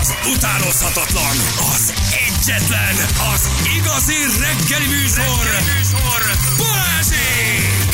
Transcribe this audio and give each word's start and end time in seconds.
Az 0.00 0.14
utánozhatatlan, 0.36 1.36
az 1.74 1.92
egyetlen, 2.26 2.94
az 3.34 3.48
igazi 3.76 4.14
reggeli 4.40 4.86
műsor, 4.86 5.44
reggeli 5.44 5.78
műsor. 5.78 6.22
Balázsék! 6.58 7.86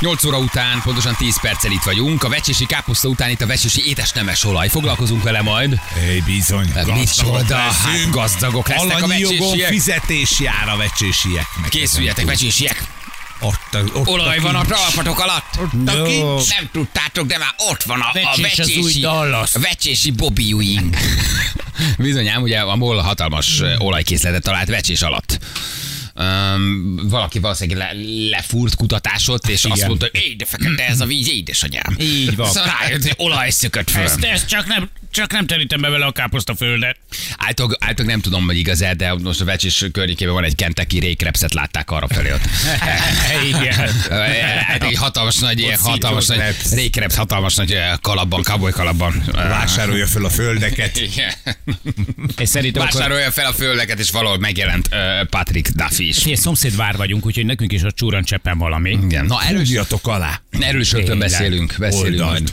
8 0.00 0.24
óra 0.24 0.38
után, 0.38 0.80
pontosan 0.82 1.14
10 1.16 1.40
perccel 1.40 1.70
itt 1.70 1.82
vagyunk. 1.82 2.24
A 2.24 2.28
vecsési 2.28 2.66
káposzta 2.66 3.08
után 3.08 3.30
itt 3.30 3.40
a 3.40 3.46
vecsési 3.46 3.88
étesnemes 3.88 4.44
olaj. 4.44 4.68
Foglalkozunk 4.68 5.22
vele 5.22 5.42
majd. 5.42 5.80
Hey, 5.94 6.20
bizony, 6.20 6.72
Hát 6.74 6.86
micsoda, 6.86 7.56
hát 7.56 7.92
leszünk. 7.92 8.14
gazdagok 8.14 8.68
lesznek 8.68 8.92
a 8.92 9.04
Alanyi 9.04 9.18
jogon 9.20 9.38
vecsésiek. 9.38 9.68
fizetés 9.68 10.40
jár 10.40 10.68
a 10.68 10.76
vecsésieknek. 10.76 11.68
Készüljetek, 11.68 12.24
vecsésiek! 12.24 12.84
Ott, 13.40 13.74
a- 13.74 13.98
ott 13.98 14.06
Olaj 14.06 14.38
van 14.38 14.54
a 14.54 14.64
talpatok 14.64 15.20
alatt. 15.20 15.44
Ott 15.60 15.88
a 15.88 16.02
kincs. 16.02 16.48
Nem 16.48 16.68
tudtátok, 16.72 17.26
de 17.26 17.38
már 17.38 17.54
ott 17.70 17.82
van 17.82 18.00
a, 18.00 18.08
a 18.08 18.12
Vecsés 18.12 18.58
az 18.58 18.68
új 18.68 18.74
vecsési, 18.82 19.00
Dallas. 19.00 19.54
a 19.54 19.58
vecsési 19.60 20.10
Bobby 20.10 20.50
Ewing. 20.50 20.96
Bizonyám, 21.98 22.42
ugye 22.42 22.58
a 22.60 22.76
MOL 22.76 22.98
hatalmas 23.02 23.62
olajkészletet 23.78 24.42
talált 24.42 24.68
vecsés 24.68 25.02
alatt. 25.02 25.38
Um, 26.18 26.96
valaki 27.02 27.38
valószínűleg 27.38 27.96
le, 27.96 28.00
lefúrt 28.28 28.74
kutatásot, 28.74 29.48
és 29.48 29.64
azt 29.64 29.76
Igen. 29.76 29.88
mondta, 29.88 30.08
hogy 30.12 30.36
de 30.36 30.44
fekete 30.44 30.86
ez 30.86 31.00
a 31.00 31.06
víz, 31.06 31.28
édesanyám. 31.28 31.96
Így 31.98 32.36
van. 32.36 32.50
Szóval 32.50 32.70
rájött, 32.80 33.02
hogy 33.02 33.14
olaj 33.16 33.50
szökött 33.50 33.90
föl. 33.90 34.02
Ezt, 34.02 34.24
ezt 34.24 34.48
csak 34.48 34.66
nem, 34.66 34.90
csak 35.10 35.32
nem 35.32 35.46
terítem 35.46 35.80
be 35.80 35.88
vele 35.88 36.06
a 36.06 36.12
káposztaföldet. 36.12 36.96
Általában, 37.36 37.76
általában 37.80 38.06
nem 38.06 38.20
tudom, 38.20 38.44
hogy 38.44 38.56
igaz-e, 38.56 38.94
de 38.94 39.14
most 39.14 39.40
a 39.40 39.44
vecsés 39.44 39.84
környékében 39.92 40.34
van 40.34 40.44
egy 40.44 40.54
Kentucky 40.54 40.98
rékrepszet, 40.98 41.54
látták 41.54 41.90
arra 41.90 42.08
felé 42.08 42.32
ott. 42.32 42.44
Igen. 43.54 43.90
Hát 44.66 44.82
egy 44.82 44.96
hatalmas 44.96 45.36
nagy, 45.36 45.58
ilyen 45.58 45.78
hatalmas 45.78 46.26
nagy 46.26 46.40
rékrepsz. 46.70 47.14
hatalmas 47.14 47.54
nagy 47.54 47.78
kalapban, 48.00 48.42
cowboy 48.42 48.72
kalapban. 48.72 49.22
Vásárolja 49.32 50.06
föl 50.06 50.24
a 50.24 50.30
földeket. 50.30 50.96
Igen. 50.96 51.32
És 52.36 52.48
szerintem 52.48 52.82
Vásárolja 52.82 53.30
fel 53.30 53.46
a 53.46 53.52
földeket, 53.52 53.98
és 53.98 54.10
valahol 54.10 54.38
megjelent 54.38 54.88
Patrick 55.30 55.68
Duffy 55.68 56.07
is. 56.08 56.24
egy 56.24 56.36
szomszédvár 56.36 56.96
vagyunk, 56.96 57.26
úgyhogy 57.26 57.46
nekünk 57.46 57.72
is 57.72 57.82
a 57.82 57.92
csúran 57.92 58.24
cseppen 58.24 58.58
valami. 58.58 58.90
Igen. 58.90 59.26
Na, 59.26 59.38
Rúgjatok 59.52 60.06
alá. 60.06 60.40
Tényleg. 60.90 61.18
beszélünk. 61.18 61.74
Beszélünk 61.78 62.10
Oldalt. 62.20 62.30
majd. 62.32 62.52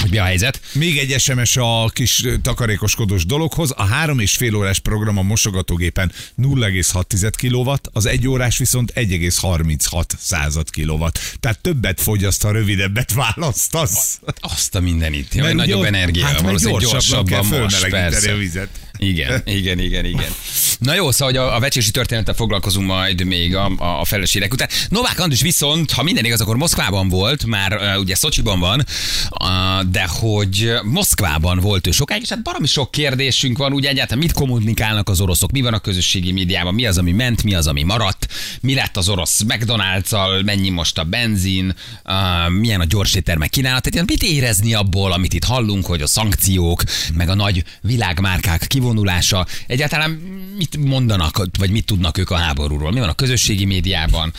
Hogy 0.00 0.10
mi 0.10 0.18
a 0.18 0.24
helyzet? 0.24 0.60
Még 0.72 0.98
egy 0.98 1.20
SMS 1.20 1.56
a 1.56 1.90
kis 1.92 2.24
takarékoskodós 2.42 3.26
dologhoz. 3.26 3.70
A 3.76 3.84
három 3.84 4.18
és 4.18 4.36
fél 4.36 4.54
órás 4.54 4.78
program 4.78 5.18
a 5.18 5.22
mosogatógépen 5.22 6.12
0,6 6.42 7.32
kW, 7.40 7.72
az 7.92 8.06
egy 8.06 8.28
órás 8.28 8.58
viszont 8.58 8.92
1,36 8.94 10.04
század 10.18 10.70
kW. 10.70 11.04
Tehát 11.40 11.58
többet 11.60 12.00
fogyaszt, 12.00 12.42
ha 12.42 12.50
rövidebbet 12.50 13.12
választasz. 13.12 14.20
Azt 14.40 14.74
a 14.74 14.80
mindenit. 14.80 15.34
Jó, 15.34 15.46
nagyobb 15.52 15.78
ugye- 15.78 15.88
energia. 15.88 16.26
hát 16.26 16.40
valószínűleg 16.40 16.80
gyorsabban 16.80 17.24
kell 17.24 17.40
gyorsabban 17.40 17.60
most, 17.60 17.88
persze. 17.88 18.32
a 18.32 18.36
vizet. 18.36 18.68
Igen, 19.02 19.42
igen, 19.44 19.78
igen, 19.78 20.04
igen. 20.04 20.32
Na 20.78 20.94
jó, 20.94 21.10
szóval 21.10 21.26
hogy 21.26 21.36
a, 21.36 21.54
a 21.56 21.60
vecsési 21.60 21.90
történettel 21.90 22.34
foglalkozunk 22.34 22.86
majd 22.86 23.24
még 23.24 23.56
a, 23.56 23.72
a, 23.78 24.00
a 24.00 24.04
felesérek 24.04 24.52
után. 24.52 24.68
Novák 24.88 25.20
Andris 25.20 25.40
viszont, 25.40 25.90
ha 25.90 26.02
minden 26.02 26.24
igaz, 26.24 26.40
akkor 26.40 26.56
Moszkvában 26.56 27.08
volt, 27.08 27.46
már 27.46 27.72
uh, 27.72 28.00
ugye 28.00 28.14
Szocsiban 28.14 28.60
van, 28.60 28.84
uh, 29.30 29.90
de 29.90 30.06
hogy 30.08 30.72
Moszkvában 30.82 31.58
volt 31.58 31.86
ő 31.86 31.90
sokáig, 31.90 32.22
és 32.22 32.28
hát 32.28 32.42
baromi 32.42 32.66
sok 32.66 32.90
kérdésünk 32.90 33.58
van, 33.58 33.72
ugye 33.72 33.88
egyáltalán 33.88 34.22
mit 34.22 34.32
kommunikálnak 34.32 35.08
az 35.08 35.20
oroszok, 35.20 35.52
mi 35.52 35.60
van 35.60 35.74
a 35.74 35.78
közösségi 35.78 36.32
médiában, 36.32 36.74
mi 36.74 36.86
az, 36.86 36.98
ami 36.98 37.12
ment, 37.12 37.42
mi 37.42 37.54
az, 37.54 37.66
ami 37.66 37.82
maradt, 37.82 38.26
mi 38.60 38.74
lett 38.74 38.96
az 38.96 39.08
orosz 39.08 39.40
McDonald's-al, 39.48 40.44
mennyi 40.44 40.68
most 40.68 40.98
a 40.98 41.04
benzin, 41.04 41.74
uh, 42.04 42.52
milyen 42.60 42.80
a 42.80 42.84
gyors 42.84 43.14
éttermek 43.14 43.50
kínálat, 43.50 43.90
tehát 43.90 44.08
mit 44.08 44.22
érezni 44.22 44.74
abból, 44.74 45.12
amit 45.12 45.34
itt 45.34 45.44
hallunk, 45.44 45.86
hogy 45.86 46.02
a 46.02 46.06
szankciók, 46.06 46.82
meg 47.14 47.28
a 47.28 47.34
nagy 47.34 47.64
világmárkák 47.80 48.66
kivonulása, 48.92 49.46
egyáltalán 49.66 50.10
mit 50.56 50.76
mondanak, 50.76 51.46
vagy 51.58 51.70
mit 51.70 51.84
tudnak 51.84 52.18
ők 52.18 52.30
a 52.30 52.36
háborúról, 52.36 52.92
mi 52.92 52.98
van 52.98 53.08
a 53.08 53.14
közösségi 53.14 53.64
médiában, 53.64 54.32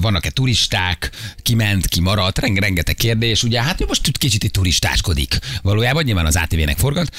vannak-e 0.00 0.30
turisták, 0.30 1.10
ki 1.42 1.54
ment, 1.54 1.86
ki 1.86 2.00
maradt, 2.00 2.38
Renge, 2.38 2.60
rengeteg 2.60 2.94
kérdés, 2.94 3.42
ugye 3.42 3.62
hát 3.62 3.86
most 3.86 4.18
kicsit 4.18 4.44
itt 4.44 4.52
turistáskodik. 4.52 5.38
Valójában 5.62 6.02
nyilván 6.04 6.26
az 6.26 6.36
ATV-nek 6.36 6.78
forgat, 6.78 7.16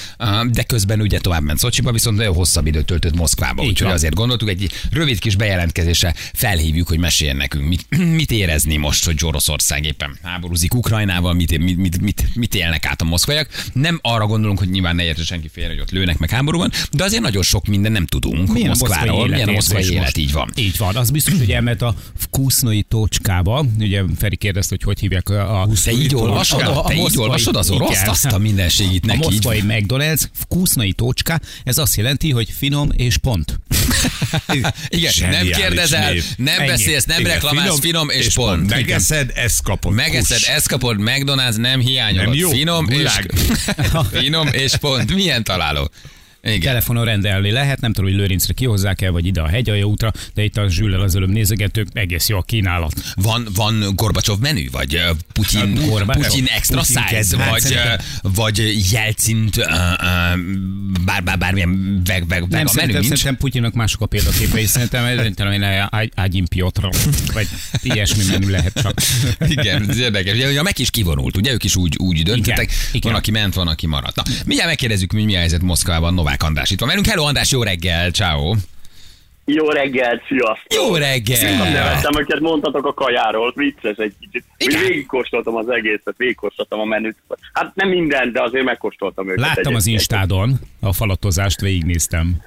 de 0.52 0.64
közben 0.64 1.02
ugye 1.02 1.20
tovább 1.20 1.44
ment 1.44 1.60
Szocsiba, 1.60 1.92
viszont 1.92 2.18
nagyon 2.18 2.34
hosszabb 2.34 2.68
időt 2.68 2.86
töltött 2.86 3.16
Moszkvába, 3.16 3.64
úgyhogy 3.64 3.92
azért 3.92 4.14
gondoltuk, 4.14 4.50
egy 4.50 4.72
rövid 4.92 5.20
kis 5.20 5.36
bejelentkezésre 5.36 6.14
felhívjuk, 6.34 6.88
hogy 6.88 7.00
meséljen 7.00 7.36
nekünk, 7.36 7.68
mit, 7.68 7.86
mit 8.16 8.32
érezni 8.32 8.78
most, 8.78 9.06
hogy 9.06 9.20
Oroszország 9.26 9.86
éppen 9.86 10.18
háborúzik 10.24 10.74
Ukrajnával, 10.74 11.34
mit, 11.34 11.58
mit, 11.58 11.78
mit, 11.78 12.02
mit, 12.02 12.36
mit 12.36 12.56
élnek 12.56 12.86
át 12.86 13.02
a 13.02 13.06
moszkvaiak. 13.06 13.50
Nem 13.74 14.00
arra 14.02 14.26
gondolunk, 14.26 14.60
hogy 14.60 14.70
nyilván 14.70 14.96
ne 14.96 15.04
értse 15.04 15.24
senki 15.24 15.50
félre, 15.54 15.70
hogy 15.70 15.80
ott 15.80 15.92
lőnek 15.92 16.18
meg 16.18 16.30
háborúban, 16.72 16.90
de 16.92 17.04
azért 17.04 17.22
nagyon 17.22 17.44
sok 17.44 17.66
minden 17.66 17.92
nem 17.92 18.06
tudunk 18.06 18.54
Milyen 18.54 18.70
a 18.70 18.76
Moszkváról, 18.80 19.08
moszkvai 19.16 19.30
milyen 19.34 19.48
a 19.50 19.52
moszkvai 19.52 19.84
élet, 19.84 20.02
most? 20.02 20.18
így 20.18 20.32
van. 20.32 20.52
Így 20.56 20.78
van. 20.78 20.96
Az 20.96 21.10
biztos, 21.10 21.34
hogy 21.38 21.52
elment 21.52 21.82
a 21.82 21.96
Kusznoi 22.30 22.82
Tocskába. 22.90 23.66
Ugye 23.80 24.04
Feri 24.18 24.36
kérdezte, 24.36 24.70
hogy 24.76 24.84
hogy 24.84 25.00
hívják 25.00 25.30
a... 25.30 25.62
a 25.62 25.68
Te 25.84 25.92
így 25.92 26.16
olvasod, 26.16 26.62
a- 26.62 26.84
a 26.84 26.88
te 26.88 26.94
így 26.96 27.18
olvasod 27.18 27.56
az 27.56 27.70
orosz, 27.70 28.02
azt 28.08 28.26
a 28.26 28.38
mindenségit 28.38 29.04
A 29.04 29.08
neki. 29.08 29.20
így 29.20 29.26
moszkvai 29.26 29.64
McDonald's 29.68 30.24
Kusznai 30.48 30.94
Tocská, 30.94 31.40
ez 31.64 31.78
azt 31.78 31.96
jelenti, 31.96 32.32
hogy 32.32 32.50
finom 32.58 32.90
és 32.96 33.18
pont. 33.18 33.60
Igen, 34.90 35.12
nem 35.30 35.46
kérdezel, 35.46 36.12
név. 36.12 36.26
nem 36.38 36.60
Ennyi. 36.60 36.68
beszélsz, 36.68 37.06
nem 37.06 37.20
Igen, 37.20 37.32
reklamálsz, 37.32 37.80
finom 37.80 38.10
és 38.10 38.34
pont. 38.34 38.70
Megeszed, 38.70 39.32
ezt 39.36 39.64
kapod. 39.64 39.94
Megeszed, 39.94 40.40
ezt 40.56 40.68
kapod, 40.68 40.96
McDonald's 41.00 41.56
nem 41.56 41.80
hiányolod. 41.80 42.28
Nem 42.28 42.38
jó, 42.38 42.50
Finom 42.50 42.88
és, 42.90 43.12
finom 44.22 44.48
és 44.48 44.76
pont. 44.76 45.14
Milyen 45.14 45.44
találó? 45.44 45.90
Igen. 46.46 46.60
Telefonon 46.60 47.06
rendelni 47.06 47.52
lehet, 47.52 47.80
nem 47.82 47.94
tudom, 47.94 48.10
hogy 48.10 48.20
Lőrincre 48.20 48.54
kihozzák 48.54 49.02
el, 49.02 49.12
vagy 49.12 49.26
ide 49.26 49.42
a 49.42 49.48
hegyalja 49.48 49.86
útra, 49.86 50.12
de 50.34 50.44
itt 50.44 50.58
a 50.58 50.70
Zsüllel 50.70 51.02
az 51.02 51.16
előbb 51.16 51.30
nézegetők, 51.30 51.88
egész 51.94 52.28
jó 52.30 52.38
a 52.38 52.42
kínálat. 52.42 52.94
Van, 53.16 53.48
van 53.56 53.84
Gorbacsov 53.96 54.40
menü, 54.40 54.70
vagy 54.72 54.96
ö, 54.96 55.10
Putyin, 55.34 55.60
Hát, 55.60 55.88
Gorbacsov. 55.88 56.24
Putyin 56.24 56.46
extra 56.46 56.80
Putyin 56.80 57.02
size, 57.10 57.38
hát 57.38 57.50
vagy, 57.50 57.62
szerintem- 57.62 58.00
vagy 58.22 58.92
Jelcint, 58.92 59.58
ö, 59.58 59.62
ö, 59.62 59.66
bár, 61.06 61.24
bár, 61.24 61.38
bármilyen 61.38 62.02
veg, 62.06 62.28
veg, 62.28 62.28
veg 62.28 62.42
Nem, 62.42 62.50
a 62.50 62.52
menü 62.52 62.68
szerintem, 62.68 63.00
nincs. 63.02 63.06
szerintem 63.08 63.38
Putyinnak 63.38 63.74
mások 63.74 64.02
a 64.02 64.06
példaképei, 64.06 64.66
szerintem 64.66 65.34
talán 65.36 65.64
Ágy- 65.90 66.12
Ágyim 66.16 66.46
Piotr, 66.48 66.90
vagy 67.34 67.48
ilyesmi 67.82 68.24
menü 68.30 68.50
lehet 68.50 68.74
csak. 68.82 69.02
Igen, 69.48 69.90
ez 69.90 69.98
érdekes. 69.98 70.34
Ugye 70.34 70.60
a 70.60 70.64
meg 70.64 70.80
is 70.80 70.90
kivonult, 70.90 71.38
ugye 71.38 71.52
ők 71.52 71.64
is 71.64 71.76
úgy, 71.76 71.96
úgy 71.98 72.24
döntöttek. 72.24 72.64
Igen, 72.64 72.76
igen. 72.92 73.12
Van, 73.12 73.20
aki 73.20 73.32
ment, 73.32 73.54
van, 73.54 73.68
aki 73.68 73.88
maradt. 73.88 74.16
Na, 74.16 74.24
mindjárt 74.46 74.70
megkérdezzük, 74.70 75.12
mi, 75.12 75.24
mi 75.24 75.36
a 75.36 75.40
helyzet 75.40 75.62
Moszkvában. 75.62 76.14
Novák 76.14 76.33
András 76.42 76.70
itt 76.72 76.80
van 76.80 76.90
velünk. 76.90 77.06
Hello 77.08 77.24
András, 77.24 77.52
jó 77.52 77.64
reggel, 77.64 78.12
ciao. 78.12 78.54
Jó 79.46 79.70
reggelt, 79.70 80.22
sziasztok! 80.28 80.74
Jó 80.74 80.96
reggel. 80.96 81.72
Nevettem, 81.72 82.12
amiket 82.16 82.40
mondtatok 82.40 82.86
a 82.86 82.94
kajáról, 82.94 83.54
vicces 83.56 83.98
egy 83.98 84.14
kicsit. 84.20 84.44
Igen. 84.58 84.82
Végigkóstoltam 84.82 85.56
az 85.56 85.70
egészet, 85.70 86.14
végigkóstoltam 86.18 86.80
a 86.80 86.86
menüt. 86.86 87.16
Hát 87.54 87.72
nem 87.76 87.90
minden, 87.90 88.32
de 88.32 88.42
azért 88.42 88.64
megkóstoltam 88.64 89.30
őket. 89.30 89.40
Láttam 89.40 89.76
az 89.76 89.88
egyébként. 89.88 89.88
Instádon, 89.88 90.60
a 90.80 90.94
falatozást 90.94 91.62
végignéztem. 91.62 92.42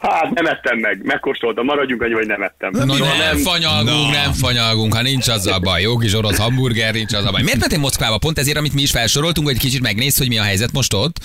Hát 0.00 0.30
nem 0.34 0.46
ettem 0.46 0.78
meg, 0.78 1.00
megkóstoltam, 1.04 1.64
maradjunk 1.64 2.02
annyi, 2.02 2.12
hogy 2.12 2.26
nem 2.26 2.42
ettem. 2.42 2.70
Na, 2.72 2.96
Jó, 2.96 3.04
nem, 3.04 3.36
fanyalgunk, 3.36 4.12
nem 4.12 4.32
fanyalgunk, 4.32 4.94
ha 4.94 5.02
nincs 5.02 5.28
az 5.28 5.46
a 5.46 5.58
baj. 5.58 5.82
Jó 5.82 5.96
kis 5.96 6.14
orosz 6.14 6.38
hamburger, 6.38 6.94
nincs 6.94 7.12
az 7.12 7.24
a 7.24 7.30
baj. 7.30 7.42
Miért 7.42 7.58
mentél 7.58 7.78
Moszkvába? 7.78 8.18
Pont 8.18 8.38
ezért, 8.38 8.56
amit 8.56 8.74
mi 8.74 8.82
is 8.82 8.90
felsoroltunk, 8.90 9.46
hogy 9.46 9.58
kicsit 9.58 9.80
megnézd, 9.80 10.18
hogy 10.18 10.28
mi 10.28 10.38
a 10.38 10.42
helyzet 10.42 10.72
most 10.72 10.94
ott. 10.94 11.20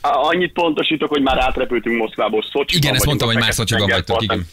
Annyit 0.00 0.52
pontosítok, 0.52 1.08
hogy 1.08 1.22
már 1.22 1.38
átrepültünk 1.38 1.96
Moszkvából, 1.96 2.42
Szocsiban 2.42 2.82
Igen, 2.82 2.94
ezt 2.94 3.06
mondtam, 3.06 3.28
hogy 3.28 3.36
már 3.36 3.52
Szocsiban 3.52 3.88
vagytok, 3.88 4.22
igen. 4.22 4.46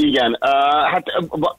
Igen, 0.00 0.38
uh, 0.40 0.90
hát 0.90 1.06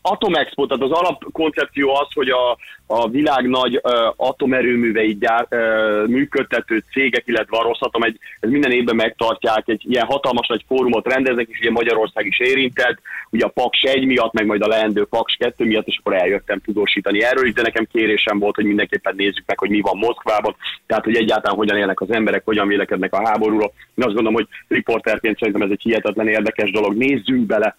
Atomexpo, 0.02 0.66
tehát 0.66 0.84
az 0.84 0.92
alapkoncepció 0.92 1.96
az, 1.96 2.08
hogy 2.14 2.30
a, 2.30 2.58
a 2.88 3.10
világ 3.10 3.48
nagy 3.48 3.76
uh, 3.84 3.92
atomerőműveit 4.16 5.20
gyár, 5.20 5.48
uh, 5.50 6.08
működtető 6.08 6.84
cégek, 6.92 7.24
illetve 7.26 7.58
a 7.58 7.62
Rosszatom 7.62 8.04
egy, 8.04 8.18
ez 8.40 8.50
minden 8.50 8.72
évben 8.72 8.96
megtartják, 8.96 9.68
egy 9.68 9.84
ilyen 9.90 10.06
hatalmas 10.06 10.48
nagy 10.48 10.64
fórumot 10.68 11.08
rendeznek, 11.08 11.48
és 11.50 11.60
ugye 11.60 11.72
Magyarország 11.72 12.26
is 12.26 12.40
érintett, 12.40 12.98
ugye 13.30 13.46
a 13.46 13.50
Paks 13.50 13.82
1 13.82 14.06
miatt, 14.06 14.34
meg 14.34 14.46
majd 14.46 14.62
a 14.62 14.68
leendő 14.68 15.06
Paks 15.06 15.36
2 15.40 15.66
miatt, 15.66 15.88
és 15.88 15.98
akkor 16.00 16.14
eljöttem 16.14 16.60
tudósítani 16.60 17.24
erről 17.24 17.46
is, 17.46 17.54
de 17.54 17.62
nekem 17.62 17.88
kérésem 17.92 18.40
volt, 18.40 18.56
hogy 18.56 18.66
mindenképpen 18.66 19.16
nézzük 19.16 19.44
meg, 19.46 19.60
hogy 19.60 19.70
mi 19.70 19.82
van 19.82 19.98
Moszkvában, 19.98 20.56
tehát 20.86 21.04
hogy 21.04 21.16
egyáltalán 21.16 21.58
hogyan 21.58 21.78
élnek 21.78 22.02
az 22.02 22.12
emberek, 22.12 22.42
hogyan 22.46 22.68
vélekednek 22.68 23.14
a 23.14 23.28
háborúról. 23.28 23.72
Én 23.96 24.06
azt 24.06 24.14
gondolom, 24.14 24.34
hogy 24.34 24.48
riporterként 24.68 25.38
szerintem 25.38 25.62
ez 25.62 25.72
egy 25.72 25.82
hihetetlen 25.84 26.28
érdekes 26.28 26.72
dolog, 26.72 26.98
nézzünk 26.98 27.46
bele 27.46 27.78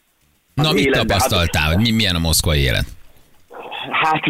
Na, 0.54 0.68
az 0.68 0.74
mit. 0.74 0.94
Hát- 0.96 1.06
tapasztaltál, 1.06 1.74
hogy 1.74 1.82
mi, 1.82 1.90
milyen 1.90 2.14
a 2.14 2.18
moszkvai 2.18 2.60
élet? 2.60 2.86
Hát 3.90 4.22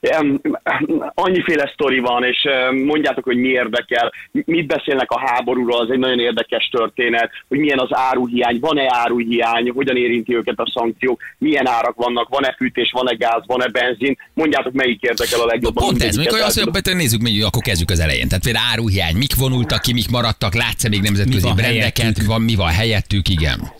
em, 0.00 0.40
annyiféle 1.14 1.70
sztori 1.72 1.98
van, 1.98 2.24
és 2.24 2.48
mondjátok, 2.84 3.24
hogy 3.24 3.36
mi 3.36 3.48
érdekel, 3.48 4.12
mit 4.30 4.66
beszélnek 4.66 5.10
a 5.10 5.20
háborúról, 5.26 5.80
az 5.80 5.90
egy 5.90 5.98
nagyon 5.98 6.20
érdekes 6.20 6.68
történet, 6.72 7.30
hogy 7.48 7.58
milyen 7.58 7.78
az 7.78 7.88
áruhiány, 7.90 8.58
van-e 8.60 8.86
áruhiány, 8.88 9.70
hogyan 9.70 9.96
érinti 9.96 10.34
őket 10.34 10.58
a 10.58 10.70
szankciók, 10.74 11.20
milyen 11.38 11.68
árak 11.68 11.94
vannak, 11.96 12.28
van-e 12.28 12.54
fűtés, 12.56 12.90
van-e 12.92 13.14
gáz, 13.14 13.42
van-e 13.46 13.68
benzin, 13.68 14.18
mondjátok, 14.34 14.72
melyik 14.72 15.02
érdekel 15.02 15.40
a 15.40 15.46
legjobban. 15.46 15.84
Pont 15.84 16.02
ez, 16.02 16.16
mikor 16.16 16.40
azt 16.40 16.58
el 16.58 16.64
mondja, 16.64 16.82
hogy 16.84 17.00
nézzük, 17.00 17.20
még, 17.20 17.44
akkor 17.44 17.62
kezdjük 17.62 17.90
az 17.90 18.00
elején. 18.00 18.28
Tehát 18.28 18.44
például 18.44 18.66
áruhiány, 18.72 19.16
mik 19.16 19.34
vonultak 19.34 19.80
ki, 19.80 19.92
mik 19.92 20.10
maradtak, 20.10 20.54
látsz 20.54 20.88
még 20.88 21.00
nemzetközi 21.00 21.52
brendeket, 21.54 22.22
van, 22.22 22.42
mi 22.42 22.54
van 22.54 22.70
helyettük, 22.70 23.28
igen. 23.28 23.72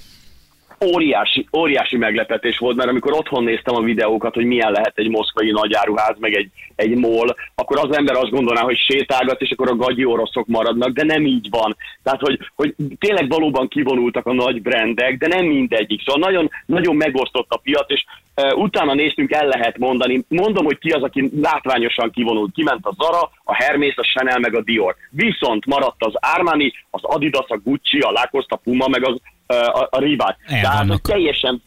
Óriási, 0.84 1.48
óriási 1.56 1.96
meglepetés 1.96 2.58
volt, 2.58 2.76
mert 2.76 2.88
amikor 2.88 3.12
otthon 3.12 3.44
néztem 3.44 3.75
a 3.75 3.81
videókat, 3.81 4.34
hogy 4.34 4.44
milyen 4.44 4.72
lehet 4.72 4.92
egy 4.94 5.08
moszkvai 5.08 5.50
nagyáruház, 5.50 6.16
meg 6.19 6.34
egy, 6.34 6.50
egy 6.76 6.96
mól, 6.96 7.36
akkor 7.54 7.78
az 7.78 7.96
ember 7.96 8.16
azt 8.16 8.31
gondolná, 8.31 8.60
hogy 8.60 8.76
sétálgat, 8.76 9.40
és 9.40 9.50
akkor 9.50 9.69
a 9.69 9.76
gagyi 9.76 10.04
oroszok 10.04 10.46
maradnak, 10.46 10.88
de 10.88 11.04
nem 11.04 11.26
így 11.26 11.46
van. 11.50 11.76
Tehát, 12.02 12.20
hogy, 12.20 12.38
hogy 12.54 12.75
tényleg 12.98 13.28
valóban 13.28 13.69
kivonultak 13.69 14.26
a 14.26 14.32
nagy 14.32 14.62
brendek, 14.62 15.19
de 15.19 15.26
nem 15.26 15.44
mindegyik. 15.44 16.02
Szóval 16.04 16.31
nagyon, 16.31 16.50
nagyon 16.66 16.96
megosztott 16.96 17.50
a 17.50 17.56
piac, 17.56 17.90
és 17.90 18.04
uh, 18.36 18.58
utána 18.58 18.94
néztünk, 18.94 19.32
el 19.32 19.46
lehet 19.46 19.78
mondani. 19.78 20.25
Mondom, 20.28 20.64
hogy 20.64 20.78
ki 20.78 20.90
az, 20.90 21.02
aki 21.02 21.31
látványosan 21.40 22.10
kivonult. 22.10 22.52
Kiment 22.54 22.86
a 22.86 22.94
Zara, 22.98 23.31
a 23.44 23.54
Hermes, 23.54 23.96
a 23.96 24.02
Chanel, 24.02 24.38
meg 24.38 24.54
a 24.54 24.62
Dior. 24.62 24.94
Viszont 25.10 25.66
maradt 25.66 26.04
az 26.04 26.14
Armani, 26.36 26.72
az 26.90 27.00
Adidas, 27.02 27.48
a 27.48 27.60
Gucci, 27.64 27.98
a 27.98 28.10
Lacoste, 28.10 28.54
a 28.54 28.60
Puma, 28.64 28.88
meg 28.88 29.06
az, 29.06 29.20
a, 29.46 29.55
a. 29.55 29.88
El 29.93 30.61
Tehát, 30.61 31.02
teljesen 31.02 31.62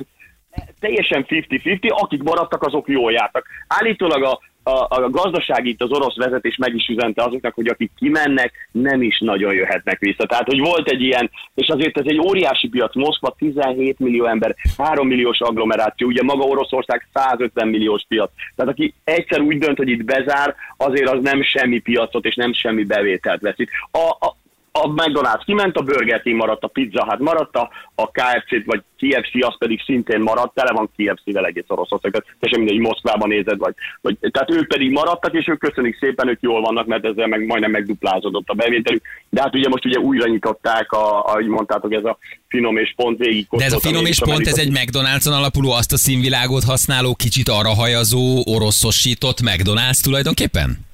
teljesen 0.79 1.25
50-50, 1.29 1.89
akik 1.89 2.23
maradtak, 2.23 2.63
azok 2.63 2.87
jól 2.87 3.11
jártak. 3.11 3.45
Állítólag 3.67 4.23
a, 4.23 4.39
a, 4.63 4.85
a 4.89 5.09
gazdasági 5.09 5.69
itt 5.69 5.81
az 5.81 5.91
orosz 5.91 6.15
vezetés 6.15 6.55
meg 6.55 6.75
is 6.75 6.87
üzente 6.87 7.23
azoknak, 7.23 7.53
hogy 7.53 7.67
akik 7.67 7.91
kimennek, 7.97 8.69
nem 8.71 9.01
is 9.01 9.19
nagyon 9.19 9.53
jöhetnek 9.53 9.99
vissza. 9.99 10.25
Tehát, 10.25 10.47
hogy 10.47 10.59
volt 10.59 10.89
egy 10.89 11.01
ilyen, 11.01 11.29
és 11.55 11.67
azért 11.67 11.97
ez 11.97 12.05
egy 12.05 12.19
óriási 12.19 12.67
piac, 12.67 12.95
Moszkva 12.95 13.35
17 13.37 13.99
millió 13.99 14.25
ember, 14.25 14.55
3 14.77 15.07
milliós 15.07 15.39
agglomeráció, 15.39 16.07
ugye 16.07 16.23
maga 16.23 16.43
Oroszország 16.43 17.07
150 17.13 17.67
milliós 17.67 18.05
piac. 18.07 18.31
Tehát 18.55 18.71
aki 18.71 18.93
egyszer 19.03 19.41
úgy 19.41 19.57
dönt, 19.57 19.77
hogy 19.77 19.89
itt 19.89 20.03
bezár, 20.03 20.55
azért 20.77 21.09
az 21.09 21.19
nem 21.21 21.43
semmi 21.43 21.79
piacot 21.79 22.25
és 22.25 22.35
nem 22.35 22.53
semmi 22.53 22.83
bevételt 22.83 23.41
veszít. 23.41 23.69
A, 23.91 24.25
a, 24.25 24.35
a 24.81 24.93
McDonald's 24.93 25.43
kiment, 25.45 25.77
a 25.77 25.81
Burger 25.81 26.21
King 26.21 26.35
maradt, 26.35 26.63
a 26.63 26.67
Pizza 26.67 27.05
Hut 27.05 27.19
maradt, 27.19 27.55
a, 27.55 27.69
a 27.95 28.11
KFC 28.11 28.65
vagy 28.65 28.81
KFC 28.97 29.45
az 29.45 29.57
pedig 29.57 29.81
szintén 29.85 30.19
maradt, 30.19 30.53
tele 30.53 30.71
van 30.71 30.89
KFC-vel 30.95 31.45
egész 31.45 31.63
Oroszország, 31.67 32.11
tehát 32.11 32.27
teljesen 32.39 32.65
mindegy, 32.65 32.87
Moszkvában 32.87 33.29
nézed, 33.29 33.57
vagy, 33.57 33.73
vagy, 34.01 34.17
tehát 34.19 34.51
ők 34.51 34.67
pedig 34.67 34.91
maradtak, 34.91 35.33
és 35.33 35.47
ők 35.47 35.59
köszönik 35.59 35.97
szépen, 35.99 36.27
ők 36.27 36.41
jól 36.41 36.61
vannak, 36.61 36.85
mert 36.85 37.05
ezzel 37.05 37.27
meg 37.27 37.45
majdnem 37.45 37.71
megduplázódott 37.71 38.47
a 38.47 38.53
bevételük. 38.53 39.03
De 39.29 39.41
hát 39.41 39.55
ugye 39.55 39.69
most 39.69 39.85
ugye 39.85 39.99
újra 39.99 40.27
nyitották, 40.27 40.91
a, 40.91 41.25
ahogy 41.25 41.47
mondtátok, 41.47 41.93
ez 41.93 42.05
a 42.05 42.17
finom 42.47 42.77
és 42.77 42.93
pont 42.95 43.17
végig 43.17 43.47
De 43.49 43.65
ez 43.65 43.73
a 43.73 43.79
finom 43.79 44.05
és 44.05 44.19
pont, 44.19 44.47
ez 44.47 44.57
egy 44.57 44.71
McDonald's-on 44.71 45.33
alapuló, 45.33 45.71
azt 45.71 45.93
a 45.93 45.97
színvilágot 45.97 46.63
használó, 46.63 47.15
kicsit 47.15 47.49
arra 47.49 47.73
hajazó, 47.73 48.43
oroszosított 48.45 49.39
McDonald's 49.41 50.01
tulajdonképpen? 50.03 50.86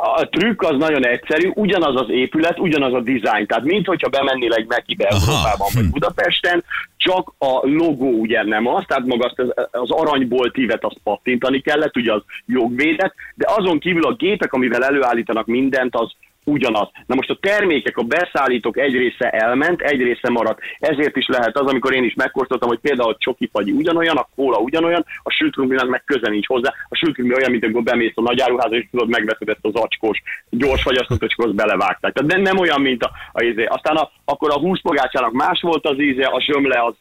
A 0.00 0.28
trükk 0.28 0.62
az 0.62 0.76
nagyon 0.76 1.06
egyszerű, 1.06 1.50
ugyanaz 1.54 2.00
az 2.00 2.10
épület, 2.10 2.58
ugyanaz 2.58 2.92
a 2.92 3.00
design. 3.00 3.46
Tehát 3.46 3.64
mint 3.64 3.86
hogyha 3.86 4.08
bemennél 4.08 4.52
egy 4.52 4.66
Mekibe 4.66 5.06
Európában 5.06 5.68
vagy 5.74 5.82
hm. 5.84 5.90
Budapesten, 5.90 6.64
csak 6.96 7.32
a 7.38 7.60
logó 7.62 8.10
ugye 8.10 8.44
nem 8.44 8.66
az, 8.66 8.84
tehát 8.86 9.06
maga 9.06 9.24
azt 9.24 9.38
az, 9.38 9.68
az 9.70 9.90
aranyboltívet 9.90 10.84
azt 10.84 11.00
pattintani 11.02 11.60
kellett, 11.60 11.96
ugye 11.96 12.12
az 12.12 12.22
jogvédett, 12.46 13.14
de 13.34 13.46
azon 13.56 13.78
kívül 13.78 14.04
a 14.04 14.14
gépek, 14.14 14.52
amivel 14.52 14.84
előállítanak 14.84 15.46
mindent, 15.46 15.94
az 15.94 16.10
ugyanaz. 16.48 16.88
Na 17.06 17.14
most 17.14 17.30
a 17.30 17.38
termékek, 17.40 17.96
a 17.96 18.02
beszállítók 18.02 18.78
egy 18.78 18.92
része 18.92 19.30
elment, 19.30 19.80
egy 19.80 20.02
része 20.02 20.30
maradt. 20.30 20.60
Ezért 20.78 21.16
is 21.16 21.26
lehet 21.26 21.58
az, 21.58 21.70
amikor 21.70 21.94
én 21.94 22.04
is 22.04 22.14
megkóstoltam, 22.14 22.68
hogy 22.68 22.78
például 22.78 23.10
a 23.10 23.16
csoki 23.18 23.48
fagyi 23.52 23.72
ugyanolyan, 23.72 24.16
a 24.16 24.28
kóla 24.34 24.58
ugyanolyan, 24.58 25.04
a 25.22 25.30
sült 25.30 25.52
krumplinak 25.52 25.88
meg 25.88 26.02
köze 26.04 26.30
nincs 26.30 26.46
hozzá. 26.46 26.72
A 26.88 26.96
sült 26.96 27.14
krumpli 27.14 27.36
olyan, 27.36 27.50
mint 27.50 27.64
amikor 27.64 27.82
bemész 27.82 28.12
a 28.14 28.22
nagyáruházba, 28.22 28.76
és 28.76 28.86
tudod, 28.90 29.08
megveszed 29.08 29.48
ezt 29.48 29.58
az 29.64 29.74
acskós, 29.74 30.22
gyors 30.50 30.84
akkor 30.84 31.28
azt 31.36 31.54
belevágták. 31.54 32.12
Tehát 32.12 32.32
nem, 32.32 32.42
nem 32.42 32.58
olyan, 32.58 32.80
mint 32.80 33.02
a, 33.02 33.10
a 33.32 33.42
ízé. 33.42 33.64
Aztán 33.64 33.96
a, 33.96 34.10
akkor 34.24 34.50
a 34.50 34.58
húspogácsának 34.58 35.32
más 35.32 35.60
volt 35.60 35.86
az 35.86 36.00
íze, 36.00 36.24
a 36.24 36.40
zsömle 36.40 36.84
az, 36.84 36.94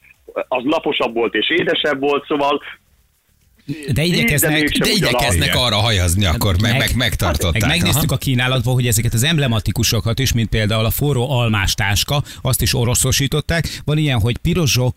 az 0.48 0.64
laposabb 0.64 1.14
volt 1.14 1.36
és 1.36 1.50
édesebb 1.50 2.00
volt, 2.00 2.26
szóval 2.26 2.62
De 3.92 4.04
igyekeznek, 4.04 4.52
De 4.52 4.90
ugyanaz. 4.90 4.96
igyekeznek 4.98 5.56
arra 5.56 5.76
hajazni, 5.76 6.26
akkor 6.26 6.62
meg, 6.62 6.72
meg, 6.72 6.80
Meg- 6.80 6.96
megtartották. 6.96 7.62
Meg 7.62 7.70
megnéztük 7.70 8.12
aha. 8.12 8.14
a 8.14 8.18
kínálatban, 8.18 8.74
hogy 8.74 8.88
ezeket 8.88 9.14
az 9.14 9.24
emblematikusokat 9.24 10.20
is, 10.20 10.32
mint 10.32 10.50
például 10.50 10.86
a 10.86 10.90
forró 10.92 11.32
almás 11.32 11.74
táska, 11.74 12.24
azt 12.42 12.62
is 12.62 12.74
oroszosították. 12.74 13.82
Van 13.86 13.98
ilyen, 13.98 14.20
hogy 14.20 14.38
pirozsok, 14.38 14.96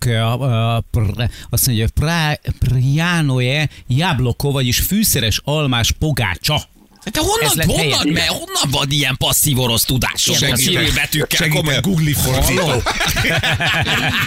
pr, 0.91 1.29
azt 1.51 1.67
mondja, 1.67 1.87
prá, 1.95 2.39
prianoe 2.59 3.69
jabloko, 3.87 4.51
vagyis 4.51 4.79
fűszeres 4.81 5.41
almás 5.45 5.93
pogácsa. 5.93 6.63
De 7.13 7.21
honnan, 7.21 7.67
honnan, 7.77 8.09
me, 8.09 8.27
honnan 8.27 8.71
van 8.71 8.91
ilyen 8.91 9.17
passzív 9.17 9.59
orosz 9.59 9.85
tudásod? 9.85 10.35
A 10.35 10.39
segítek. 10.39 10.59
szívű 10.61 10.93
betűkkel 10.95 11.39
Segít 11.39 11.57
komoly. 11.57 11.77
a 11.77 11.81
Google 11.81 12.15
fordító. 12.15 12.83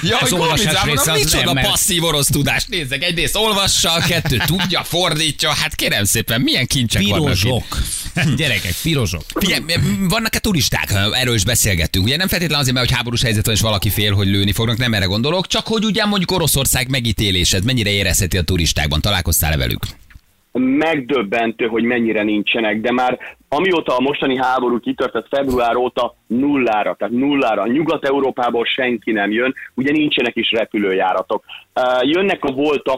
Ja, 0.02 0.18
Az 0.18 0.30
hogy 0.30 0.40
olvasás 0.40 0.66
olvasás 0.66 0.84
része 0.84 1.12
az 1.12 1.24
micsoda 1.24 1.62
passzív 1.62 2.04
orosz 2.04 2.28
tudás. 2.28 2.66
Nézzek, 2.68 3.04
egyrészt 3.04 3.36
olvassa, 3.36 4.04
kettő 4.08 4.42
tudja, 4.46 4.84
fordítja. 4.84 5.50
Hát 5.50 5.76
kérem 5.76 6.04
szépen, 6.04 6.42
milyen 6.42 6.68
kincsek 6.68 7.04
vannak 7.08 7.44
itt. 7.44 7.76
Gyerekek, 8.38 8.76
pirozsok. 8.82 9.24
Figyelj, 9.36 9.62
vannak-e 10.00 10.40
turisták? 10.40 10.94
Erről 11.12 11.36
is 11.36 11.44
beszélgettünk. 11.44 12.06
Ugye 12.06 12.18
nem 12.18 12.28
feltétlenül 12.28 12.62
azért, 12.62 12.76
mert 12.76 12.88
hogy 12.88 12.96
háborús 12.98 13.22
helyzet 13.22 13.46
van, 13.46 13.56
és 13.56 13.62
valaki 13.62 13.90
fél, 13.90 14.14
hogy 14.14 14.28
lőni 14.28 14.52
fognak, 14.52 14.78
nem 14.78 14.94
erre 14.94 15.06
gondolok, 15.06 15.48
csak 15.48 15.68
hogy 15.68 15.86
ugye 15.86 16.06
mondjuk 16.06 16.32
Oroszország 16.32 16.90
megítélésed, 16.90 17.64
mennyire 17.64 17.90
érezheti 17.90 18.38
a 18.38 18.42
turistákban, 18.42 19.02
találkoztál-e 19.02 19.58
velük? 19.58 19.86
Megdöbbentő, 20.60 21.66
hogy 21.66 21.84
mennyire 21.84 22.24
nincsenek, 22.24 22.82
de 22.82 22.92
már 22.92 23.20
amióta 23.56 23.96
a 23.96 24.02
mostani 24.02 24.38
háború 24.38 24.80
kitörtött 24.80 25.28
február 25.30 25.76
óta 25.76 26.16
nullára, 26.28 26.96
tehát 26.96 27.14
nullára. 27.14 27.68
Nyugat-Európából 27.68 28.66
senki 28.66 29.12
nem 29.12 29.32
jön, 29.32 29.56
ugye 29.74 29.92
nincsenek 29.92 30.36
is 30.36 30.52
repülőjáratok. 30.52 31.44
Jönnek 32.02 32.44
a 32.44 32.52
volt 32.52 32.92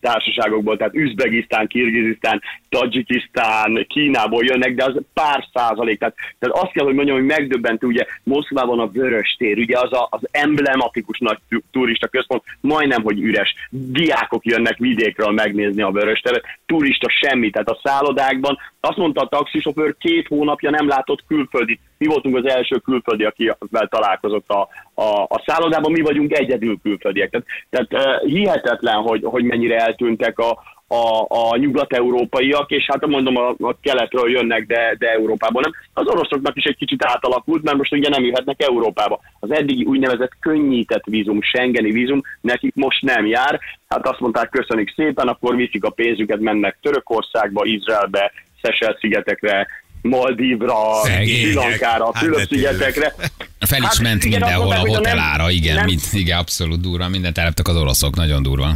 társaságokból, 0.00 0.76
tehát 0.76 0.94
Üzbegisztán, 0.94 1.66
Kirgizisztán, 1.66 2.42
Tajikisztán, 2.68 3.86
Kínából 3.88 4.44
jönnek, 4.44 4.74
de 4.74 4.84
az 4.84 4.94
pár 5.14 5.44
százalék. 5.54 5.98
Tehát, 5.98 6.14
tehát 6.38 6.56
azt 6.56 6.72
kell, 6.72 6.84
hogy 6.84 6.94
mondjam, 6.94 7.16
hogy 7.16 7.26
megdöbbentő, 7.26 7.86
ugye 7.86 8.06
Moszkvában 8.22 8.80
a 8.80 8.90
Vörös 8.90 9.36
tér, 9.38 9.58
ugye 9.58 9.78
az 9.78 9.92
a, 9.92 10.06
az 10.10 10.20
emblematikus 10.30 11.18
nagy 11.18 11.38
tu- 11.48 11.64
turista 11.72 12.08
központ, 12.08 12.42
majdnem, 12.60 13.02
hogy 13.02 13.20
üres. 13.20 13.54
Diákok 13.70 14.44
jönnek 14.44 14.78
vidékről 14.78 15.30
megnézni 15.30 15.82
a 15.82 15.90
Vörös 15.90 16.20
teret, 16.20 16.44
turista 16.66 17.08
semmi, 17.10 17.50
tehát 17.50 17.68
a 17.68 17.80
szállodákban 17.82 18.58
azt 18.80 18.96
mondta 18.96 19.20
a 19.20 19.28
taxisofőr, 19.72 19.96
két 19.98 20.26
hónapja 20.26 20.70
nem 20.70 20.88
látott 20.88 21.24
külföldi. 21.26 21.78
Mi 21.98 22.06
voltunk 22.06 22.36
az 22.36 22.46
első 22.46 22.76
külföldi, 22.76 23.24
akivel 23.24 23.88
találkozott 23.88 24.48
a, 24.48 24.68
a, 24.94 25.22
a 25.22 25.42
szállodában, 25.46 25.92
mi 25.92 26.00
vagyunk 26.00 26.38
egyedül 26.38 26.78
külföldiek. 26.82 27.30
Tehát, 27.30 27.46
tehát 27.70 28.22
uh, 28.22 28.28
hihetetlen, 28.28 28.96
hogy, 28.96 29.20
hogy 29.24 29.44
mennyire 29.44 29.76
eltűntek 29.76 30.38
a, 30.38 30.58
a, 30.92 31.26
a 31.28 31.56
nyugat-európaiak, 31.56 32.70
és 32.70 32.84
hát 32.86 33.06
mondom, 33.06 33.36
a, 33.36 33.48
a 33.48 33.76
keletről 33.80 34.30
jönnek, 34.30 34.66
de, 34.66 34.96
de 34.98 35.10
Európából 35.10 35.62
nem. 35.62 35.72
Az 35.92 36.06
oroszoknak 36.06 36.56
is 36.56 36.64
egy 36.64 36.76
kicsit 36.76 37.04
átalakult, 37.04 37.62
mert 37.62 37.76
most 37.76 37.92
ugye 37.92 38.08
nem 38.08 38.24
jöhetnek 38.24 38.62
Európába. 38.62 39.20
Az 39.40 39.50
eddigi 39.50 39.84
úgynevezett 39.84 40.32
könnyített 40.40 41.04
vízum, 41.04 41.42
Schengeni 41.42 41.90
vízum, 41.90 42.20
nekik 42.40 42.74
most 42.74 43.02
nem 43.02 43.26
jár. 43.26 43.60
Hát 43.88 44.08
azt 44.08 44.20
mondták, 44.20 44.48
köszönjük 44.48 44.92
szépen, 44.96 45.28
akkor 45.28 45.56
viszik 45.56 45.84
a 45.84 45.90
pénzüket, 45.90 46.40
mennek 46.40 46.78
Törökországba, 46.80 47.64
Izraelbe, 47.64 48.32
Szesel-szigetekre, 48.62 49.66
Maldívra. 50.02 50.74
Sri 51.04 51.52
Lankára, 51.54 52.10
Hát 52.14 52.22
Fülöp-szigetekre. 52.24 53.14
Fel 53.60 53.78
is 53.78 53.84
Hát 53.86 53.98
ment 54.00 54.24
igen, 54.24 54.42
azt 54.42 54.50
mindenhol 54.50 54.86
a 54.86 54.88
hotelára, 54.96 55.50
igen, 55.50 55.74
nem- 55.74 55.84
mint, 55.84 56.02
igen, 56.12 56.38
abszolút 56.38 56.80
durva, 56.80 57.08
mindent 57.08 57.38
elleptek 57.38 57.68
az 57.68 57.76
oroszok, 57.76 58.16
nagyon 58.16 58.42
durva. 58.42 58.72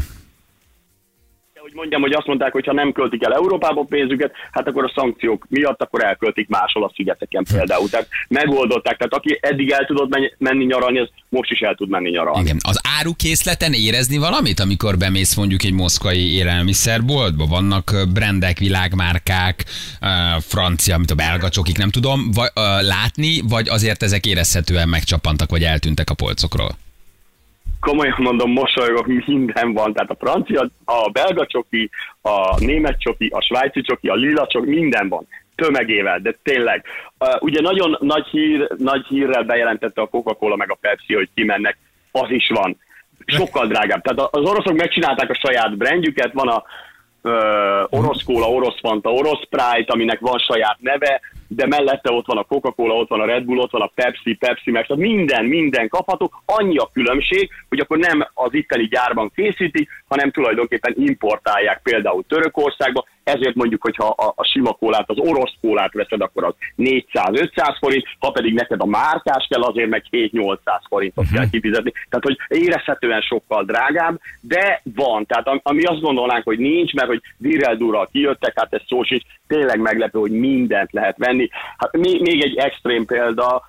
Mondjam, 1.76 2.00
hogy 2.00 2.12
azt 2.12 2.26
mondták, 2.26 2.52
hogy 2.52 2.66
ha 2.66 2.73
nem 2.73 2.92
költik 2.92 3.25
el 3.25 3.35
Európába 3.35 3.85
pénzüket, 3.88 4.33
hát 4.52 4.68
akkor 4.68 4.85
a 4.85 4.92
szankciók 4.95 5.47
miatt 5.49 5.83
akkor 5.83 6.04
elköltik 6.04 6.49
máshol 6.49 6.85
a 6.85 6.92
szigeteken 6.95 7.45
például. 7.52 7.88
Tehát 7.88 8.09
megoldották. 8.28 8.97
Tehát 8.97 9.14
aki 9.14 9.38
eddig 9.42 9.71
el 9.71 9.87
tudott 9.87 10.35
menni, 10.38 10.64
nyaralni, 10.64 10.99
az 10.99 11.09
most 11.28 11.50
is 11.50 11.61
el 11.61 11.75
tud 11.75 11.88
menni 11.88 12.11
nyaralni. 12.11 12.40
Igen. 12.40 12.56
Az 12.62 12.80
árukészleten 12.99 13.73
érezni 13.73 14.18
valamit, 14.18 14.61
amikor 14.61 14.97
bemész 14.97 15.35
mondjuk 15.35 15.62
egy 15.62 15.73
moszkvai 15.73 16.35
élelmiszerboltba? 16.35 17.47
Vannak 17.47 17.92
brendek, 18.12 18.59
világmárkák, 18.59 19.64
francia, 20.40 20.97
mint 20.97 21.11
a 21.11 21.14
belga 21.14 21.49
csokik, 21.49 21.78
nem 21.78 21.90
tudom, 21.90 22.30
vagy, 22.35 22.50
látni, 22.80 23.40
vagy 23.49 23.68
azért 23.68 24.02
ezek 24.02 24.26
érezhetően 24.26 24.88
megcsapantak, 24.88 25.50
vagy 25.50 25.62
eltűntek 25.62 26.11
a 26.11 26.14
polcokról? 26.14 26.76
Komolyan 27.87 28.16
mondom, 28.19 28.52
mosolygok, 28.52 29.07
minden 29.07 29.73
van. 29.73 29.93
Tehát 29.93 30.11
a 30.11 30.16
francia, 30.19 30.69
a 30.85 31.11
belga 31.11 31.47
csoki, 31.47 31.90
a 32.23 32.64
német 32.64 33.00
csoki, 33.00 33.26
a 33.26 33.40
svájci 33.40 33.81
csoki, 33.81 34.09
a 34.09 34.14
lila 34.14 34.47
csoki, 34.47 34.69
minden 34.69 35.09
van 35.09 35.26
tömegével, 35.57 36.19
de 36.19 36.38
tényleg. 36.43 36.85
Uh, 37.19 37.43
ugye 37.43 37.61
nagyon 37.61 37.97
nagy, 38.00 38.26
hír, 38.26 38.69
nagy 38.76 39.07
hírrel 39.07 39.43
bejelentette 39.43 40.00
a 40.00 40.07
Coca-Cola 40.07 40.57
meg 40.57 40.71
a 40.71 40.78
Pepsi, 40.81 41.14
hogy 41.14 41.28
kimennek, 41.35 41.78
az 42.12 42.31
is 42.31 42.50
van. 42.55 42.76
Sokkal 43.26 43.66
drágább. 43.66 44.02
Tehát 44.02 44.35
az 44.35 44.50
oroszok 44.50 44.76
megcsinálták 44.76 45.31
a 45.31 45.38
saját 45.43 45.76
brandjüket, 45.76 46.33
van 46.33 46.49
a 46.49 46.62
uh, 47.23 48.00
orosz 48.00 48.23
kóla, 48.23 48.47
orosz 48.50 48.81
fanta, 48.81 49.12
orosz 49.12 49.40
Sprite, 49.45 49.93
aminek 49.93 50.21
van 50.21 50.38
saját 50.38 50.76
neve, 50.81 51.21
de 51.49 51.67
mellette 51.67 52.12
ott 52.12 52.26
van 52.26 52.38
a 52.38 52.45
Coca-Cola, 52.45 52.95
ott 52.95 53.09
van 53.09 53.21
a 53.21 53.25
Red 53.25 53.45
Bull, 53.45 53.59
ott 53.59 53.71
van 53.71 53.83
a 53.83 53.93
Pepsi, 53.95 54.35
Pepsi 54.35 54.71
Max, 54.71 54.87
tehát 54.87 55.03
minden, 55.03 55.45
minden 55.45 55.88
kapható. 55.88 56.33
Annyi 56.45 56.76
a 56.76 56.91
különbség, 56.93 57.50
hogy 57.69 57.79
akkor 57.79 57.99
nem 57.99 58.26
az 58.35 58.55
itteni 58.55 58.85
gyárban 58.85 59.33
készítik, 59.35 59.88
hanem 60.09 60.31
tulajdonképpen 60.31 60.95
importálják 60.97 61.81
például 61.83 62.25
Törökországba, 62.29 63.05
ezért 63.26 63.54
mondjuk, 63.54 63.83
hogyha 63.83 64.06
a, 64.06 64.33
a 64.37 64.45
sima 64.45 64.73
kólát, 64.73 65.11
az 65.11 65.18
orosz 65.18 65.52
kólát 65.61 65.92
veszed, 65.92 66.21
akkor 66.21 66.45
az 66.45 66.54
400-500 66.78 67.76
forint, 67.78 68.04
ha 68.18 68.30
pedig 68.30 68.54
neked 68.54 68.80
a 68.80 68.87
márkás 68.87 69.47
kell, 69.49 69.62
azért 69.62 69.88
meg 69.88 70.04
7-800 70.11 70.59
forintot 70.88 71.25
uh-huh. 71.25 71.38
kell 71.38 71.50
kifizetni. 71.50 71.92
Tehát, 72.09 72.25
hogy 72.25 72.38
érezhetően 72.49 73.21
sokkal 73.21 73.64
drágább, 73.64 74.21
de 74.40 74.80
van. 74.95 75.26
Tehát 75.26 75.61
ami 75.62 75.83
azt 75.83 76.00
gondolnánk, 76.00 76.45
hogy 76.45 76.59
nincs, 76.59 76.92
mert 76.92 77.09
hogy 77.09 77.21
virrel 77.37 77.76
durral 77.76 78.09
kijöttek, 78.12 78.59
hát 78.59 78.73
ez 78.75 78.83
szó 78.88 79.02
sincs, 79.02 79.23
tényleg 79.47 79.80
meglepő, 79.80 80.18
hogy 80.18 80.33
mindent 80.33 80.92
lehet 80.92 81.16
venni. 81.18 81.49
Hát 81.76 81.97
még, 81.97 82.21
még 82.21 82.42
egy 82.42 82.56
extrém 82.56 83.06
példa, 83.06 83.62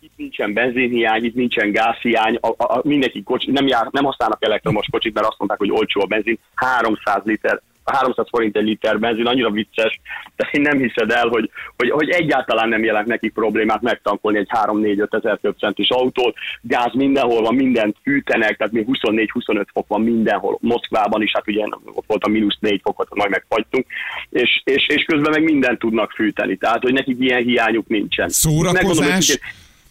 itt 0.00 0.16
nincsen 0.16 0.52
benzinhiány, 0.52 1.24
itt 1.24 1.34
nincsen 1.34 1.72
gázhiány, 1.72 2.38
a, 2.40 2.48
a, 2.48 2.54
a, 2.56 2.80
mindenki 2.84 3.22
kocsi, 3.22 3.50
nem, 3.50 3.66
jár, 3.66 3.88
nem 3.90 4.04
használnak 4.04 4.44
elektromos 4.44 4.86
kocsit, 4.90 5.14
mert 5.14 5.26
azt 5.26 5.38
mondták, 5.38 5.58
hogy 5.58 5.70
olcsó 5.70 6.00
a 6.00 6.06
benzin, 6.06 6.38
300 6.54 7.22
liter 7.24 7.62
300 7.92 8.26
forint 8.30 8.56
egy 8.56 8.64
liter 8.64 8.98
benzin, 8.98 9.26
annyira 9.26 9.50
vicces, 9.50 10.00
de 10.36 10.48
én 10.52 10.60
nem 10.60 10.78
hiszed 10.78 11.10
el, 11.10 11.28
hogy, 11.28 11.50
hogy, 11.76 11.90
hogy 11.90 12.08
egyáltalán 12.08 12.68
nem 12.68 12.84
jelent 12.84 13.06
nekik 13.06 13.32
problémát 13.32 13.82
megtankolni 13.82 14.38
egy 14.38 14.48
3-4-5 14.64 15.14
ezer 15.14 15.38
több 15.42 15.58
centis 15.58 15.88
autót, 15.88 16.34
gáz 16.60 16.92
mindenhol 16.94 17.42
van, 17.42 17.54
mindent 17.54 17.96
fűtenek, 18.02 18.56
tehát 18.56 18.72
még 18.72 18.86
24-25 18.92 19.64
fok 19.72 19.86
van 19.88 20.00
mindenhol, 20.00 20.58
Moszkvában 20.60 21.22
is, 21.22 21.30
hát 21.34 21.48
ugye 21.48 21.64
ott 21.84 22.04
volt 22.06 22.24
a 22.24 22.28
mínusz 22.28 22.58
4 22.60 22.80
fokot, 22.82 23.14
majd 23.14 23.30
megfagytunk, 23.30 23.86
és, 24.30 24.60
és, 24.64 24.86
és 24.88 25.04
közben 25.04 25.30
meg 25.30 25.42
mindent 25.42 25.78
tudnak 25.78 26.10
fűteni, 26.10 26.56
tehát 26.56 26.82
hogy 26.82 26.92
nekik 26.92 27.16
ilyen 27.20 27.42
hiányuk 27.42 27.88
nincsen. 27.88 28.28
Szórakozás? 28.28 29.38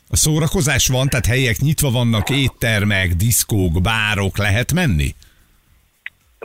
A 0.10 0.16
szórakozás 0.16 0.88
van, 0.88 1.10
tehát 1.10 1.26
helyek 1.26 1.58
nyitva 1.58 1.92
vannak, 1.92 2.30
éttermek, 2.30 3.14
diszkók, 3.14 3.82
bárok, 3.82 4.38
lehet 4.38 4.74
menni? 4.74 5.16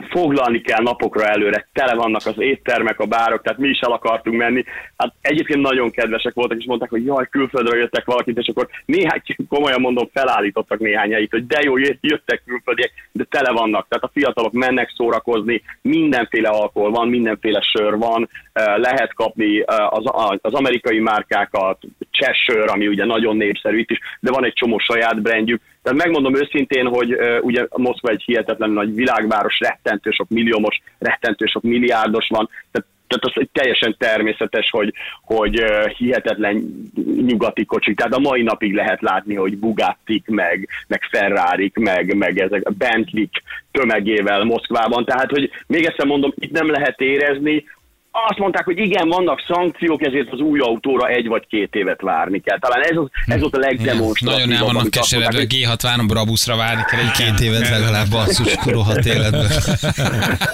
Foglalni 0.09 0.61
kell 0.61 0.81
napokra 0.81 1.25
előre, 1.25 1.67
tele 1.73 1.95
vannak 1.95 2.25
az 2.25 2.39
éttermek, 2.39 2.99
a 2.99 3.05
bárok, 3.05 3.41
tehát 3.41 3.59
mi 3.59 3.67
is 3.67 3.79
el 3.79 3.91
akartunk 3.91 4.37
menni. 4.37 4.63
Hát 4.97 5.13
egyébként 5.21 5.61
nagyon 5.61 5.91
kedvesek 5.91 6.33
voltak, 6.33 6.57
és 6.57 6.65
mondták, 6.65 6.89
hogy 6.89 7.05
jaj, 7.05 7.27
külföldről 7.29 7.79
jöttek 7.79 8.05
valakit, 8.05 8.37
és 8.37 8.47
akkor 8.47 8.67
néhány, 8.85 9.21
komolyan 9.49 9.81
mondom, 9.81 10.09
felállítottak 10.13 10.79
néhány 10.79 11.27
hogy 11.29 11.47
de 11.47 11.59
jó, 11.63 11.77
jöttek 12.01 12.41
külföldiek, 12.45 12.91
de 13.11 13.23
tele 13.29 13.51
vannak. 13.51 13.87
Tehát 13.87 14.03
a 14.03 14.11
fiatalok 14.13 14.51
mennek 14.51 14.93
szórakozni, 14.95 15.61
mindenféle 15.81 16.49
alkohol 16.49 16.91
van, 16.91 17.07
mindenféle 17.07 17.61
sör 17.61 17.97
van, 17.97 18.29
lehet 18.75 19.13
kapni 19.13 19.59
az, 19.89 20.03
az 20.41 20.53
amerikai 20.53 20.99
márkákat, 20.99 21.77
cseh 22.11 22.33
sör, 22.33 22.69
ami 22.69 22.87
ugye 22.87 23.05
nagyon 23.05 23.37
népszerű 23.37 23.77
itt 23.77 23.91
is, 23.91 23.99
de 24.19 24.31
van 24.31 24.45
egy 24.45 24.53
csomó 24.53 24.77
saját 24.77 25.21
brandjük, 25.21 25.61
tehát 25.83 25.97
megmondom 25.97 26.35
őszintén, 26.35 26.85
hogy 26.85 27.13
uh, 27.13 27.37
ugye 27.41 27.67
Moszkva 27.69 28.09
egy 28.09 28.23
hihetetlen 28.25 28.69
nagy 28.69 28.95
világváros, 28.95 29.59
rettentő 29.59 30.11
sok 30.11 30.29
milliómos, 30.29 30.81
rettentő 30.99 31.45
sok 31.45 31.63
milliárdos 31.63 32.27
van, 32.27 32.49
tehát 32.71 32.89
tehát 33.11 33.37
az 33.37 33.47
teljesen 33.51 33.95
természetes, 33.97 34.69
hogy, 34.69 34.93
hogy 35.23 35.63
hihetetlen 35.97 36.89
nyugati 37.25 37.65
kocsik. 37.65 37.97
Tehát 37.97 38.13
a 38.13 38.19
mai 38.19 38.41
napig 38.41 38.73
lehet 38.73 39.01
látni, 39.01 39.35
hogy 39.35 39.57
Bugattik, 39.57 40.27
meg, 40.27 40.67
meg 40.87 41.01
ferrari 41.11 41.71
meg, 41.79 42.15
meg 42.15 42.39
ezek 42.39 42.67
a 42.67 42.71
bentley 42.77 43.25
tömegével 43.71 44.43
Moszkvában. 44.43 45.05
Tehát, 45.05 45.29
hogy 45.29 45.49
még 45.67 45.85
egyszer 45.85 46.05
mondom, 46.05 46.33
itt 46.35 46.51
nem 46.51 46.69
lehet 46.71 47.01
érezni, 47.01 47.63
azt 48.11 48.39
mondták, 48.39 48.65
hogy 48.65 48.79
igen, 48.79 49.07
vannak 49.07 49.43
szankciók, 49.47 50.05
ezért 50.05 50.31
az 50.31 50.39
új 50.39 50.59
autóra 50.59 51.07
egy 51.07 51.27
vagy 51.27 51.47
két 51.47 51.75
évet 51.75 52.01
várni 52.01 52.39
kell. 52.39 52.59
Talán 52.59 52.81
ez, 52.81 52.97
az, 52.97 53.07
ez 53.25 53.39
volt 53.39 53.55
a 53.55 53.59
legdemonstratívabb. 53.59 54.47
Nagyon 54.47 54.67
el 54.67 54.73
vannak 54.73 54.91
keseredve, 54.91 55.43
G63 55.49 56.03
Brabuszra 56.07 56.55
várni 56.55 56.81
kell 56.89 56.99
egy 56.99 57.11
két 57.11 57.47
évet 57.47 57.69
legalább 57.69 58.09
basszus 58.09 58.55
rohadt 58.65 59.05
életben. 59.05 59.51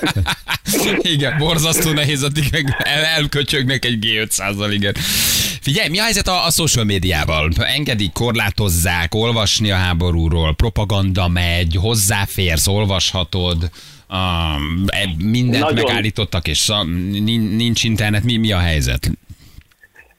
igen, 1.13 1.37
borzasztó 1.37 1.91
nehéz, 1.91 2.23
addig 2.23 2.43
meg 2.51 2.75
el, 2.77 3.03
elköcsögnek 3.03 3.85
egy 3.85 3.97
G500-zal, 4.01 4.69
igen. 4.71 4.93
Figyelj, 5.61 5.89
mi 5.89 5.99
a 5.99 6.03
helyzet 6.03 6.27
a, 6.27 6.45
a 6.45 6.51
social 6.51 6.85
médiával? 6.85 7.49
Engedik, 7.57 8.11
korlátozzák, 8.11 9.15
olvasni 9.15 9.71
a 9.71 9.75
háborúról, 9.75 10.55
propaganda 10.55 11.27
megy, 11.27 11.77
hozzáférsz, 11.81 12.67
olvashatod 12.67 13.69
uh, 14.09 15.25
mindent 15.25 15.63
Nagyon... 15.63 15.85
megállítottak, 15.85 16.47
és 16.47 16.71
nincs 17.57 17.83
internet, 17.83 18.23
mi, 18.23 18.37
mi 18.37 18.51
a 18.51 18.57
helyzet? 18.57 19.11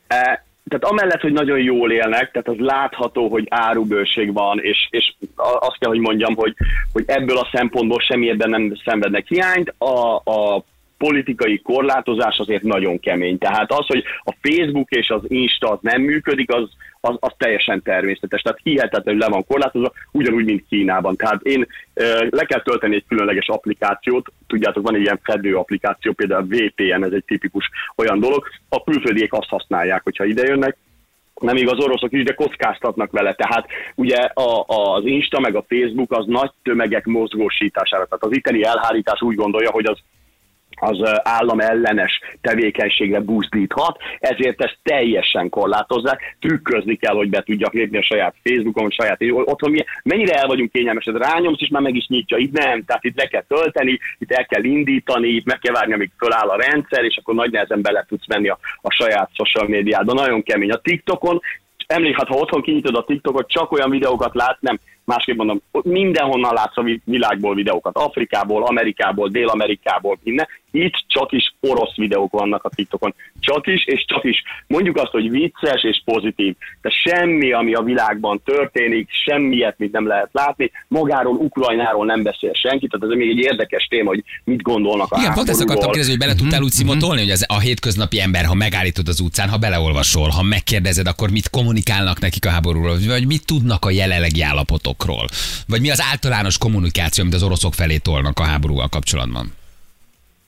E, 0.06 0.46
tehát 0.68 0.84
amellett, 0.84 1.20
hogy 1.20 1.32
nagyon 1.32 1.58
jól 1.58 1.92
élnek, 1.92 2.30
tehát 2.30 2.48
az 2.48 2.58
látható, 2.58 3.28
hogy 3.28 3.46
árubőség 3.48 4.32
van, 4.32 4.58
és, 4.62 4.88
és 4.90 5.14
azt 5.36 5.78
kell, 5.78 5.90
hogy 5.90 5.98
mondjam, 5.98 6.34
hogy, 6.34 6.54
hogy 6.92 7.04
ebből 7.06 7.36
a 7.36 7.48
szempontból 7.52 8.00
semmiben 8.00 8.50
nem 8.50 8.72
szenvednek 8.84 9.26
hiányt. 9.28 9.74
A, 9.78 10.14
a 10.16 10.64
politikai 10.98 11.60
korlátozás 11.62 12.38
azért 12.38 12.62
nagyon 12.62 13.00
kemény. 13.00 13.38
Tehát 13.38 13.72
az, 13.72 13.86
hogy 13.86 14.04
a 14.24 14.34
Facebook 14.42 14.90
és 14.90 15.10
az 15.10 15.22
Insta 15.26 15.78
nem 15.82 16.02
működik, 16.02 16.52
az, 16.52 16.68
az, 17.00 17.16
az 17.20 17.32
teljesen 17.36 17.82
természetes. 17.82 18.42
Tehát 18.42 18.60
hihetetlen, 18.62 19.14
hogy 19.14 19.22
le 19.24 19.28
van 19.28 19.44
korlátozva, 19.46 19.92
ugyanúgy, 20.12 20.44
mint 20.44 20.64
Kínában. 20.68 21.16
Tehát 21.16 21.42
én 21.42 21.66
le 22.30 22.44
kell 22.44 22.62
tölteni 22.62 22.94
egy 22.94 23.04
különleges 23.08 23.48
applikációt, 23.48 24.32
tudjátok, 24.46 24.82
van 24.82 24.94
egy 24.94 25.00
ilyen 25.00 25.20
fedő 25.22 25.56
applikáció, 25.56 26.12
például 26.12 26.42
a 26.42 26.46
VPN, 26.54 27.04
ez 27.04 27.12
egy 27.12 27.24
tipikus 27.24 27.70
olyan 27.96 28.20
dolog, 28.20 28.48
a 28.68 28.84
külföldiek 28.84 29.32
azt 29.32 29.48
használják, 29.48 30.02
hogyha 30.02 30.24
ide 30.24 30.46
jönnek, 30.46 30.76
nem 31.40 31.56
igaz 31.56 31.78
oroszok 31.78 32.12
is, 32.12 32.22
de 32.22 32.32
kockáztatnak 32.34 33.10
vele. 33.10 33.34
Tehát 33.34 33.66
ugye 33.94 34.16
a, 34.16 34.64
az 34.66 35.04
Insta 35.04 35.40
meg 35.40 35.54
a 35.54 35.64
Facebook 35.68 36.12
az 36.12 36.26
nagy 36.26 36.50
tömegek 36.62 37.04
mozgósítására. 37.04 38.04
Tehát 38.04 38.24
az 38.24 38.36
itteni 38.36 38.64
elhárítás 38.64 39.22
úgy 39.22 39.34
gondolja, 39.34 39.70
hogy 39.70 39.86
az 39.86 39.98
az 40.80 41.20
állam 41.22 41.60
ellenes 41.60 42.20
tevékenységre 42.40 43.20
buzdíthat, 43.20 43.98
ezért 44.18 44.62
ezt 44.62 44.78
teljesen 44.82 45.48
korlátozzák, 45.48 46.36
trükközni 46.40 46.96
kell, 46.96 47.14
hogy 47.14 47.30
be 47.30 47.42
tudjak 47.42 47.72
lépni 47.72 47.98
a 47.98 48.02
saját 48.02 48.34
Facebookon, 48.44 48.86
a 48.86 49.02
saját 49.02 49.20
otthon. 49.30 49.84
Mennyire 50.02 50.34
el 50.34 50.46
vagyunk 50.46 50.72
kényelmesed, 50.72 51.16
rányomsz, 51.16 51.60
és 51.60 51.68
már 51.68 51.82
meg 51.82 51.94
is 51.94 52.06
nyitja. 52.06 52.36
Itt 52.36 52.52
nem, 52.52 52.84
tehát 52.84 53.04
itt 53.04 53.16
le 53.16 53.26
kell 53.26 53.44
tölteni, 53.48 53.98
itt 54.18 54.32
el 54.32 54.46
kell 54.46 54.64
indítani, 54.64 55.28
itt 55.28 55.46
meg 55.46 55.58
kell 55.58 55.74
várni, 55.74 55.92
amíg 55.92 56.10
föláll 56.18 56.48
a 56.48 56.56
rendszer, 56.56 57.04
és 57.04 57.16
akkor 57.16 57.34
nagy 57.34 57.50
nehezen 57.50 57.82
bele 57.82 58.04
tudsz 58.08 58.26
menni 58.26 58.48
a, 58.48 58.58
a 58.80 58.90
saját 58.90 59.30
social 59.32 59.68
médiádba. 59.68 60.12
Nagyon 60.12 60.42
kemény. 60.42 60.70
A 60.70 60.76
TikTokon 60.76 61.40
emlékszel, 61.86 62.26
ha 62.28 62.34
otthon 62.34 62.62
kinyitod 62.62 62.94
a 62.94 63.04
TikTokot, 63.04 63.48
csak 63.48 63.72
olyan 63.72 63.90
videókat 63.90 64.34
lát, 64.34 64.56
nem, 64.60 64.78
másképp 65.08 65.36
mondom, 65.36 65.60
mindenhonnan 65.82 66.54
látsz 66.54 66.76
a 66.76 66.84
világból 67.04 67.54
videókat, 67.54 67.96
Afrikából, 67.96 68.62
Amerikából, 68.62 69.28
Dél-Amerikából, 69.28 70.18
innen, 70.22 70.48
itt 70.70 71.04
csak 71.06 71.32
is 71.32 71.54
orosz 71.60 71.94
videók 71.96 72.32
vannak 72.32 72.64
a 72.64 72.68
TikTokon. 72.68 73.14
Csak 73.40 73.66
is, 73.66 73.86
és 73.86 74.04
csak 74.08 74.24
is. 74.24 74.42
Mondjuk 74.66 74.96
azt, 74.96 75.10
hogy 75.10 75.30
vicces 75.30 75.82
és 75.82 76.02
pozitív. 76.04 76.54
De 76.82 76.90
semmi, 76.90 77.52
ami 77.52 77.74
a 77.74 77.82
világban 77.82 78.40
történik, 78.44 79.08
semmiet, 79.24 79.78
mit 79.78 79.92
nem 79.92 80.06
lehet 80.06 80.28
látni. 80.32 80.70
Magáról, 80.88 81.34
Ukrajnáról 81.34 82.04
nem 82.04 82.22
beszél 82.22 82.52
senki, 82.52 82.86
tehát 82.86 83.06
ez 83.06 83.18
még 83.18 83.28
egy 83.28 83.44
érdekes 83.44 83.86
téma, 83.86 84.08
hogy 84.08 84.24
mit 84.44 84.62
gondolnak 84.62 85.12
a 85.12 85.18
Igen, 85.20 85.34
pont 85.34 85.48
ezt 85.48 85.60
akartam 85.60 85.90
kérdezni, 85.90 86.10
hogy 86.10 86.20
bele 86.20 86.34
tudtál 86.34 86.62
úgy 86.62 86.70
szimotolni, 86.70 87.20
hogy 87.20 87.30
az 87.30 87.44
a 87.48 87.58
hétköznapi 87.58 88.20
ember, 88.20 88.44
ha 88.44 88.54
megállítod 88.54 89.08
az 89.08 89.20
utcán, 89.20 89.48
ha 89.48 89.56
beleolvasol, 89.56 90.28
ha 90.28 90.42
megkérdezed, 90.42 91.06
akkor 91.06 91.30
mit 91.30 91.50
kommunikálnak 91.50 92.20
nekik 92.20 92.46
a 92.46 92.50
háborúról, 92.50 92.96
vagy 93.06 93.26
mit 93.26 93.46
tudnak 93.46 93.84
a 93.84 93.90
jelenlegi 93.90 94.42
állapotokról, 94.98 95.28
vagy 95.68 95.80
mi 95.80 95.90
az 95.90 96.02
általános 96.10 96.58
kommunikáció, 96.58 97.24
amit 97.24 97.34
az 97.34 97.42
oroszok 97.42 97.74
felé 97.74 97.96
tolnak 97.96 98.38
a 98.38 98.42
háborúval 98.42 98.88
kapcsolatban? 98.88 99.46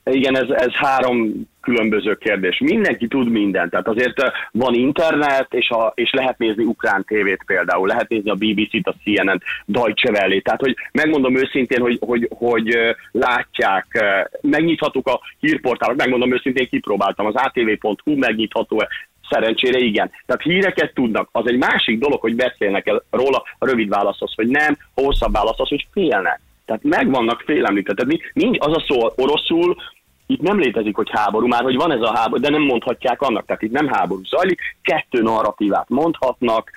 Igen, 0.04 0.37
ez, 0.37 0.49
ez 0.49 0.73
három 0.73 1.49
különböző 1.61 2.14
kérdés. 2.14 2.59
Mindenki 2.59 3.07
tud 3.07 3.30
mindent, 3.30 3.71
tehát 3.71 3.88
azért 3.88 4.16
van 4.52 4.75
internet, 4.75 5.47
és, 5.50 5.69
a, 5.69 5.92
és 5.95 6.11
lehet 6.12 6.38
nézni 6.38 6.64
ukrán 6.64 7.04
tévét 7.04 7.42
például, 7.47 7.87
lehet 7.87 8.09
nézni 8.09 8.30
a 8.30 8.35
BBC-t, 8.35 8.87
a 8.87 8.95
CNN-t, 9.04 9.42
Deutsche 9.64 10.11
Welle, 10.11 10.40
tehát 10.40 10.61
hogy 10.61 10.76
megmondom 10.92 11.37
őszintén, 11.37 11.80
hogy, 11.80 11.99
hogy, 12.00 12.28
hogy 12.30 12.76
látják, 13.11 13.87
megnyithatók 14.40 15.09
a 15.09 15.21
hírportálok, 15.40 15.97
megmondom 15.97 16.33
őszintén, 16.33 16.69
kipróbáltam, 16.69 17.26
az 17.26 17.35
atv.hu 17.35 18.16
megnyitható 18.16 18.85
Szerencsére 19.30 19.78
igen. 19.78 20.10
Tehát 20.26 20.42
híreket 20.42 20.94
tudnak. 20.94 21.28
Az 21.32 21.49
egy 21.49 21.58
másik 21.58 21.99
dolog, 21.99 22.20
hogy 22.20 22.37
beszélnek 22.37 22.87
el 22.87 23.02
róla, 23.10 23.42
a 23.58 23.66
rövid 23.66 23.88
válasz 23.88 24.20
az, 24.22 24.32
hogy 24.34 24.49
nem, 24.49 24.76
hosszabb 24.94 25.32
válasz 25.32 25.60
az, 25.60 25.68
hogy 25.68 25.87
félnek. 25.92 26.40
Tehát 26.64 26.82
megvannak 26.82 27.42
félemlített. 27.46 27.96
Tehát 27.96 28.20
nincs 28.32 28.56
az 28.60 28.76
a 28.76 28.84
szó 28.88 29.12
oroszul, 29.16 29.76
itt 30.30 30.40
nem 30.40 30.58
létezik, 30.58 30.96
hogy 30.96 31.10
háború, 31.10 31.46
már 31.46 31.62
hogy 31.62 31.76
van 31.76 31.92
ez 31.92 32.00
a 32.00 32.16
háború, 32.16 32.42
de 32.42 32.50
nem 32.50 32.62
mondhatják 32.62 33.22
annak, 33.22 33.46
tehát 33.46 33.62
itt 33.62 33.70
nem 33.70 33.88
háború 33.88 34.25
zajlik, 34.25 34.60
kettő 34.82 35.22
narratívát 35.22 35.88
mondhatnak, 35.88 36.70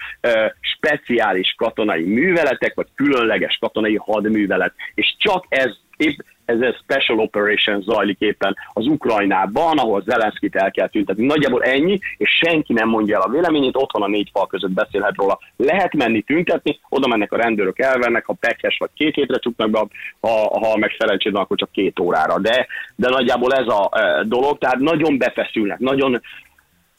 speciális 0.60 1.56
katonai 1.58 2.04
műveletek, 2.04 2.74
vagy 2.76 2.88
különleges 2.96 3.58
katonai 3.62 3.96
hadművelet, 3.96 4.74
és 4.96 5.16
csak 5.18 5.46
ez 5.50 5.72
épp 5.98 6.20
ez 6.46 6.62
a 6.62 6.80
special 6.84 7.20
operation 7.20 7.82
zajlik 7.82 8.20
éppen 8.20 8.56
az 8.74 8.88
Ukrajnában, 8.88 9.78
ahol 9.78 10.04
Zelenszkit 10.06 10.56
el 10.56 10.72
kell 10.72 10.88
tüntetni. 10.88 11.26
Nagyjából 11.26 11.64
ennyi, 11.64 12.00
és 12.18 12.30
senki 12.46 12.74
nem 12.74 12.90
mondja 12.90 13.16
el 13.16 13.22
a 13.22 13.30
véleményét, 13.30 13.76
ott 13.76 13.92
van 13.92 14.02
a 14.02 14.08
négy 14.08 14.30
fal 14.34 14.48
között 14.48 14.72
beszélhet 14.72 15.16
róla. 15.16 15.40
Lehet 15.58 15.94
menni 15.94 16.22
tüntetni, 16.22 16.80
oda 16.90 17.08
mennek 17.08 17.32
a 17.32 17.38
rendőrök, 17.38 17.80
elvennek, 17.80 18.26
ha 18.26 18.34
pekes 18.40 18.78
vagy 18.78 18.90
két 18.94 19.16
hétre 19.16 19.40
csuknak 19.40 19.70
be, 19.70 19.88
ha, 20.20 20.60
ha 20.60 20.78
meg 20.78 20.96
szerencséd 20.98 21.36
akkor 21.36 21.58
csak 21.58 21.72
két 21.72 22.00
órára. 22.00 22.40
De, 22.40 22.68
de 22.96 23.10
nagyjából 23.10 23.54
ez 23.54 23.68
a 23.68 23.90
e, 23.92 24.24
dolog, 24.24 24.58
tehát 24.58 24.78
nagyon 24.80 25.18
befeszülnek, 25.18 25.80
nagyon 25.80 26.22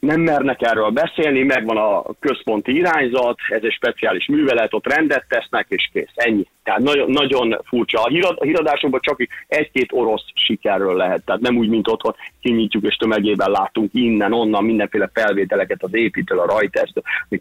nem 0.05 0.21
mernek 0.21 0.61
erről 0.61 0.89
beszélni, 0.89 1.43
megvan 1.43 1.77
a 1.77 2.03
központi 2.19 2.75
irányzat, 2.75 3.37
ez 3.49 3.63
egy 3.63 3.71
speciális 3.71 4.27
művelet, 4.27 4.73
ott 4.73 4.93
rendet 4.93 5.25
tesznek, 5.27 5.65
és 5.69 5.89
kész, 5.93 6.11
ennyi. 6.15 6.45
Tehát 6.63 6.81
nagyon, 6.81 7.11
nagyon 7.11 7.59
furcsa. 7.63 8.01
A, 8.01 8.09
hírad, 8.09 8.37
a 8.39 8.43
híradásokban 8.43 8.99
csak 9.03 9.27
egy-két 9.47 9.91
orosz 9.91 10.23
sikerről 10.33 10.95
lehet, 10.95 11.25
tehát 11.25 11.41
nem 11.41 11.57
úgy, 11.57 11.69
mint 11.69 11.87
otthon 11.87 12.15
kinyitjuk, 12.41 12.83
és 12.83 12.95
tömegében 12.95 13.51
látunk 13.51 13.89
innen, 13.93 14.33
onnan 14.33 14.63
mindenféle 14.63 15.09
felvételeket 15.13 15.83
az 15.83 15.93
építől, 15.95 16.39
a 16.39 16.45
Reuters, 16.45 16.91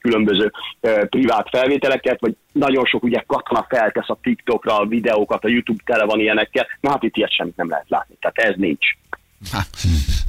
különböző 0.01 0.53
e, 0.81 1.07
privát 1.07 1.49
felvételeket, 1.49 2.21
vagy 2.21 2.37
nagyon 2.53 2.85
sok 2.85 3.03
ugye 3.03 3.23
katona 3.27 3.67
feltesz 3.69 4.09
a 4.09 4.19
TikTokra 4.23 4.79
a 4.79 4.87
videókat, 4.87 5.45
a 5.45 5.49
YouTube 5.49 5.83
tele 5.85 6.05
van 6.05 6.21
ilyenekkel, 6.21 6.67
na 6.81 6.91
hát 6.91 7.03
itt 7.03 7.17
ilyet 7.17 7.33
semmit 7.33 7.57
nem 7.57 7.69
lehet 7.69 7.89
látni, 7.89 8.15
tehát 8.21 8.39
ez 8.39 8.55
nincs. 8.57 8.97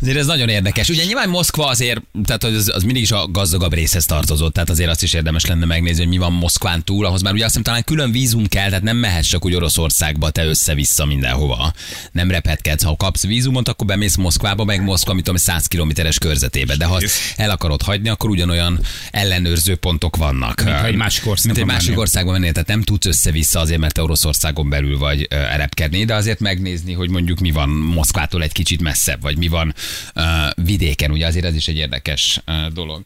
Azért 0.02 0.18
ez 0.18 0.26
nagyon 0.26 0.50
érdekes. 0.50 0.90
Ugye 0.90 1.06
nyilván 1.06 1.30
Moszkva 1.30 1.68
azért, 1.68 2.02
tehát 2.26 2.44
az, 2.44 2.72
az 2.76 2.84
mindig 2.84 3.02
is 3.02 3.12
a 3.12 3.28
gazdagabb 3.32 3.74
részhez 3.74 4.06
tartozott, 4.06 4.54
tehát 4.54 4.70
azért 4.70 4.90
azt 4.90 5.04
is 5.04 5.14
érdemes 5.14 5.46
lenne 5.46 5.66
megnézni, 5.66 6.00
hogy 6.00 6.12
mi 6.12 6.18
van 6.18 6.34
Moszkván 6.34 6.84
túl, 6.84 7.06
ahhoz 7.06 7.22
már 7.22 7.34
ugye 7.34 7.44
azt 7.44 7.56
hiszem 7.56 7.64
talán 7.64 7.84
külön 7.84 8.12
vízum 8.12 8.48
kell, 8.48 8.68
tehát 8.68 8.84
nem 8.84 8.98
mehetsz 8.98 9.28
csak 9.28 9.46
úgy 9.46 9.56
Oroszországba, 9.56 10.30
te 10.30 10.46
össze-vissza 10.46 11.06
mindenhova. 11.06 11.74
Nem 12.12 12.32
rephetkedsz, 12.32 12.84
ha 12.84 12.96
kapsz 12.96 13.26
vízumot, 13.26 13.68
akkor 13.68 13.88
bemész 13.88 14.16
Moszkvába, 14.16 14.64
meg 14.64 14.84
Moszkva, 14.84 15.14
mit 15.14 15.24
tudom, 15.24 15.40
100 15.40 15.66
kilométeres 15.66 16.18
körzetébe. 16.18 16.76
De 16.76 16.86
ha 16.86 17.00
el 17.36 17.50
akarod 17.50 17.82
hagyni, 17.82 18.10
akkor 18.10 18.30
ugyanolyan 18.30 18.80
ellenőrző 19.12 19.76
pontok 19.76 20.16
vannak. 20.16 20.64
Mint 20.64 20.84
egy 20.84 20.96
másik 20.96 21.28
országban 21.28 21.56
Mint 21.56 21.70
egy 21.70 21.76
másik 21.76 22.00
országban 22.00 22.34
mennél, 22.34 22.52
tehát 22.52 22.68
nem 22.68 22.82
tudsz 22.82 23.06
össze-vissza 23.06 23.60
azért, 23.60 23.80
mert 23.80 23.94
te 23.94 24.02
Oroszországon 24.02 24.70
belül 24.70 24.98
vagy 24.98 25.28
repkedni, 25.56 26.06
de 26.06 26.16
azért 26.16 26.40
megnézni, 26.40 26.94
hogy 26.94 27.10
mondjuk 27.10 27.40
mi 27.40 27.52
van 27.52 27.70
Moszkvától 27.70 28.44
egy 28.44 28.52
kicsit 28.52 28.82
messzebb, 29.06 29.22
vagy 29.22 29.38
mi 29.38 29.48
van 29.48 29.74
uh, 30.16 30.24
vidéken, 30.66 31.12
ugye 31.12 31.26
azért 31.26 31.46
ez 31.46 31.56
is 31.56 31.68
egy 31.68 31.78
érdekes 31.78 32.42
uh, 32.48 32.74
dolog. 32.74 33.04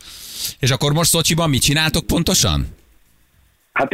És 0.60 0.72
akkor 0.72 0.94
most 0.94 1.10
Szocsiban 1.10 1.50
mit 1.50 1.62
csináltok 1.62 2.08
pontosan? 2.08 2.68
Hát 3.74 3.90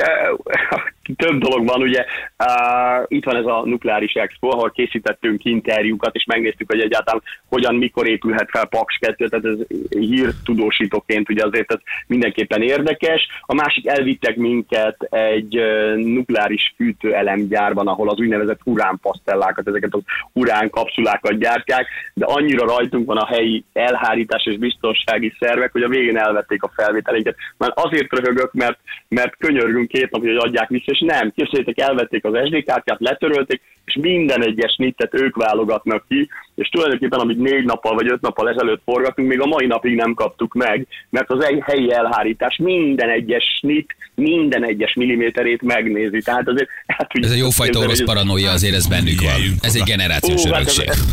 több 1.16 1.40
dolog 1.40 1.68
van, 1.68 1.82
ugye 1.82 2.06
uh, 2.38 3.06
itt 3.08 3.24
van 3.24 3.36
ez 3.36 3.46
a 3.46 3.62
nukleáris 3.66 4.14
expo, 4.14 4.48
ahol 4.48 4.72
készítettünk 4.72 5.46
interjúkat, 5.46 6.16
és 6.16 6.26
megnéztük, 6.26 6.72
hogy 6.72 6.80
egyáltalán 6.80 7.22
hogyan, 7.50 7.76
mikor 7.76 8.08
épülhet 8.08 8.50
fel 8.50 8.66
Paks 8.66 8.98
2, 8.98 9.28
tehát 9.28 9.46
ez 9.46 9.58
hírtudósítóként 9.90 11.30
ugye 11.30 11.46
azért 11.46 11.72
ez 11.72 11.80
mindenképpen 12.08 12.62
érdekes. 12.62 13.28
A 13.42 13.54
másik 13.54 13.88
elvittek 13.88 14.36
minket 14.36 15.08
egy 15.10 15.58
uh, 15.58 15.96
nukleáris 15.96 16.74
fűtőelemgyárban, 16.76 17.88
ahol 17.88 18.10
az 18.10 18.20
úgynevezett 18.20 18.60
uránpasztellákat, 18.64 19.68
ezeket 19.68 19.94
az 19.94 20.02
urán 20.34 20.70
kapszulákat 20.70 21.40
gyártják, 21.40 21.88
de 22.14 22.26
annyira 22.26 22.66
rajtunk 22.66 23.06
van 23.06 23.18
a 23.18 23.26
helyi 23.26 23.64
elhárítás 23.74 24.46
és 24.46 24.58
biztonsági 24.58 25.34
szervek, 25.40 25.72
hogy 25.72 25.84
a 25.84 25.88
végén 25.88 26.18
elvették 26.18 26.64
a 26.64 26.72
felvételeinket. 26.76 27.36
Már 27.58 27.72
azért 27.76 28.12
röhögök, 28.12 28.54
mert, 28.54 28.80
mert 29.08 29.38
könyörgünk 29.38 29.88
két 29.88 30.12
napig, 30.12 30.28
hogy 30.28 30.48
adják 30.48 30.70
vissza, 30.70 30.95
és 30.96 31.02
nem, 31.02 31.32
képzeljétek, 31.36 31.80
elvették 31.80 32.26
az 32.26 32.48
SD 32.48 32.64
kártyát, 32.64 33.00
letörölték, 33.00 33.62
és 33.86 33.98
minden 34.02 34.44
egyes 34.46 34.72
snittet 34.74 35.14
ők 35.14 35.36
válogatnak 35.36 36.06
ki, 36.08 36.30
és 36.56 36.70
tulajdonképpen 36.70 37.20
amit 37.20 37.38
négy 37.38 37.64
nappal 37.66 37.96
vagy 37.96 38.12
öt 38.12 38.22
nappal 38.22 38.50
ezelőtt 38.50 38.82
forgatunk, 38.86 39.28
még 39.28 39.42
a 39.42 39.46
mai 39.46 39.66
napig 39.66 39.96
nem 39.96 40.14
kaptuk 40.14 40.54
meg, 40.54 40.88
mert 41.10 41.30
az 41.32 41.44
egy 41.44 41.62
helyi 41.66 41.92
elhárítás 41.94 42.58
minden 42.58 43.10
egyes 43.10 43.44
snit, 43.58 43.96
minden 44.16 44.64
egyes 44.66 44.94
milliméterét 44.94 45.62
megnézi. 45.62 46.22
Tehát 46.22 46.48
azért, 46.48 46.70
hát, 46.88 47.12
Ez 47.14 47.32
a 47.32 47.36
jófajta 47.36 47.80
orosz 47.80 48.04
paranoia 48.04 48.52
azért 48.52 48.76
ez 48.76 48.88
bennük 48.88 49.22
van. 49.22 49.42
Ez 49.62 49.76
egy 49.76 49.84
generációs 49.84 50.46
Ó, 50.46 50.52
hát 50.52 50.62
ez- 50.62 50.78
örökség. 50.80 50.90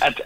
Hát, 0.00 0.22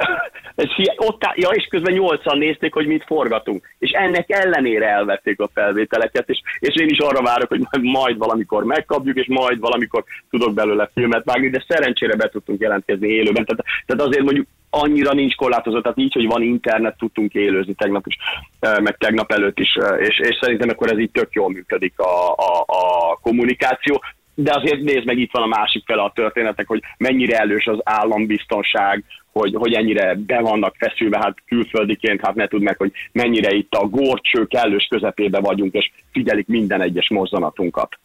ez, 0.55 0.67
hi- 0.77 0.93
ott, 0.97 1.25
áll- 1.25 1.37
ja, 1.39 1.49
és 1.49 1.67
közben 1.71 1.93
nyolcan 1.93 2.39
nézték, 2.39 2.73
hogy 2.75 2.87
mit 2.87 3.05
forgatunk. 3.07 3.75
És 3.79 3.91
ennek 3.91 4.31
ellenére 4.31 4.89
elvették 4.89 5.41
a 5.41 5.51
felvételeket, 5.55 6.29
és, 6.29 6.41
és 6.59 6.75
én 6.75 6.89
is 6.89 6.99
arra 6.99 7.23
várok, 7.23 7.49
hogy 7.49 7.61
majd, 7.71 7.85
majd 7.85 8.19
valamikor 8.19 8.65
megkapjuk, 8.65 9.17
és 9.17 9.27
majd 9.29 9.59
valamikor 9.59 10.05
tudok 10.31 10.55
belőle 10.55 10.91
filmet 10.95 11.25
vágni, 11.25 11.44
de 11.51 11.65
szerencsére 11.69 12.17
be 12.17 12.29
tudtunk 12.29 12.61
jelentkezni 12.61 13.09
élőben. 13.09 13.45
Tehát, 13.45 13.65
tehát 13.87 14.03
azért 14.03 14.25
mondjuk 14.25 14.47
annyira 14.71 15.13
nincs 15.13 15.35
korlátozott, 15.35 15.83
tehát 15.83 15.99
így, 15.99 16.13
hogy 16.13 16.27
van 16.27 16.43
internet, 16.43 16.97
tudtunk 16.99 17.35
élőzni 17.35 17.75
tegnap 17.75 18.07
is, 18.07 18.17
meg 18.61 18.97
tegnap 18.99 19.33
előtt 19.33 19.59
is, 19.59 19.79
és, 19.99 20.19
és 20.19 20.39
szerintem 20.41 20.69
akkor 20.69 20.93
ez 20.93 20.99
így 20.99 21.11
tök 21.11 21.33
jól 21.33 21.51
működik 21.51 21.99
a, 21.99 22.33
a, 22.33 22.65
a 22.67 23.19
kommunikáció. 23.23 24.03
De 24.35 24.53
azért 24.55 24.81
nézd 24.81 25.05
meg, 25.05 25.19
itt 25.19 25.33
van 25.33 25.43
a 25.43 25.57
másik 25.57 25.85
fele 25.87 26.03
a 26.03 26.13
történetek, 26.15 26.67
hogy 26.67 26.81
mennyire 26.99 27.39
elős 27.39 27.67
az 27.67 27.79
állambiztonság, 27.83 29.05
hogy, 29.33 29.55
hogy 29.55 29.73
ennyire 29.73 30.15
be 30.15 30.41
vannak 30.41 30.75
feszülve, 30.79 31.19
hát 31.19 31.37
külföldiként, 31.47 32.21
hát 32.21 32.35
ne 32.35 32.47
tud 32.47 32.63
meg, 32.63 32.77
hogy 32.77 32.93
mennyire 33.13 33.51
itt 33.51 33.75
a 33.75 33.87
górcső 33.87 34.47
kellős 34.47 34.87
közepébe 34.91 35.41
vagyunk, 35.41 35.75
és 35.75 35.91
figyelik 36.13 36.47
minden 36.47 36.81
egyes 36.81 37.09
mozzanatunkat. 37.09 37.99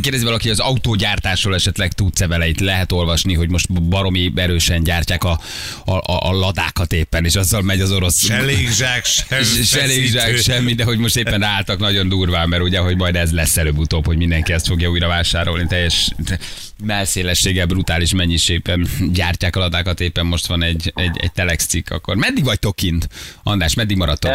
Kérdezi 0.00 0.24
valaki, 0.24 0.50
az 0.50 0.58
autógyártásról 0.58 1.54
esetleg 1.54 1.92
tudsz-e 1.92 2.26
vele, 2.26 2.48
itt 2.48 2.60
lehet 2.60 2.92
olvasni, 2.92 3.34
hogy 3.34 3.50
most 3.50 3.72
baromi 3.82 4.32
erősen 4.36 4.82
gyártják 4.82 5.24
a, 5.24 5.40
a, 5.84 5.92
a, 5.92 6.28
a 6.28 6.32
ladákat 6.32 6.92
éppen, 6.92 7.24
és 7.24 7.34
azzal 7.34 7.62
megy 7.62 7.80
az 7.80 7.92
orosz... 7.92 8.24
Se 8.24 8.40
légzsák, 8.40 9.04
se 9.04 10.36
semmi, 10.36 10.74
de 10.74 10.84
hogy 10.84 10.98
most 10.98 11.16
éppen 11.16 11.40
ráálltak 11.40 11.78
nagyon 11.78 12.08
durván, 12.08 12.48
mert 12.48 12.62
ugye, 12.62 12.78
hogy 12.78 12.96
majd 12.96 13.16
ez 13.16 13.32
lesz 13.32 13.56
előbb-utóbb, 13.56 14.06
hogy 14.06 14.16
mindenki 14.16 14.52
ezt 14.52 14.66
fogja 14.66 14.88
újra 14.90 15.08
vásárolni, 15.08 15.66
teljes 15.66 16.10
melszélességgel, 16.84 17.66
brutális 17.66 18.12
mennyiségben 18.12 18.88
gyártják 19.12 19.56
a 19.56 19.58
ladákat, 19.58 20.00
éppen 20.00 20.26
most 20.26 20.46
van 20.46 20.62
egy, 20.62 20.92
egy, 20.94 21.16
egy 21.20 21.32
telex 21.32 21.66
cikk, 21.66 21.90
akkor 21.90 22.16
meddig 22.16 22.44
vagytok 22.44 22.76
kint? 22.76 23.08
András, 23.42 23.74
meddig 23.74 23.96
maradtok? 23.96 24.30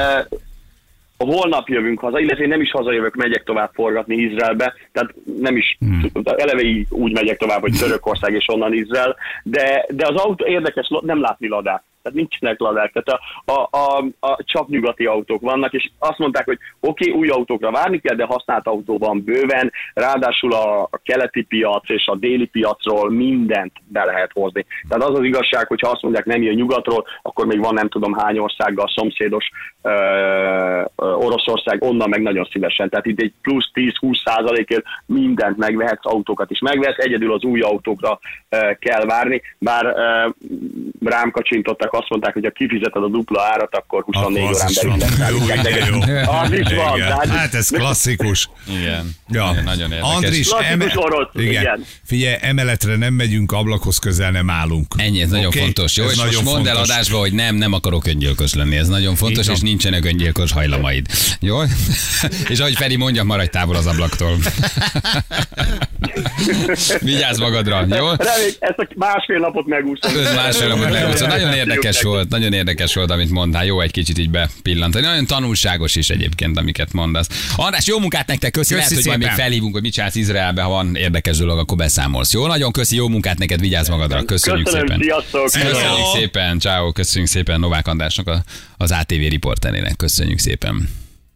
Holnap 1.25 1.67
jövünk 1.67 1.99
haza, 1.99 2.19
illetve 2.19 2.43
én 2.43 2.49
nem 2.49 2.61
is 2.61 2.71
hazajövök, 2.71 3.15
megyek 3.15 3.43
tovább 3.43 3.71
forgatni 3.73 4.15
Izraelbe, 4.15 4.73
tehát 4.91 5.13
nem 5.39 5.57
is, 5.57 5.77
hmm. 5.79 6.11
eleve 6.23 6.61
így 6.61 6.87
úgy 6.89 7.13
megyek 7.13 7.37
tovább, 7.37 7.61
hogy 7.61 7.77
Törökország 7.79 8.33
és 8.33 8.45
onnan 8.47 8.73
Izrael, 8.73 9.15
de, 9.43 9.85
de 9.89 10.07
az 10.07 10.15
autó 10.15 10.45
érdekes, 10.45 10.91
nem 11.01 11.21
látni 11.21 11.47
ladát. 11.47 11.83
Tehát 12.03 12.17
nincsenek 12.17 12.59
ladák, 12.59 12.91
tehát 12.91 13.21
a, 13.45 13.51
a, 13.53 13.67
a, 13.77 14.05
a 14.27 14.43
csak 14.43 14.67
nyugati 14.67 15.05
autók 15.05 15.41
vannak, 15.41 15.73
és 15.73 15.89
azt 15.99 16.17
mondták, 16.17 16.45
hogy 16.45 16.57
oké, 16.79 17.09
okay, 17.09 17.21
új 17.21 17.29
autókra 17.29 17.71
várni 17.71 17.99
kell, 17.99 18.15
de 18.15 18.25
használt 18.25 18.67
autó 18.67 18.97
van 18.97 19.23
bőven, 19.23 19.71
ráadásul 19.93 20.53
a, 20.53 20.81
a 20.81 20.99
keleti 21.03 21.43
piac 21.43 21.89
és 21.89 22.07
a 22.07 22.15
déli 22.15 22.45
piacról 22.45 23.11
mindent 23.11 23.71
be 23.87 24.05
lehet 24.05 24.31
hozni. 24.33 24.65
Tehát 24.89 25.03
az 25.03 25.19
az 25.19 25.25
igazság, 25.25 25.67
hogy 25.67 25.79
ha 25.79 25.89
azt 25.89 26.01
mondják 26.01 26.25
nem 26.25 26.41
jön 26.41 26.55
nyugatról, 26.55 27.05
akkor 27.21 27.45
még 27.45 27.59
van 27.59 27.73
nem 27.73 27.89
tudom 27.89 28.13
hány 28.13 28.37
országgal 28.37 28.91
szomszédos 28.95 29.49
ö, 29.81 29.91
Oroszország, 30.95 31.83
onnan 31.83 32.09
meg 32.09 32.21
nagyon 32.21 32.47
szívesen. 32.51 32.89
Tehát 32.89 33.05
itt 33.05 33.21
egy 33.21 33.33
plusz 33.41 33.69
10-20 33.73 34.21
százalékért 34.25 34.83
mindent 35.05 35.57
megvehetsz, 35.57 36.05
autókat 36.05 36.51
is 36.51 36.59
megvehetsz, 36.59 37.03
egyedül 37.03 37.33
az 37.33 37.43
új 37.43 37.61
autókra 37.61 38.19
ö, 38.49 38.71
kell 38.79 39.05
várni, 39.05 39.41
bár 39.57 39.85
ö, 39.85 40.29
rám 41.09 41.31
kacsintottak, 41.31 41.92
azt 41.93 42.09
mondták, 42.09 42.33
hogy 42.33 42.43
ha 42.43 42.49
kifizeted 42.51 43.03
a 43.03 43.07
dupla 43.07 43.41
árat, 43.43 43.75
akkor 43.75 44.03
24 44.03 44.43
Akkor 44.43 44.53
órán 44.53 45.63
belül 45.63 45.87
jó. 45.87 46.31
Az 46.31 46.51
is 46.51 46.75
van. 46.75 46.95
Igen. 46.97 47.07
tehát- 47.07 47.27
Hát 47.27 47.53
ez 47.53 47.69
klasszikus. 47.69 48.49
Igen. 48.79 49.11
Ja. 49.29 49.49
Igen, 49.51 49.63
Nagyon 49.63 49.91
érdekes. 49.91 50.15
Andris, 50.15 50.47
Klasszikus 50.47 50.95
orosz, 50.95 51.27
igen. 51.33 51.61
igen. 51.61 51.85
Figyelj, 52.05 52.35
emeletre 52.41 52.95
nem 52.95 53.13
megyünk, 53.13 53.51
ablakhoz 53.51 53.97
közel 53.97 54.31
nem 54.31 54.49
állunk. 54.49 54.93
Ennyi, 54.97 55.21
ez 55.21 55.29
nagyon 55.29 55.51
fontos. 55.51 55.97
Jó, 55.97 56.03
Ez 56.03 56.11
és 56.11 56.17
most 56.17 56.29
nagyon 56.29 56.43
mondd 56.53 56.67
el 56.67 56.75
adásba, 56.77 57.17
hogy 57.17 57.33
nem, 57.33 57.55
nem 57.55 57.73
akarok 57.73 58.07
öngyilkos 58.07 58.53
lenni. 58.53 58.75
Ez 58.75 58.87
nagyon 58.87 59.15
fontos, 59.15 59.45
van. 59.45 59.55
és 59.55 59.61
nincsenek 59.61 60.05
öngyilkos 60.05 60.51
hajlamaid. 60.51 61.05
Jó? 61.39 61.57
és 62.49 62.59
ahogy 62.59 62.73
Feri 62.75 62.95
mondja, 62.95 63.23
maradj 63.23 63.49
távol 63.49 63.75
az 63.75 63.85
ablaktól. 63.85 64.37
Vigyázz 67.01 67.39
magadra, 67.39 67.85
jó? 67.89 68.05
Reméljük, 68.17 68.55
ezt 68.59 68.77
a 68.77 68.87
másfél 68.95 69.39
napot 69.39 69.65
megúszom. 69.67 70.17
Ez 70.25 70.35
másfél 70.35 70.67
napot 70.67 70.89
leúszod. 70.89 71.27
Nagyon 71.27 71.53
érdekes 71.53 71.82
érdekes 71.83 72.01
volt, 72.01 72.29
nagyon 72.29 72.53
érdekes 72.53 72.93
volt, 72.93 73.11
amit 73.11 73.29
mondtál. 73.29 73.65
Jó 73.65 73.81
egy 73.81 73.91
kicsit 73.91 74.17
így 74.17 74.29
bepillantani. 74.29 75.05
Nagyon 75.05 75.25
tanulságos 75.25 75.95
is 75.95 76.09
egyébként, 76.09 76.57
amiket 76.57 76.93
mondasz. 76.93 77.27
András, 77.55 77.87
jó 77.87 77.99
munkát 77.99 78.27
nektek, 78.27 78.51
köszi. 78.51 78.73
Köszi 78.73 78.89
Lehet, 78.89 79.05
hogy 79.05 79.05
majd 79.17 79.19
még 79.29 79.39
felhívunk, 79.43 79.73
hogy 79.73 79.81
mit 79.81 79.93
csinálsz 79.93 80.15
Izraelbe, 80.15 80.61
ha 80.61 80.69
van 80.69 80.95
érdekes 80.95 81.37
dolog, 81.37 81.57
akkor 81.57 81.77
beszámolsz. 81.77 82.33
Jó, 82.33 82.47
nagyon 82.47 82.71
köszi, 82.71 82.95
jó 82.95 83.07
munkát 83.07 83.37
neked, 83.37 83.59
vigyázz 83.59 83.89
magadra. 83.89 84.23
Köszönjük 84.25 84.65
Köszönöm, 84.65 84.87
szépen. 84.87 85.01
sziasztok! 85.01 85.43
Köszönjük 85.43 86.05
szépen, 86.13 86.59
ciao, 86.59 86.91
köszönjük 86.91 87.29
szépen 87.29 87.59
Novák 87.59 87.87
Andrásnak, 87.87 88.27
a- 88.27 88.43
az 88.77 88.91
ATV 88.91 89.11
riporterének. 89.29 89.95
Köszönjük 89.95 90.39
szépen. 90.39 90.89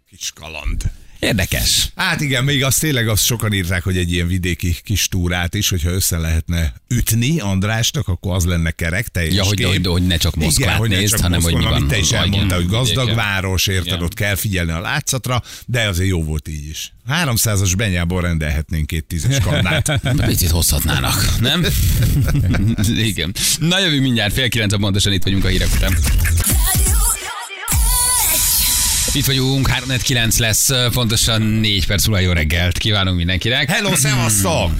Kis 0.10 0.32
kaland. 0.36 0.82
Érdekes. 1.20 1.90
Hát 1.96 2.22
igen, 2.22 2.44
még 2.44 2.64
azt 2.64 2.80
tényleg 2.80 3.08
azt 3.08 3.26
sokan 3.26 3.54
írták, 3.54 3.84
hogy 3.84 3.98
egy 3.98 4.12
ilyen 4.12 4.28
vidéki 4.28 4.76
kis 4.84 5.08
túrát 5.08 5.54
is, 5.54 5.70
hogyha 5.70 5.90
össze 5.90 6.18
lehetne 6.18 6.74
ütni 6.88 7.40
Andrásnak, 7.40 8.08
akkor 8.08 8.36
az 8.36 8.46
lenne 8.46 8.72
kerek, 8.72 9.08
teljes 9.08 9.34
Ja, 9.36 9.44
hogy, 9.44 9.64
hogy, 9.64 9.86
hogy 9.88 10.08
ne 10.08 10.18
csak 10.18 10.36
Moszkvát 10.36 10.68
Igen, 10.68 10.80
hogy 10.80 10.90
ne 10.90 10.98
nézd, 10.98 11.12
csak 11.12 11.22
hanem 11.22 11.42
hogy 11.42 11.54
mi 11.54 11.64
van. 11.64 11.88
te 11.88 11.98
is 11.98 12.12
a- 12.12 12.16
elmondtál, 12.16 12.58
hogy 12.58 12.68
gazdag 12.68 13.06
vidéken. 13.06 13.16
város, 13.16 13.68
érted, 13.68 13.86
Igen. 13.86 14.02
ott 14.04 14.14
kell 14.14 14.36
figyelni 14.36 14.72
a 14.72 14.80
látszatra, 14.80 15.44
de 15.66 15.88
azért 15.88 16.10
jó 16.10 16.24
volt 16.24 16.48
így 16.48 16.68
is. 16.70 16.94
300-as 17.10 17.74
benyából 17.78 18.22
rendelhetnénk 18.22 18.88
két 18.88 19.06
tízes 19.06 19.38
kannát. 19.40 20.00
Picit 20.26 20.50
hozhatnának, 20.50 21.40
nem? 21.40 21.66
Igen. 23.12 23.34
Na 23.60 23.80
jövünk 23.80 24.02
mindjárt, 24.02 24.34
fél 24.34 24.50
kilenc, 24.50 24.76
pontosan 24.80 25.14
itt 25.14 25.24
vagyunk 25.24 25.44
a 25.46 25.48
hírek 25.48 25.68
után. 25.76 25.98
Itt 29.18 29.26
vagyunk, 29.26 29.68
3 29.68 29.90
lesz, 30.38 30.70
pontosan 30.92 31.42
4 31.42 31.86
perc 31.86 32.06
múlva 32.06 32.22
jó 32.22 32.32
reggelt. 32.32 32.78
Kívánunk 32.78 33.18
mindenkinek. 33.18 33.70
Hello, 33.70 33.96
szevasztok! 33.96 34.72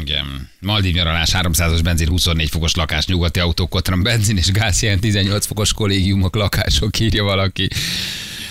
Igen. 0.00 0.48
Maldív 0.60 0.94
nyaralás, 0.94 1.30
300-as 1.32 1.80
benzin, 1.82 2.08
24 2.08 2.48
fokos 2.48 2.74
lakás, 2.74 3.06
nyugati 3.06 3.40
autókotran, 3.40 4.02
benzin 4.02 4.36
és 4.36 4.50
gáz 4.50 4.82
ilyen 4.82 5.00
18 5.00 5.46
fokos 5.46 5.72
kollégiumok, 5.72 6.34
lakások, 6.34 6.98
írja 6.98 7.24
valaki. 7.24 7.68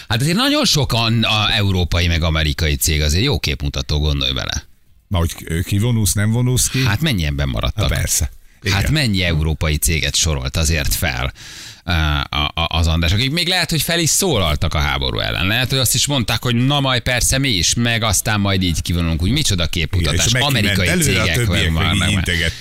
Hát 0.08 0.22
azért 0.22 0.36
nagyon 0.36 0.66
sokan 0.66 1.24
a 1.24 1.56
európai 1.56 2.08
meg 2.08 2.24
amerikai 2.24 2.76
cég 2.76 3.02
azért 3.02 3.24
jó 3.24 3.40
képmutató, 3.40 4.00
gondolj 4.00 4.32
bele. 4.32 4.64
Na, 5.08 5.18
hogy 5.18 5.64
kivonulsz, 5.64 6.14
nem 6.14 6.32
vonulsz 6.32 6.70
ki? 6.70 6.86
Hát 6.86 7.02
mennyi 7.02 7.26
ebben 7.26 7.50
maradtak? 7.50 7.90
Hát 7.90 8.00
persze. 8.00 8.32
Igen. 8.62 8.78
Hát 8.78 8.90
mennyi 8.90 9.24
európai 9.24 9.76
céget 9.76 10.16
sorolt 10.16 10.58
azért 10.58 10.94
fel 10.94 11.34
az 12.68 12.88
András, 12.88 13.12
akik 13.12 13.32
még 13.32 13.48
lehet, 13.48 13.70
hogy 13.70 13.82
fel 13.82 14.00
is 14.00 14.10
szólaltak 14.10 14.74
a 14.74 14.80
háború 14.80 15.20
ellen. 15.20 15.48
Lehet, 15.48 15.70
hogy 15.70 15.80
azt 15.80 15.96
is 15.96 16.06
mondták, 16.06 16.42
hogy 16.44 16.56
na 16.56 16.80
majd 16.80 17.02
persze 17.02 17.38
mi 17.38 17.50
is, 17.50 17.74
meg 17.74 18.04
aztán 18.04 18.40
majd 18.40 18.62
így 18.64 18.82
kivonulunk, 18.82 19.22
úgy 19.22 19.32
micsoda 19.32 19.68
Igen, 19.72 19.72
képmutatás. 19.72 20.32
megkiment 20.32 20.58
Amerikai 20.58 20.88
előre, 20.88 21.22
a 21.22 21.24
cégek 21.24 21.36
többiek 21.36 21.72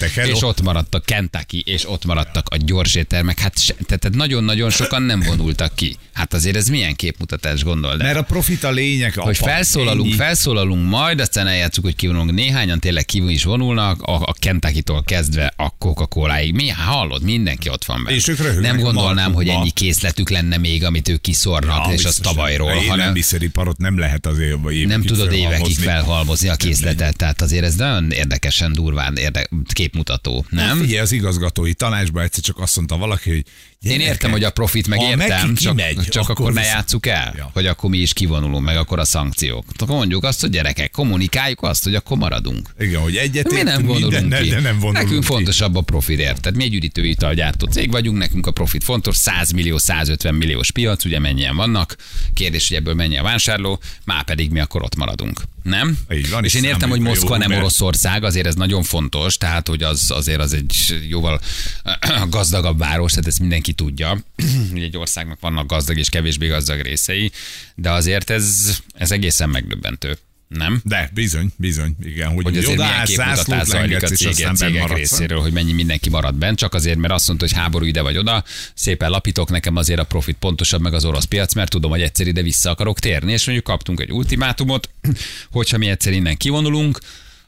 meg 0.01 0.13
hello. 0.15 0.31
És 0.31 0.43
ott 0.43 0.63
maradt 0.63 0.95
a 0.95 1.01
Kentucky, 1.01 1.63
és 1.67 1.89
ott 1.89 2.05
maradtak 2.05 2.47
a 2.51 2.57
gyors 2.57 2.95
éttermek. 2.95 3.39
Hát 3.39 3.55
tehát 3.87 4.17
nagyon-nagyon 4.17 4.71
sokan 4.71 5.03
nem 5.03 5.21
vonultak 5.21 5.75
ki. 5.75 5.97
Hát 6.13 6.35
azért 6.35 6.57
ez 6.57 6.69
milyen 6.69 6.95
képmutatás, 6.95 7.65
gondold 7.65 8.01
el. 8.01 8.07
Mert 8.07 8.19
a 8.19 8.23
profit 8.23 8.65
a 8.65 8.71
lényeg. 8.71 9.15
Hogy 9.15 9.37
apa, 9.41 9.51
felszólalunk, 9.51 10.07
ennyi. 10.07 10.17
felszólalunk 10.17 10.89
majd, 10.89 11.21
aztán 11.21 11.47
eljátszuk, 11.47 11.85
hogy 11.85 11.97
kivonulunk. 11.97 12.33
Néhányan 12.33 12.81
tényleg 12.81 13.05
kívül 13.05 13.29
is 13.29 13.45
vonulnak, 13.45 14.03
a, 14.03 14.15
a 14.15 14.33
Kentucky-tól 14.39 15.03
kezdve 15.05 15.53
a 15.57 15.71
Coca-Cola-ig. 15.79 16.55
Mi, 16.55 16.69
hallod, 16.69 17.23
mindenki 17.23 17.69
ott 17.69 17.85
van 17.85 18.05
benne. 18.05 18.17
És 18.17 18.29
ők 18.29 18.39
röhögnek 18.39 18.77
Nem 18.77 18.97
a 18.97 19.10
gondolnám, 19.15 19.35
hogy 19.35 19.49
ennyi 19.49 19.71
készletük 19.71 20.31
lenne 20.31 20.57
még, 20.57 20.85
amit 20.85 21.09
ők 21.09 21.21
kiszornak, 21.21 21.87
Ja, 21.87 21.93
és 21.93 22.05
az 22.05 22.19
tavalyról, 22.23 22.73
Élelmiszeriparot 22.73 23.79
nem 23.79 23.99
lehet 23.99 24.27
azért 24.27 24.63
évekig 24.63 24.87
nem 24.87 25.03
tudod 25.03 25.33
évekig 25.33 25.77
felhalmozni. 25.77 26.49
a 26.49 26.55
készletet, 26.57 27.17
tehát 27.17 27.41
azért 27.43 27.65
ez 27.65 27.75
nagyon 27.75 28.11
érdekesen, 28.11 28.73
durván 28.73 29.17
érde, 29.17 29.49
képmutató, 29.73 30.45
Nem? 30.49 30.79
Figyelj, 30.79 30.99
az 30.99 31.13
igazgatói 31.13 31.75
tanácsban 31.75 32.23
egyszer 32.23 32.43
csak 32.43 32.59
azt 32.59 32.77
mondta 32.77 32.97
valaki, 32.97 33.31
hogy 33.31 33.45
Én 33.85 34.01
értem, 34.01 34.31
hogy 34.31 34.45
a 34.45 34.51
profit 34.51 34.87
meg 34.89 34.99
ha 34.99 35.09
értem, 35.09 35.55
csak, 35.55 35.77
kimegy, 35.77 35.97
csak 36.09 36.23
akkor, 36.29 36.35
akkor 36.41 36.53
ne 36.53 36.63
játsszuk 36.63 37.07
el, 37.07 37.35
Ja. 37.37 37.51
hogy 37.53 37.67
akkor 37.67 37.91
mi 37.91 37.99
is 37.99 38.13
kivonulunk, 38.13 38.65
meg 38.65 38.77
akkor 38.77 38.99
a 38.99 39.05
szankciók. 39.05 39.65
Akkor 39.79 39.95
mondjuk 39.97 40.25
azt, 40.25 40.41
hogy 40.41 40.51
gyerekek, 40.51 40.91
kommunikáljuk 40.91 41.63
azt, 41.63 41.85
hogy 41.85 41.95
akkor 41.95 42.17
maradunk. 42.17 42.69
Igen, 42.79 43.01
hogy 43.01 43.17
egyet 43.17 43.51
Mi 43.53 43.63
nem 43.63 43.85
vonulunk 43.87 44.13
mindennel, 44.13 44.43
ki. 44.43 44.49
de 44.49 44.61
nem 44.61 44.75
vonulunk 44.79 44.97
nekünk 45.05 45.21
ki. 45.21 45.27
fontosabb 45.27 45.77
a 45.77 45.81
profit, 45.81 46.19
érted? 46.19 46.57
Mi 46.57 46.65
egy 46.65 46.75
üdítő 46.75 47.05
italgyártó 47.05 47.67
cég 47.67 47.91
vagyunk, 47.91 48.19
nekünk 48.19 48.47
a 48.47 48.51
profit 48.51 48.85
fontos, 48.85 49.17
100 49.17 49.51
millió, 49.51 49.79
150 49.79 50.35
milliós 50.35 50.71
piac, 50.71 51.05
ugye 51.05 51.19
mennyien 51.19 51.57
vannak. 51.57 51.97
Kérdés, 52.35 52.69
hogy 52.69 52.77
ebből 52.77 52.95
mennyi 52.95 53.19
a 53.19 53.23
vásárló, 53.23 53.81
már 54.05 54.25
pedig 54.25 54.51
mi 54.51 54.61
akkor 54.61 54.83
ott 54.83 54.97
maradunk. 54.97 55.41
Nem? 55.63 55.99
Így 56.13 56.31
van, 56.31 56.45
és 56.45 56.55
én 56.55 56.65
értem, 56.65 56.89
hogy 56.91 57.01
Moszkva 57.01 57.37
nem. 57.37 57.53
Oroszország, 57.53 58.25
azért 58.25 58.47
ez 58.47 58.55
nagyon 58.55 58.83
fontos, 58.83 59.37
tehát 59.37 59.69
hogy 59.69 59.83
az 59.83 60.11
azért 60.11 60.41
az 60.41 60.53
egy 60.53 61.01
jóval 61.09 61.41
gazdagabb 62.29 62.79
város, 62.79 63.11
tehát 63.11 63.27
ezt 63.27 63.41
mindenki 63.41 63.73
tudja. 63.73 64.25
Ugye 64.73 64.85
egy 64.85 64.97
országnak 64.97 65.41
vannak 65.41 65.67
gazdag 65.67 65.99
és 65.99 66.09
kevésbé 66.09 66.47
gazdag 66.47 66.81
részei, 66.81 67.31
de 67.75 67.91
azért 67.91 68.31
ez, 68.31 68.79
ez 68.95 69.11
egészen 69.11 69.49
megdöbbentő. 69.49 70.19
Nem? 70.59 70.81
De 70.85 71.11
bizony, 71.15 71.53
bizony, 71.57 71.97
igen, 72.03 72.29
hogy, 72.33 72.43
hogy 72.45 72.57
azért 72.57 72.77
milyen 72.77 72.91
odaállsz, 72.91 73.09
képmutatás 73.09 73.45
zászlót 73.45 73.67
zajlik 73.67 73.97
a 73.97 74.01
lengetsz, 74.01 74.21
és 74.21 74.37
cégek, 74.57 74.95
részéről, 74.95 75.41
hogy 75.41 75.53
mennyi 75.53 75.73
mindenki 75.73 76.09
marad 76.11 76.35
bent, 76.35 76.59
csak 76.59 76.75
azért, 76.75 76.99
mert 76.99 77.13
azt 77.13 77.27
mondta, 77.27 77.47
hogy 77.47 77.57
háború 77.57 77.85
ide 77.85 78.03
vagy 78.03 78.19
oda, 78.19 78.45
szépen 78.75 79.11
lapítok, 79.11 79.51
nekem 79.51 79.77
azért 79.77 80.01
a 80.01 80.05
profit 80.05 80.37
pontosabb, 80.39 80.81
meg 80.81 80.95
az 80.95 81.05
orosz 81.05 81.25
piac, 81.25 81.55
mert 81.55 81.71
tudom, 81.71 81.91
hogy 81.91 82.01
egyszer 82.01 82.27
ide 82.27 82.43
vissza 82.43 82.71
akarok 82.71 82.99
térni, 82.99 83.33
és 83.33 83.45
mondjuk 83.45 83.67
kaptunk 83.67 84.01
egy 84.01 84.13
ultimátumot, 84.13 84.91
hogyha 85.51 85.79
mi 85.79 85.89
egyszer 85.89 86.13
innen 86.13 86.37
kivonulunk, 86.37 86.99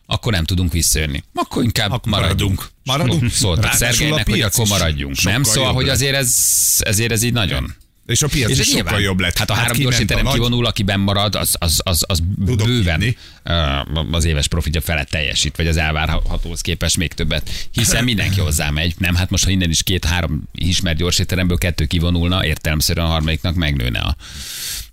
akkor 0.06 0.32
nem 0.32 0.44
tudunk 0.44 0.72
visszajönni. 0.72 1.22
Akkor 1.34 1.62
inkább 1.62 1.90
Akkor 1.90 2.12
maradunk. 2.12 2.68
Maradunk. 2.84 3.30
Szóltak 3.42 3.72
a 3.72 3.74
Szergejnek, 3.74 4.28
hogy 4.28 4.40
akkor 4.40 4.66
maradjunk. 4.66 5.22
Nem? 5.22 5.42
Szóval, 5.42 5.72
hogy 5.72 5.88
azért 5.88 6.14
ez, 6.14 6.36
ezért 6.78 7.12
ez 7.12 7.22
így 7.22 7.32
nagyon. 7.32 7.74
És 8.06 8.22
a 8.22 8.28
piac 8.28 8.50
is 8.50 8.58
ez 8.58 8.66
sokkal 8.66 8.82
nyilván. 8.82 9.00
jobb 9.00 9.20
lett. 9.20 9.38
Hát 9.38 9.50
a 9.50 9.54
három 9.54 9.72
kiment 9.72 9.90
gyors 9.90 10.02
étterem 10.02 10.24
nagy- 10.24 10.32
kivonul, 10.34 10.66
aki 10.66 10.82
benn 10.82 11.00
marad, 11.00 11.34
az, 11.34 11.56
az, 11.58 11.80
az, 11.84 12.04
az 12.08 12.22
Tudok 12.46 12.66
bőven 12.66 13.00
hinni. 13.00 13.16
az 14.10 14.24
éves 14.24 14.48
profitja 14.48 14.80
felett 14.80 15.08
teljesít, 15.08 15.56
vagy 15.56 15.66
az 15.66 15.76
elvárhatóhoz 15.76 16.60
képest 16.60 16.96
még 16.96 17.12
többet. 17.12 17.50
Hiszen 17.72 18.04
mindenki 18.10 18.40
hozzá 18.40 18.70
megy. 18.70 18.94
Nem, 18.98 19.14
hát 19.14 19.30
most, 19.30 19.44
ha 19.44 19.50
innen 19.50 19.70
is 19.70 19.82
két-három 19.82 20.42
ismert 20.52 20.96
gyors 20.96 21.18
étteremből 21.18 21.58
kettő 21.58 21.84
kivonulna, 21.84 22.46
értelemszerűen 22.46 23.06
a 23.06 23.10
harmadiknak 23.10 23.54
megnőne 23.54 23.98
a, 23.98 24.16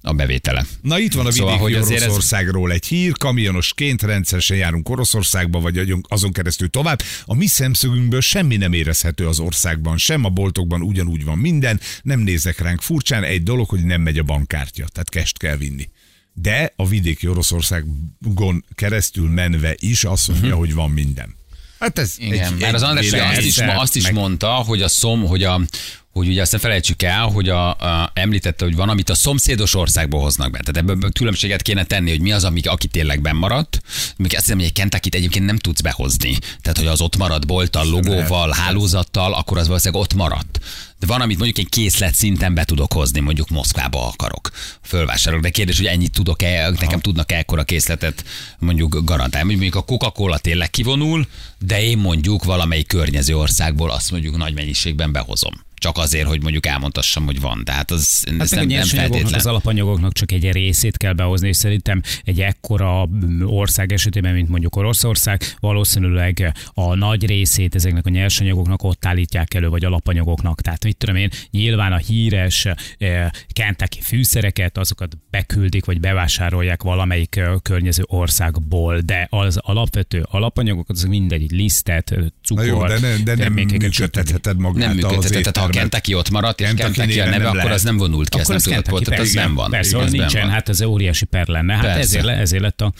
a 0.01 0.13
bevétele. 0.13 0.65
Na 0.81 0.99
itt 0.99 1.13
van 1.13 1.25
a 1.25 1.31
Szóval, 1.31 1.53
vidéki 1.57 1.71
hogy 1.73 1.81
azért 1.81 2.01
ez- 2.01 2.05
Oroszországról 2.05 2.71
egy 2.71 2.85
hír, 2.85 3.11
kamionosként 3.17 4.01
rendszeresen 4.01 4.57
járunk 4.57 4.89
Oroszországba, 4.89 5.59
vagy 5.59 5.93
azon 6.01 6.31
keresztül 6.31 6.69
tovább. 6.69 7.01
A 7.25 7.33
mi 7.35 7.45
szemszögünkből 7.47 8.21
semmi 8.21 8.57
nem 8.57 8.73
érezhető 8.73 9.27
az 9.27 9.39
országban, 9.39 9.97
sem 9.97 10.23
a 10.25 10.29
boltokban 10.29 10.81
ugyanúgy 10.81 11.23
van 11.23 11.37
minden, 11.37 11.79
nem 12.01 12.19
nézek 12.19 12.59
ránk 12.59 12.81
furcsán, 12.81 13.23
egy 13.23 13.43
dolog, 13.43 13.69
hogy 13.69 13.83
nem 13.83 14.01
megy 14.01 14.17
a 14.17 14.23
bankkártya, 14.23 14.85
tehát 14.91 15.09
kest 15.09 15.37
kell 15.37 15.57
vinni. 15.57 15.89
De 16.33 16.73
a 16.75 16.87
vidéki 16.87 17.27
Oroszországon 17.27 18.65
keresztül 18.75 19.29
menve 19.29 19.75
is 19.79 20.03
azt 20.03 20.27
mondja, 20.27 20.55
hogy 20.55 20.73
van 20.73 20.91
minden. 20.91 21.35
Hát 21.79 21.99
ez. 21.99 22.15
Igen, 22.17 22.53
egy, 22.53 22.59
mert 22.59 22.73
az 22.73 22.81
András 22.83 23.11
azt 23.11 23.41
is, 23.45 23.57
azt 23.57 23.95
is 23.95 24.03
meg- 24.03 24.13
mondta, 24.13 24.49
hogy 24.49 24.81
a 24.81 24.87
szom, 24.87 25.25
hogy 25.25 25.43
a 25.43 25.61
hogy 26.11 26.27
ugye 26.27 26.41
azt 26.41 26.51
ne 26.51 26.57
felejtsük 26.57 27.01
el, 27.01 27.25
hogy 27.25 27.49
a, 27.49 27.69
a, 27.69 28.11
említette, 28.13 28.65
hogy 28.65 28.75
van, 28.75 28.89
amit 28.89 29.09
a 29.09 29.15
szomszédos 29.15 29.75
országból 29.75 30.21
hoznak 30.21 30.51
be. 30.51 30.59
Tehát 30.59 30.89
ebből 30.89 31.11
különbséget 31.11 31.61
kéne 31.61 31.83
tenni, 31.83 32.09
hogy 32.09 32.21
mi 32.21 32.31
az, 32.31 32.43
ami, 32.43 32.61
aki 32.61 32.87
tényleg 32.87 33.21
benn 33.21 33.35
maradt. 33.35 33.81
Még 34.17 34.31
azt 34.33 34.43
hiszem, 34.43 34.57
hogy 34.57 34.67
egy 34.67 34.73
kentucky 34.73 35.09
egyébként 35.11 35.45
nem 35.45 35.57
tudsz 35.57 35.81
behozni. 35.81 36.37
Tehát, 36.61 36.77
hogy 36.77 36.87
az 36.87 37.01
ott 37.01 37.17
maradt 37.17 37.47
bolttal, 37.47 37.89
logóval, 37.89 38.51
hálózattal, 38.51 39.33
akkor 39.33 39.57
az 39.57 39.67
valószínűleg 39.67 40.03
ott 40.03 40.13
maradt. 40.13 40.59
De 40.99 41.07
van, 41.07 41.21
amit 41.21 41.37
mondjuk 41.37 41.57
egy 41.57 41.69
készlet 41.69 42.15
szinten 42.15 42.53
be 42.53 42.63
tudok 42.63 42.93
hozni, 42.93 43.19
mondjuk 43.19 43.49
Moszkvába 43.49 44.07
akarok. 44.07 44.49
Fölvásárolok. 44.81 45.45
De 45.45 45.49
kérdés, 45.49 45.77
hogy 45.77 45.85
ennyit 45.85 46.11
tudok-e, 46.11 46.69
nekem 46.69 46.99
tudnak-e 46.99 47.37
ekkora 47.37 47.63
készletet 47.63 48.23
mondjuk 48.59 49.01
garantálni. 49.03 49.51
Mondjuk 49.51 49.75
a 49.75 49.81
Coca-Cola 49.81 50.37
tényleg 50.37 50.69
kivonul, 50.69 51.27
de 51.59 51.83
én 51.83 51.97
mondjuk 51.97 52.43
valamelyik 52.43 52.87
környező 52.87 53.37
országból 53.37 53.91
azt 53.91 54.11
mondjuk 54.11 54.37
nagy 54.37 54.53
mennyiségben 54.53 55.11
behozom. 55.11 55.67
Csak 55.79 55.97
azért, 55.97 56.27
hogy 56.27 56.41
mondjuk 56.41 56.65
elmondhassam, 56.65 57.25
hogy 57.25 57.41
van. 57.41 57.63
Tehát 57.63 57.91
az 57.91 58.23
Hát 58.25 58.41
ez 58.41 58.51
nem, 58.51 58.67
nem 58.67 58.85
feltétlen. 58.85 59.33
az 59.33 59.45
alapanyagoknak 59.45 60.13
csak 60.13 60.31
egy 60.31 60.51
részét 60.51 60.97
kell 60.97 61.13
behozni, 61.13 61.47
és 61.47 61.57
szerintem 61.57 62.01
egy 62.23 62.41
ekkora 62.41 63.07
mm, 63.07 63.41
ország 63.45 63.91
esetében, 63.91 64.33
mint 64.33 64.49
mondjuk 64.49 64.75
Oroszország, 64.75 65.41
valószínűleg 65.59 66.53
a 66.73 66.95
nagy 66.95 67.25
részét 67.25 67.75
ezeknek 67.75 68.05
a 68.05 68.09
nyersanyagoknak 68.09 68.83
ott 68.83 69.05
állítják 69.05 69.53
elő, 69.53 69.69
vagy 69.69 69.85
alapanyagoknak. 69.85 70.61
Tehát, 70.61 70.83
mit 70.83 70.97
tudom 70.97 71.15
én, 71.15 71.29
nyilván 71.51 71.91
a 71.91 71.97
híres 71.97 72.65
eh, 72.65 73.29
Kentucky 73.47 74.01
fűszereket, 74.01 74.77
azokat 74.77 75.17
beküldik, 75.29 75.85
vagy 75.85 75.99
bevásárolják 75.99 76.83
valamelyik 76.83 77.35
eh, 77.35 77.53
környező 77.61 78.03
országból, 78.05 78.99
de 78.99 79.27
az 79.29 79.57
alapvető 79.61 80.25
alapanyagokat, 80.31 80.95
azok 80.95 81.09
mindegyik 81.09 81.51
lisztet, 81.51 82.11
eh, 82.11 82.17
Na 82.19 82.27
cukor, 82.43 82.65
jó, 82.65 82.87
de, 82.87 82.99
ne, 82.99 83.15
de 83.15 83.35
nem 83.35 83.53
működtetheted 83.53 84.57
magát 84.57 84.95
Nem 84.95 85.17
az 85.17 85.31
a 85.69 85.77
a 85.77 85.79
Kentucky 85.79 86.13
ott 86.13 86.29
maradt, 86.29 86.61
és 86.61 86.65
Kentucky 86.65 86.93
Kentucky 86.93 87.19
a 87.19 87.25
neve, 87.25 87.37
nem 87.37 87.45
akkor 87.45 87.57
lehet. 87.57 87.73
az 87.73 87.83
nem 87.83 87.97
vonult 87.97 88.29
ki, 88.29 88.39
ez 88.39 88.49
Akkor 88.49 88.61
nem 88.61 88.77
az 88.77 88.83
tudott 88.83 89.07
volt, 89.07 89.19
az 89.19 89.33
nem 89.33 89.55
van. 89.55 89.69
Persze, 89.69 89.97
Az 89.97 90.11
nem 90.11 90.19
nincsen, 90.19 90.49
hát 90.49 90.69
ez 90.69 90.81
óriási 90.81 91.25
per 91.25 91.47
lenne. 91.47 91.75
Hát 91.75 91.97
ezért, 91.97 92.27
ezért 92.27 92.61
lett 92.61 92.81
a 92.81 92.93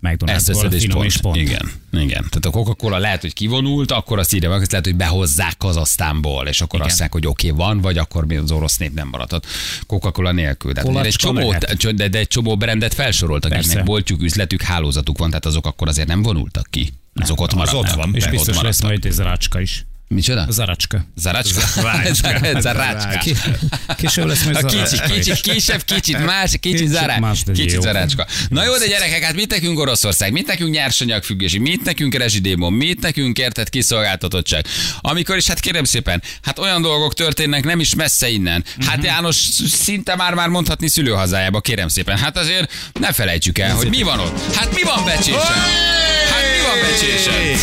McDonald'sból 0.00 0.72
és 0.72 0.82
finom 0.82 1.02
és 1.02 1.16
pont. 1.16 1.36
Igen, 1.36 1.70
igen. 1.92 2.26
Tehát 2.28 2.44
a 2.44 2.50
Coca-Cola 2.50 2.98
lehet, 2.98 3.20
hogy 3.20 3.32
kivonult, 3.32 3.90
akkor 3.90 4.18
azt 4.18 4.34
írja 4.34 4.50
meg, 4.50 4.66
lehet, 4.70 4.84
hogy 4.84 4.96
behozzák 4.96 5.56
Kazasztánból, 5.56 6.46
és 6.46 6.60
akkor 6.60 6.80
azt 6.80 6.88
mondják, 6.88 7.12
hogy 7.12 7.26
oké, 7.26 7.50
okay, 7.50 7.66
van, 7.66 7.80
vagy 7.80 7.98
akkor 7.98 8.26
mi 8.26 8.36
az 8.36 8.50
orosz 8.50 8.76
nép 8.76 8.94
nem 8.94 9.08
maradhat 9.08 9.46
Coca-Cola 9.86 10.32
nélkül. 10.32 10.72
Azért 10.72 11.04
egy 11.04 11.14
csomó, 11.14 11.54
de, 11.94 12.08
de 12.08 12.18
egy 12.18 12.28
csomó 12.28 12.56
brandet 12.56 12.94
felsoroltak, 12.94 13.52
akiknek 13.52 13.84
boltjuk, 13.84 14.22
üzletük, 14.22 14.62
hálózatuk 14.62 15.18
van, 15.18 15.28
tehát 15.28 15.46
azok 15.46 15.66
akkor 15.66 15.88
azért 15.88 16.08
nem 16.08 16.22
vonultak 16.22 16.66
ki. 16.70 16.92
Azok 17.14 17.40
ott 17.40 17.52
az 17.52 17.54
maradnak. 17.54 17.82
ott 17.82 17.94
van, 17.94 18.14
És 18.14 18.26
biztos 18.26 18.60
lesz 18.60 18.82
majd 18.82 19.04
ez 19.04 19.18
a 19.18 19.22
rácska 19.22 19.60
is. 19.60 19.84
Micsoda? 20.14 20.44
Az 20.48 20.58
aracska. 20.58 21.04
Zarácska? 21.16 21.60
Zarácska. 21.74 22.38
Zarácska. 22.60 23.18
Ki- 23.18 23.36
Később 23.96 24.26
lesz 24.26 24.44
majd 24.44 24.56
A 24.56 24.60
kicsi, 24.66 24.76
zarácska 24.86 25.14
is. 25.16 25.24
kicsi, 25.24 25.40
kisebb, 25.50 25.82
kicsit 25.84 26.24
más, 26.24 26.50
kicsit 26.60 26.78
Kicsit 26.78 27.44
de 27.44 27.52
kicsit 27.52 27.72
jó. 27.72 27.80
zarácska. 27.80 28.26
Na 28.48 28.64
jó, 28.64 28.76
de 28.78 28.86
gyerekek, 28.86 29.22
hát 29.22 29.34
mit 29.34 29.50
nekünk 29.50 29.78
Oroszország, 29.78 30.32
mit 30.32 30.46
nekünk 30.46 30.70
nyersanyagfüggés, 30.70 31.56
mit 31.58 31.84
nekünk 31.84 32.14
rezsidémon, 32.14 32.72
mit 32.72 33.00
nekünk 33.00 33.38
érted 33.38 33.68
kiszolgáltatottság. 33.68 34.66
Amikor 35.00 35.36
is, 35.36 35.46
hát 35.46 35.60
kérem 35.60 35.84
szépen, 35.84 36.22
hát 36.42 36.58
olyan 36.58 36.82
dolgok 36.82 37.14
történnek 37.14 37.64
nem 37.64 37.80
is 37.80 37.94
messze 37.94 38.28
innen. 38.28 38.64
Hát 38.86 39.04
János 39.04 39.36
szinte 39.82 40.16
már-már 40.16 40.48
mondhatni 40.48 40.88
szülőhazájába, 40.88 41.60
kérem 41.60 41.88
szépen. 41.88 42.18
Hát 42.18 42.36
azért 42.36 42.72
ne 43.00 43.12
felejtsük 43.12 43.58
el, 43.58 43.74
hogy 43.74 43.88
mi 43.88 44.02
van 44.02 44.18
ott. 44.18 44.54
Hát 44.54 44.74
mi 44.74 44.82
van 44.82 45.04
becsésen? 45.04 45.40
Hát 46.30 46.42
mi 46.52 46.60
van 46.66 46.80
becsésen? 46.90 47.58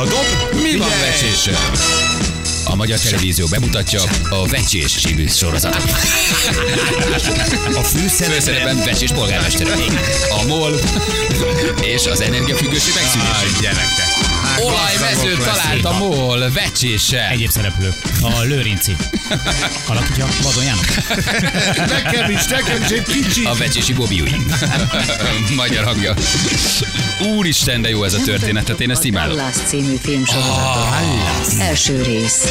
A 0.00 0.04
dob. 0.04 0.62
Mi 0.62 0.76
van 0.76 0.88
becsésen? 1.00 1.54
A 2.64 2.74
Magyar 2.74 2.98
Televízió 2.98 3.46
bemutatja 3.50 4.02
a 4.30 4.46
Vecsés 4.46 5.00
című 5.00 5.26
sorozatot. 5.26 5.90
A 7.74 7.82
főszerepben 7.82 8.30
Főszerepben 8.30 8.76
Vecsés 8.84 9.10
polgármester. 9.10 9.66
A 10.40 10.46
MOL 10.46 10.80
és 11.82 12.06
az 12.06 12.20
energiafüggőség 12.20 12.94
megszűnése. 12.94 13.32
Áj, 13.32 13.46
gyerekek. 13.60 14.29
Gazdagok 14.58 15.44
talált 15.44 15.84
a. 15.84 15.92
MOL 15.98 16.50
Vecséssel. 16.52 17.30
Egyéb 17.30 17.50
szereplő. 17.50 17.94
A 18.22 18.40
Lőrinci. 18.40 18.96
Alakítja 19.86 20.26
Vadon 20.42 20.64
János. 20.64 20.86
Nekem 21.76 22.30
is, 22.30 22.46
nekem 22.46 22.82
is 22.82 22.90
egy 22.90 23.02
kicsi. 23.02 23.44
A 23.44 23.54
vecsési 23.54 23.92
Bobiui. 23.92 24.36
Magyar 25.56 25.84
hangja. 25.84 26.14
Úristen, 27.36 27.82
de 27.82 27.88
jó 27.88 28.04
ez 28.04 28.14
a 28.14 28.20
történet, 28.24 28.64
tehát 28.64 28.80
én 28.80 28.90
ezt 28.90 29.04
imádom. 29.04 29.36
Dallas 29.36 29.54
című 29.66 29.96
filmsorozatot. 30.02 31.60
Első 31.60 32.02
rész. 32.02 32.44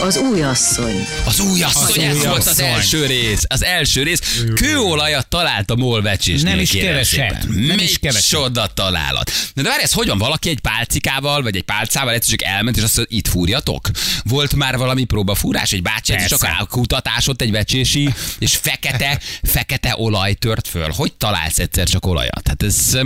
Az 0.00 0.16
új 0.16 0.42
asszony. 0.42 1.06
Az 1.24 1.40
új 1.40 1.62
asszony, 1.62 2.02
ez 2.02 2.24
volt 2.24 2.46
az 2.46 2.60
első 2.60 3.06
rész. 3.06 3.42
Az 3.48 3.64
első 3.64 4.02
rész. 4.02 4.44
Kőolajat 4.54 5.26
talált 5.26 5.70
a 5.70 5.76
MOL 5.76 6.02
vecsésnél. 6.02 6.50
Nem 6.50 6.60
is 6.60 6.70
keveset. 6.70 7.46
Nem 7.48 7.78
is 7.78 7.98
keveset. 7.98 8.28
csoda 8.28 8.70
találat. 8.74 9.30
De 9.54 9.62
várj, 9.62 9.82
ez 9.82 9.92
hogyan 9.92 10.18
valaki 10.18 10.48
egy 10.48 10.60
pálcikával, 10.60 11.33
vagy 11.42 11.56
egy 11.56 11.62
pálcával 11.62 12.12
egyszer 12.14 12.38
csak 12.38 12.48
elment, 12.48 12.76
és 12.76 12.82
azt 12.82 12.96
mondja, 12.96 13.16
itt 13.16 13.28
fúrjatok? 13.28 13.90
Volt 14.24 14.54
már 14.54 14.76
valami 14.76 15.04
próbafúrás, 15.04 15.72
egy 15.72 15.82
bácsi 15.82 16.12
egyszer 16.12 16.28
csak 16.28 16.44
elkutatás 16.58 17.28
ott 17.28 17.40
egy 17.40 17.50
vecsési, 17.50 18.14
és 18.38 18.56
fekete, 18.56 19.20
fekete 19.42 19.94
olaj 19.98 20.34
tört 20.34 20.68
föl. 20.68 20.90
Hogy 20.90 21.12
találsz 21.12 21.58
egyszer 21.58 21.88
csak 21.88 22.06
olajat? 22.06 22.48
Hát 22.48 22.62
ez... 22.62 22.98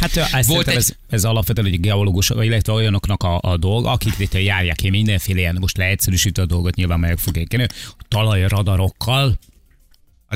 Hát 0.00 0.16
ezt 0.16 0.48
Volt 0.48 0.68
egy- 0.68 0.76
ez, 0.76 0.92
ez 1.08 1.24
alapvetően 1.24 1.66
egy 1.66 1.80
geológus, 1.80 2.30
illetve 2.30 2.72
olyanoknak 2.72 3.22
a, 3.22 3.38
a 3.42 3.56
dolg, 3.56 3.86
akik 3.86 4.14
itt 4.18 4.34
járják 4.34 4.76
ki 4.76 4.90
mindenféle 4.90 5.38
ilyen, 5.38 5.56
most 5.60 5.76
leegyszerűsítő 5.76 6.42
a 6.42 6.46
dolgot, 6.46 6.74
nyilván 6.74 7.00
melyek 7.00 7.18
fogják 7.18 7.70
talajradarokkal 8.08 9.38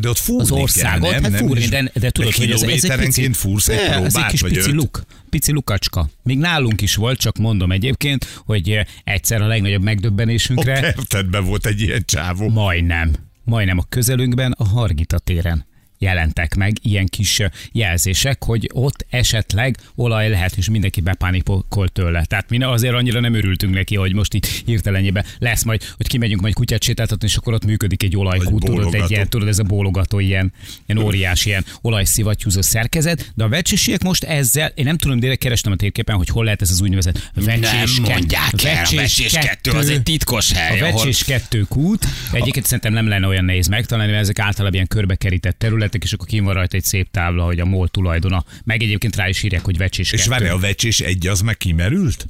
De 0.01 0.09
ott 0.09 0.19
fúrni 0.19 0.43
az 0.43 0.51
országot, 0.51 1.11
kell, 1.11 1.21
nem? 1.21 1.23
hát 1.23 1.33
Nem 1.33 1.47
fúrni, 1.47 1.61
is- 1.61 1.69
de, 1.69 1.91
de 1.95 2.11
tudod, 2.11 2.35
hogy 2.35 2.51
ez, 2.51 2.63
ez 2.63 2.85
egy 2.85 2.99
pici, 2.99 3.33
fúrsz 3.33 3.69
egy 3.69 3.77
Ne, 3.77 3.83
ez 3.83 4.05
egy 4.05 4.11
próbát, 4.11 4.31
kis 4.31 4.41
pici 4.43 4.59
öt. 4.59 4.67
luk, 4.75 5.03
pici 5.31 5.53
lukacska. 5.53 6.09
Még 6.23 6.39
nálunk 6.39 6.81
is 6.81 6.95
volt, 6.95 7.19
csak 7.19 7.39
mondom 7.39 7.73
egyébként, 7.73 8.25
hogy 8.45 8.71
eh, 8.71 8.85
egyszer 9.05 9.43
a 9.43 9.47
legnagyobb 9.47 9.83
megdöbbenésünkre, 9.83 10.81
kertedben 10.81 11.45
volt 11.45 11.67
egy 11.67 11.81
ilyen 11.81 12.03
csávó. 12.05 12.49
majdnem, 12.49 13.13
majdnem 13.45 13.79
a 13.79 13.85
közelünkben, 13.89 14.53
a 14.53 14.65
Hargita 14.65 15.19
téren 15.19 15.67
jelentek 16.01 16.55
meg 16.55 16.77
ilyen 16.83 17.07
kis 17.07 17.43
jelzések, 17.73 18.45
hogy 18.45 18.71
ott 18.73 19.07
esetleg 19.11 19.77
olaj 19.95 20.29
lehet, 20.29 20.57
és 20.57 20.71
mindenki 20.71 21.01
bepánikolt 21.01 21.93
tőle. 21.93 22.25
Tehát 22.25 22.51
mi 22.51 22.63
azért 22.63 22.95
annyira 22.95 23.21
nem 23.21 23.35
örültünk 23.35 23.75
neki, 23.75 23.97
hogy 23.97 24.15
most 24.15 24.35
itt 24.35 24.47
hirtelenjében 24.47 25.25
lesz 25.39 25.63
majd, 25.63 25.83
hogy 25.97 26.07
kimegyünk 26.07 26.41
majd 26.41 26.55
kutyát 26.55 26.83
sétáltatni, 26.83 27.27
és 27.27 27.37
akkor 27.37 27.53
ott 27.53 27.65
működik 27.65 28.03
egy 28.03 28.17
olajkút, 28.17 28.65
tudod, 28.65 28.95
egy 28.95 29.11
ilyen, 29.11 29.29
tudod, 29.29 29.49
ez 29.49 29.59
a 29.59 29.63
bólogató 29.63 30.19
ilyen, 30.19 30.53
ilyen 30.87 31.05
óriási, 31.05 31.49
ilyen 31.49 31.65
olajszivattyúzó 31.81 32.61
szerkezet, 32.61 33.33
de 33.35 33.45
a 33.45 33.49
vecsések 33.49 34.03
most 34.03 34.25
ezzel, 34.25 34.73
én 34.75 34.85
nem 34.85 34.97
tudom, 34.97 35.21
de 35.21 35.35
kerestem 35.35 35.73
a 35.73 35.77
térképen, 35.77 36.17
hogy 36.17 36.29
hol 36.29 36.45
lehet 36.45 36.63
ez 36.63 36.71
az 36.71 36.81
úgynevezett 36.81 37.31
vecsés 37.35 37.99
nem 37.99 38.13
mondják 38.13 38.65
el, 38.65 38.85
a 38.85 38.95
vecsés 38.95 39.33
kettő 39.33 39.71
az 39.71 39.89
egy 39.89 40.03
titkos 40.03 40.53
hely, 40.53 40.81
a 40.81 40.85
ahol- 40.85 40.99
vecsés 40.99 41.25
kettő 41.25 41.61
kút. 41.69 42.07
Egyébként 42.33 42.65
szerintem 42.65 42.93
nem 42.93 43.09
lenne 43.09 43.27
olyan 43.27 43.45
nehéz 43.45 43.67
megtalálni, 43.67 44.11
mert 44.11 44.25
ezek 44.25 44.39
általában 44.39 44.75
ilyen 44.75 44.87
körbekerített 44.87 45.59
területek, 45.91 46.03
és 46.03 46.13
akkor 46.13 46.27
kim 46.27 46.45
van 46.45 46.55
rajta 46.55 46.77
egy 46.77 46.85
szép 46.85 47.11
tábla, 47.11 47.45
hogy 47.45 47.61
a 47.61 47.65
MOL 47.65 47.89
tulajdona. 47.89 48.45
Meg 48.65 48.83
egyébként 48.83 49.17
rá 49.17 49.29
is 49.29 49.43
írják, 49.43 49.65
hogy 49.65 49.77
vecsés 49.77 50.13
És 50.13 50.19
kettő. 50.19 50.31
várj, 50.31 50.49
a 50.49 50.59
vecsés 50.59 51.01
egy 51.01 51.27
az 51.27 51.41
meg 51.41 51.57
kimerült? 51.57 52.27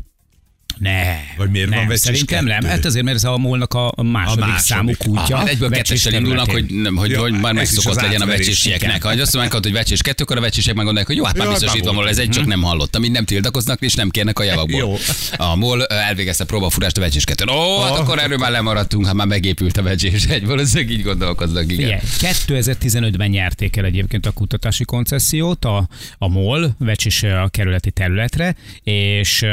Ne. 0.81 1.17
Vagy 1.37 1.51
miért 1.51 1.69
nem, 1.69 1.79
van 1.79 1.89
vecsés 1.89 2.01
Szerintem 2.03 2.45
nem. 2.45 2.55
kettő? 2.61 2.69
Hát 2.69 2.85
azért, 2.85 3.05
mert 3.05 3.17
ez 3.17 3.25
a 3.25 3.37
molnak 3.39 3.75
a 3.75 4.03
második, 4.03 4.43
A 4.43 4.47
második. 4.47 4.67
számú 4.67 4.93
kútja. 4.99 5.37
Hát 5.37 5.49
egyből 5.49 5.71
kettessel 5.71 6.13
indulnak, 6.13 6.51
hogy, 6.51 6.65
nem, 6.65 6.97
hogy, 6.97 7.11
Ja, 7.11 7.21
hogy 7.21 7.33
már 7.41 7.53
megszokott 7.53 8.01
legyen 8.01 8.21
a 8.21 8.27
vecsésieknek. 8.27 9.03
Ha 9.03 9.09
azt 9.09 9.33
mondják, 9.33 9.63
hogy 9.63 9.73
vecsés 9.73 10.03
kettő, 10.03 10.23
akkor 10.23 10.37
a 10.37 10.41
vecsések 10.41 10.75
meggondolják, 10.75 11.07
hogy 11.07 11.17
jó, 11.17 11.25
hát 11.25 11.37
már 11.37 11.47
Ja, 11.47 11.53
biztos 11.53 11.75
itt 11.75 11.85
van 11.85 11.95
valahol, 11.95 12.09
ez 12.11 12.19
egy 12.19 12.29
csak 12.29 12.47
nem 12.47 12.63
hallottam, 12.63 13.01
mind 13.01 13.13
nem 13.13 13.25
tiltakoznak, 13.25 13.81
és 13.81 13.95
nem 13.95 14.11
kérnek 14.11 14.39
a 14.39 14.43
javakból. 14.43 14.79
Jó. 14.79 14.97
A 15.37 15.57
MOL 15.57 15.87
elvégezte 15.87 16.45
próbafúrást 16.45 16.97
a 16.97 17.01
vecsés 17.01 17.25
kettőn. 17.25 17.49
Ó, 17.49 17.81
hát 17.81 17.99
akkor 17.99 18.19
erről 18.19 18.39
már 18.39 18.51
lemaradtunk, 18.51 19.07
ha 19.07 19.13
már 19.15 19.27
megépült 19.27 19.77
a 19.77 19.83
vecsés 19.83 20.25
egy. 20.25 20.47
Valószínűleg 20.47 20.91
így 20.91 21.03
gondolkoznak, 21.03 21.73
igen. 21.73 21.99
Figyelj, 22.01 22.35
2015-ben 22.47 23.29
nyerték 23.31 23.77
el 23.77 23.85
egyébként 23.85 24.27
a 24.27 24.31
kutatási 24.31 24.85
koncesziót 24.85 25.65
a, 25.65 25.89
a 26.19 26.29
MOL, 26.29 26.75
Vecsés 26.79 27.23
a 27.23 27.49
kerületi 27.51 27.91
területre, 27.91 28.57
és, 28.83 29.47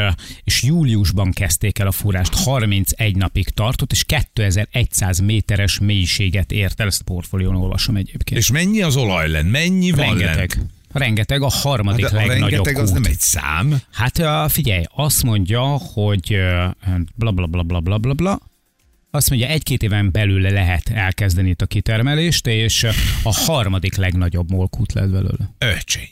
és 0.44 0.62
júliusban 1.18 1.32
kezdték 1.32 1.80
el 1.80 1.88
a 1.88 1.92
fúrást, 1.92 2.34
31 2.36 3.16
napig 3.16 3.50
tartott, 3.50 3.92
és 3.92 4.04
2100 4.04 5.20
méteres 5.20 5.80
mélységet 5.80 6.52
ért 6.52 6.80
el, 6.80 6.88
ezt 6.88 7.02
a 7.02 7.04
portfólión 7.04 7.56
olvasom 7.56 7.96
egyébként. 7.96 8.40
És 8.40 8.52
mennyi 8.52 8.82
az 8.82 8.96
olaj 8.96 9.30
lent? 9.30 9.52
Mennyi 9.52 9.92
van 9.92 10.06
rengeteg. 10.06 10.54
lent? 10.56 10.70
Rengeteg, 10.92 11.42
a 11.42 11.50
harmadik 11.50 12.04
Hát 12.06 12.14
a 12.14 12.16
legnagyobb 12.16 12.50
rengeteg 12.50 12.76
az 12.76 12.92
kút. 12.92 13.02
nem 13.02 13.12
egy 13.12 13.20
szám. 13.20 13.82
Hát 13.92 14.22
figyelj, 14.52 14.84
azt 14.96 15.24
mondja, 15.24 15.62
hogy 15.64 16.38
bla 17.16 17.32
bla 17.32 17.46
bla 17.46 17.64
bla 17.64 17.80
bla 17.80 17.98
bla 17.98 18.14
bla, 18.14 18.40
azt 19.12 19.30
mondja, 19.30 19.48
egy-két 19.48 19.84
éven 19.84 20.12
belül 20.12 20.42
lehet 20.42 20.90
elkezdeni 20.90 21.50
itt 21.50 21.62
a 21.62 21.66
kitermelést, 21.66 22.48
és 22.48 22.84
a 23.24 23.34
harmadik 23.34 23.96
legnagyobb 23.96 24.52
molkút 24.52 24.94
lett 24.94 25.10
belőle. 25.10 25.54
Öcsény. 25.58 26.10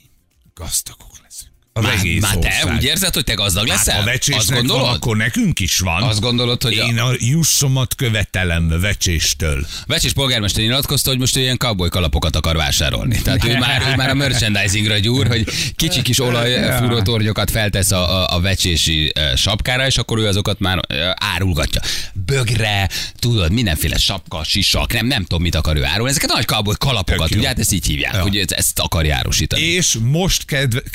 Gazdagok 0.53 1.11
leszünk. 1.23 1.51
Az 1.77 1.83
Már, 1.83 1.93
egész 1.93 2.21
már 2.21 2.35
te 2.37 2.47
ország. 2.61 2.75
úgy 2.75 2.83
érzed, 2.83 3.13
hogy 3.13 3.23
te 3.23 3.33
gazdag 3.33 3.67
Hát, 3.67 3.77
leszel? 3.77 3.93
ha 3.93 3.99
Azt 3.99 4.09
vecsésnek 4.09 4.65
van, 4.67 4.93
akkor 4.93 5.17
nekünk 5.17 5.59
is 5.59 5.79
van. 5.79 6.03
Azt 6.03 6.19
gondolod, 6.19 6.63
hogy 6.63 6.77
a- 6.77 6.85
Én 6.85 6.99
a 6.99 7.11
jussomat 7.17 7.95
követelem 7.95 8.79
vecséstől. 8.81 9.65
Vecsés 9.87 10.13
polgármester 10.13 10.63
nyilatkozta, 10.63 11.09
hogy 11.09 11.19
most 11.19 11.35
ő 11.35 11.39
ilyen 11.39 11.57
cowboy 11.57 11.89
kalapokat 11.89 12.35
akar 12.35 12.55
vásárolni. 12.55 13.21
Tehát 13.21 13.45
ő 13.45 13.57
már, 13.57 13.81
ő 13.91 13.95
már 13.95 14.09
a 14.09 14.13
merchandisingra 14.13 14.97
gyúr, 14.97 15.27
hogy 15.27 15.45
kicsi 15.75 16.01
kis 16.01 16.19
olajfúró 16.19 17.01
tornyokat 17.01 17.51
feltesz 17.51 17.91
a, 17.91 18.21
a, 18.21 18.35
a 18.35 18.39
vecsési 18.41 19.11
eh, 19.15 19.35
sapkára, 19.35 19.85
és 19.85 19.97
akkor 19.97 20.17
ő 20.19 20.27
azokat 20.27 20.59
már 20.59 20.79
eh, 20.87 21.11
árulgatja. 21.15 21.81
Bögre, 22.25 22.89
tudod, 23.19 23.51
mindenféle 23.51 23.97
sapka, 23.97 24.43
sisak, 24.43 24.93
nem, 24.93 25.05
nem 25.07 25.21
tudom, 25.21 25.41
mit 25.41 25.55
akar 25.55 25.75
ő 25.77 25.83
árulni. 25.83 26.09
Ezeket 26.11 26.29
a 26.29 26.33
nagy 26.35 26.45
cowboy 26.45 26.75
kalapokat, 26.77 27.35
ugye, 27.35 27.47
hát 27.47 27.59
ezt 27.59 27.71
így 27.73 27.85
hívják, 27.85 28.13
Ja. 28.13 28.21
hogy 28.21 28.37
ezt- 28.49 28.79
akarja 28.79 29.15
árusítani. 29.15 29.61
És 29.61 29.97
most 30.01 30.45
kedv- 30.45 30.89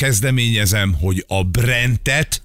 kezdeményezem, 0.70 0.94
hogy 1.00 1.24
a 1.28 1.44
Brentet 1.44 2.42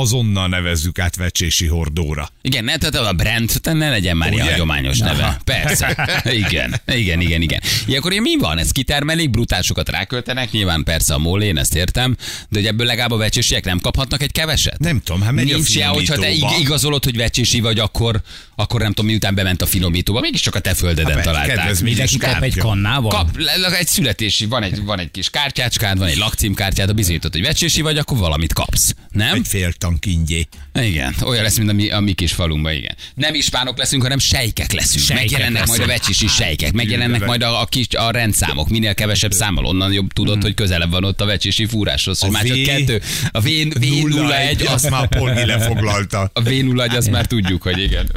azonnal 0.00 0.48
nevezzük 0.48 0.98
át 0.98 1.16
vecsési 1.16 1.66
hordóra. 1.66 2.28
Igen, 2.42 2.64
ne, 2.64 2.76
tehát 2.76 3.08
a 3.08 3.12
brand, 3.12 3.50
ne 3.62 3.90
legyen 3.90 4.16
már 4.16 4.32
ilyen 4.32 4.46
hagyományos 4.46 5.00
Aha. 5.00 5.12
neve. 5.12 5.40
Persze. 5.44 6.22
Igen, 6.46 6.80
igen, 6.86 7.20
igen, 7.20 7.42
igen. 7.42 7.60
Ilyenkor 7.86 8.10
ilyen 8.10 8.22
mi 8.22 8.36
van? 8.38 8.58
Ezt 8.58 8.72
kitermelik, 8.72 9.30
brutásokat 9.30 9.88
ráköltenek, 9.88 10.50
nyilván 10.50 10.84
persze 10.84 11.14
a 11.14 11.18
mól, 11.18 11.42
én 11.42 11.58
ezt 11.58 11.74
értem, 11.74 12.16
de 12.48 12.58
hogy 12.58 12.66
ebből 12.66 12.86
legalább 12.86 13.10
a 13.10 13.16
vecsésiek 13.16 13.64
nem 13.64 13.78
kaphatnak 13.78 14.22
egy 14.22 14.32
keveset? 14.32 14.78
Nem 14.78 15.00
tudom, 15.00 15.20
hát 15.20 15.32
megy 15.32 15.50
a 15.50 15.54
Nincs 15.54 15.74
ilyen, 15.74 15.88
hogyha 15.88 16.14
te 16.14 16.30
igazolod, 16.60 17.04
hogy 17.04 17.16
vecsési 17.16 17.60
vagy, 17.60 17.78
akkor, 17.78 18.20
akkor 18.54 18.80
nem 18.80 18.92
tudom, 18.92 19.10
miután 19.10 19.34
bement 19.34 19.62
a 19.62 19.66
finomítóba, 19.66 20.20
mégiscsak 20.20 20.54
a 20.54 20.60
te 20.60 20.74
földeden 20.74 21.14
Hát, 21.14 21.24
találták. 21.24 21.80
Mindenki 21.80 22.16
kap 22.18 22.42
egy 22.42 22.56
kannával? 22.56 23.10
Kap 23.10 23.36
le- 23.36 23.56
le- 23.56 23.78
egy 23.78 23.86
születési, 23.86 24.46
van 24.46 24.62
egy, 24.62 24.84
van 24.84 24.98
egy 24.98 25.10
kis 25.10 25.30
kártyácskád, 25.30 25.98
van 25.98 26.08
egy 26.08 26.16
lakcímkártyád, 26.16 26.88
a 26.88 26.92
bizonyított, 26.92 27.32
hogy 27.32 27.42
vecsési 27.42 27.80
vagy, 27.80 27.98
akkor 27.98 28.18
valamit 28.18 28.52
kapsz. 28.52 28.94
Nem? 29.10 29.34
Egy 29.34 29.46
fél 29.48 29.72
nyíltan 29.80 29.98
kingyé. 29.98 30.46
Igen, 30.74 31.14
olyan 31.24 31.42
lesz, 31.42 31.56
mint 31.56 31.70
a 31.70 31.72
mi, 31.72 31.90
a 31.90 32.00
mi 32.00 32.12
kis 32.12 32.32
falunkban, 32.32 32.72
igen. 32.72 32.94
Nem 33.14 33.34
ispánok 33.34 33.78
leszünk, 33.78 34.02
hanem 34.02 34.18
sejkek 34.18 34.72
leszünk. 34.72 35.04
Sejkek 35.04 35.22
megjelennek 35.30 35.66
majd 35.66 35.80
a 35.80 35.86
leszünk. 35.86 35.98
vecsisi 36.06 36.26
sejkek, 36.26 36.72
megjelennek 36.72 37.24
majd 37.24 37.42
a, 37.42 37.60
a 37.60 37.64
kis 37.64 37.86
a 37.90 38.10
rendszámok, 38.10 38.68
minél 38.68 38.94
kevesebb 38.94 39.32
számmal, 39.32 39.64
onnan 39.64 39.92
jobb 39.92 40.12
tudod, 40.12 40.42
hogy 40.42 40.54
közelebb 40.54 40.90
van 40.90 41.04
ott 41.04 41.20
a 41.20 41.24
vecsisi 41.24 41.66
fúráshoz, 41.66 42.20
hogy 42.20 42.28
A 42.28 42.32
már 42.32 42.44
csak 42.44 42.62
kettő. 42.62 43.02
A 43.30 43.40
V, 43.40 43.46
V01, 43.46 44.66
az, 44.66 44.72
azt 44.72 44.90
már 44.90 45.08
Polgi 45.08 45.44
lefoglalta. 45.46 46.30
a 46.32 46.42
V01, 46.42 46.96
azt 46.96 47.10
már 47.10 47.26
tudjuk, 47.26 47.62
hogy 47.62 47.78
igen. 47.78 48.10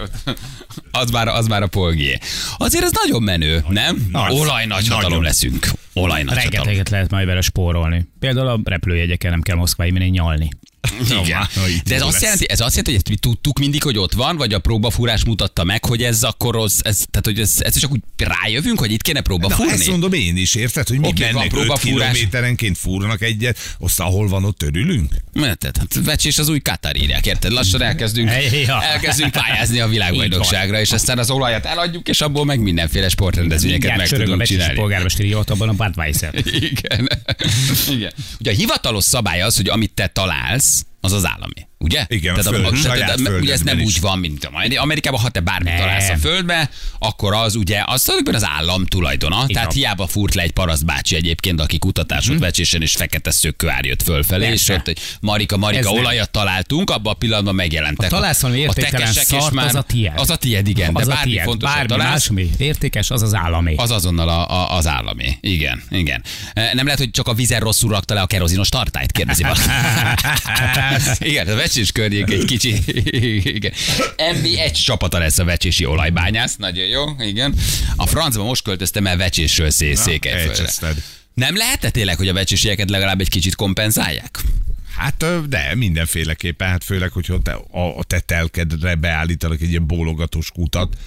Az 0.91 1.09
már, 1.09 1.27
az 1.27 1.47
már 1.47 1.61
a 1.61 1.67
polgié. 1.67 2.17
Azért 2.57 2.83
ez 2.83 2.91
nagyon 3.03 3.23
menő, 3.23 3.63
nem? 3.69 4.09
Olaj 4.29 4.65
nagy 4.65 4.87
hatalom 4.87 5.23
leszünk. 5.23 5.67
Olaj 5.93 6.23
nagy. 6.23 6.35
Rengeteget 6.35 6.89
lehet 6.89 7.11
majd 7.11 7.25
vele 7.27 7.41
spórolni. 7.41 8.07
Például 8.19 8.47
a 8.47 8.59
repülőjegyeken 8.63 9.31
nem 9.31 9.41
kell 9.41 9.55
Moszkváig 9.55 9.93
menni 9.93 10.09
nyalni. 10.09 10.49
Igen. 11.23 11.47
Na, 11.55 11.61
De 11.85 11.95
ez 11.95 12.01
azt, 12.01 12.21
jelenti, 12.21 12.45
ez 12.49 12.59
azt 12.59 12.69
jelenti, 12.75 12.91
hogy 12.91 12.95
ezt 12.95 13.09
mi 13.09 13.15
tudtuk 13.15 13.59
mindig, 13.59 13.83
hogy 13.83 13.97
ott 13.97 14.13
van, 14.13 14.37
vagy 14.37 14.53
a 14.53 14.59
próbafúrás 14.59 15.23
mutatta 15.25 15.63
meg, 15.63 15.85
hogy 15.85 16.03
ez 16.03 16.23
akkor 16.23 16.57
az, 16.57 16.81
ez, 16.83 16.95
tehát 17.11 17.25
hogy 17.25 17.39
ez, 17.39 17.55
ez 17.59 17.79
csak 17.79 17.91
úgy 17.91 17.99
rájövünk, 18.17 18.79
hogy 18.79 18.91
itt 18.91 19.01
kéne 19.01 19.17
Na, 19.19 19.23
próbafúrni? 19.23 19.71
ezt 19.71 19.87
mondom 19.89 20.13
én 20.13 20.37
is, 20.37 20.55
érted, 20.55 20.87
hogy 20.87 20.99
mi 20.99 21.07
Oké, 21.07 21.23
van 21.23 21.33
mennek 21.33 21.51
5 21.53 21.59
próbafúrás. 21.59 22.11
kilométerenként 22.11 22.77
fúrnak 22.77 23.21
egyet, 23.21 23.75
azt 23.79 23.99
ahol 23.99 24.27
van, 24.27 24.45
ott 24.45 24.63
örülünk. 24.63 25.13
Mert 25.33 25.63
hát 25.63 25.87
vecsés 26.03 26.37
az 26.37 26.49
új 26.49 26.59
Katar 26.59 26.95
írják, 26.95 27.25
érted? 27.25 27.51
Lassan 27.51 27.81
elkezdünk, 27.81 28.29
Ja. 28.65 28.83
elkezdünk 28.83 29.31
pályázni 29.31 29.79
a 29.79 29.87
világbajnokságra, 29.87 30.79
és 30.79 30.91
aztán 30.91 31.17
az 31.17 31.29
olajat 31.29 31.65
eladjuk, 31.65 32.07
és 32.07 32.21
abból 32.21 32.45
meg 32.45 32.59
mindenféle 32.59 33.09
sportrendezvényeket 33.09 33.97
meg 33.97 34.07
tudunk 34.07 34.41
csinálni. 34.43 34.73
polgármesteri 34.75 35.27
hivatalban 35.27 35.69
a 35.69 35.73
Budweiser. 35.73 36.33
Igen. 36.45 37.09
Igen. 37.95 38.11
Ugye 38.39 38.51
a 38.51 38.53
hivatalos 38.53 39.03
szabály 39.03 39.41
az, 39.41 39.55
hogy 39.55 39.67
amit 39.69 39.91
te 39.91 40.07
találsz, 40.07 40.72
az 41.03 41.11
az 41.11 41.25
állami. 41.25 41.67
Ugye? 41.83 42.05
Igen, 42.07 42.35
a 42.35 42.37
tehát, 42.41 42.59
föld- 42.59 42.69
tehát- 42.69 42.85
saját 42.85 43.15
tehát- 43.23 43.41
ugye 43.41 43.53
ez 43.53 43.61
nem 43.61 43.79
is. 43.79 43.85
úgy 43.85 44.01
van, 44.01 44.19
mint 44.19 44.45
a 44.45 44.49
Amerikában, 44.77 45.19
ha 45.19 45.29
te 45.29 45.39
bármit 45.39 45.69
Nem. 45.73 45.77
találsz 45.77 46.09
a 46.09 46.17
földbe, 46.17 46.69
akkor 46.99 47.33
az 47.33 47.55
ugye 47.55 47.81
az 47.85 48.01
tulajdonképpen 48.03 48.41
az 48.49 48.57
állam 48.57 48.85
tulajdona. 48.85 49.45
Tehát 49.45 49.65
van. 49.67 49.75
hiába 49.75 50.07
fúrt 50.07 50.33
le 50.33 50.41
egy 50.41 50.51
paraszt 50.51 50.85
bácsi 50.85 51.15
egyébként, 51.15 51.59
aki 51.61 51.77
kutatásot 51.79 52.39
vecsésen 52.39 52.81
és 52.81 52.91
fekete 52.91 53.31
szökkőár 53.31 53.85
jött 53.85 54.03
fölfelé, 54.03 54.43
és 54.43 54.49
Persze. 54.49 54.73
ott, 54.73 54.85
hogy 54.85 54.97
Marika, 55.19 55.57
Marika, 55.57 55.79
Ez 55.79 55.85
nem. 55.85 55.93
olajat 55.93 56.31
találtunk, 56.31 56.89
abban 56.89 57.13
a 57.13 57.15
pillanatban 57.15 57.55
megjelentek. 57.55 58.09
Ha 58.09 58.15
találsz 58.15 58.41
valami 58.41 58.65
a 58.65 58.71
és 58.99 59.09
szart, 59.39 59.53
már- 59.53 59.65
az 59.65 59.75
a 59.75 59.81
tied. 59.81 60.13
Az 60.19 60.29
a 60.29 60.35
tied, 60.35 60.67
igen. 60.67 60.95
Az 60.95 61.05
de 61.05 61.11
a 61.11 61.15
bármi 61.15 61.31
tiéd. 61.31 61.43
fontosat 61.43 61.75
Bármi 61.75 61.89
találsz, 61.89 62.29
értékes, 62.57 63.09
az 63.11 63.21
az 63.21 63.33
állami. 63.35 63.75
az 63.75 63.91
azonnal 63.91 64.29
a, 64.29 64.49
a, 64.49 64.75
az 64.77 64.87
állami. 64.87 65.37
Igen, 65.41 65.83
igen. 65.89 66.23
E, 66.53 66.73
Nem 66.73 66.85
lehet, 66.85 66.99
hogy 66.99 67.11
csak 67.11 67.27
a 67.27 67.33
vizen 67.33 67.59
rosszul 67.59 67.89
rakta 67.89 68.13
le 68.13 68.21
a 68.21 68.25
kerozinos 68.25 68.69
tartályt, 68.69 69.11
kérdezi 69.11 69.43
valaki. 69.43 69.61
igen, 71.29 71.47
a 71.47 71.55
vecsés 71.73 71.91
környék 71.91 72.31
egy 72.31 72.45
kicsi. 72.45 72.75
Igen. 73.57 73.73
MB1 74.17 74.83
csapata 74.83 75.17
lesz 75.17 75.39
a 75.39 75.43
vecsési 75.43 75.85
olajbányász. 75.85 76.55
Nagyon 76.55 76.85
jó, 76.85 77.03
igen. 77.19 77.55
A 77.95 78.07
francba 78.07 78.43
most 78.43 78.63
költöztem 78.63 79.07
el 79.07 79.17
vecsésről 79.17 79.69
szé- 79.69 79.95
Székelyföldre. 79.95 80.93
Nem 81.33 81.55
lehet 81.55 81.91
tényleg, 81.91 82.17
hogy 82.17 82.27
a 82.27 82.33
vecsésieket 82.33 82.89
legalább 82.89 83.19
egy 83.19 83.29
kicsit 83.29 83.55
kompenzálják? 83.55 84.39
Hát 84.95 85.47
de 85.49 85.75
mindenféleképpen, 85.75 86.67
hát 86.67 86.83
főleg, 86.83 87.11
hogyha 87.11 87.39
te, 87.41 87.51
a, 87.71 87.97
a 87.97 88.03
te 88.03 88.19
telkedre 88.19 88.95
beállítanak 88.95 89.61
egy 89.61 89.69
ilyen 89.69 89.87
bólogatós 89.87 90.51
kutat, 90.51 90.97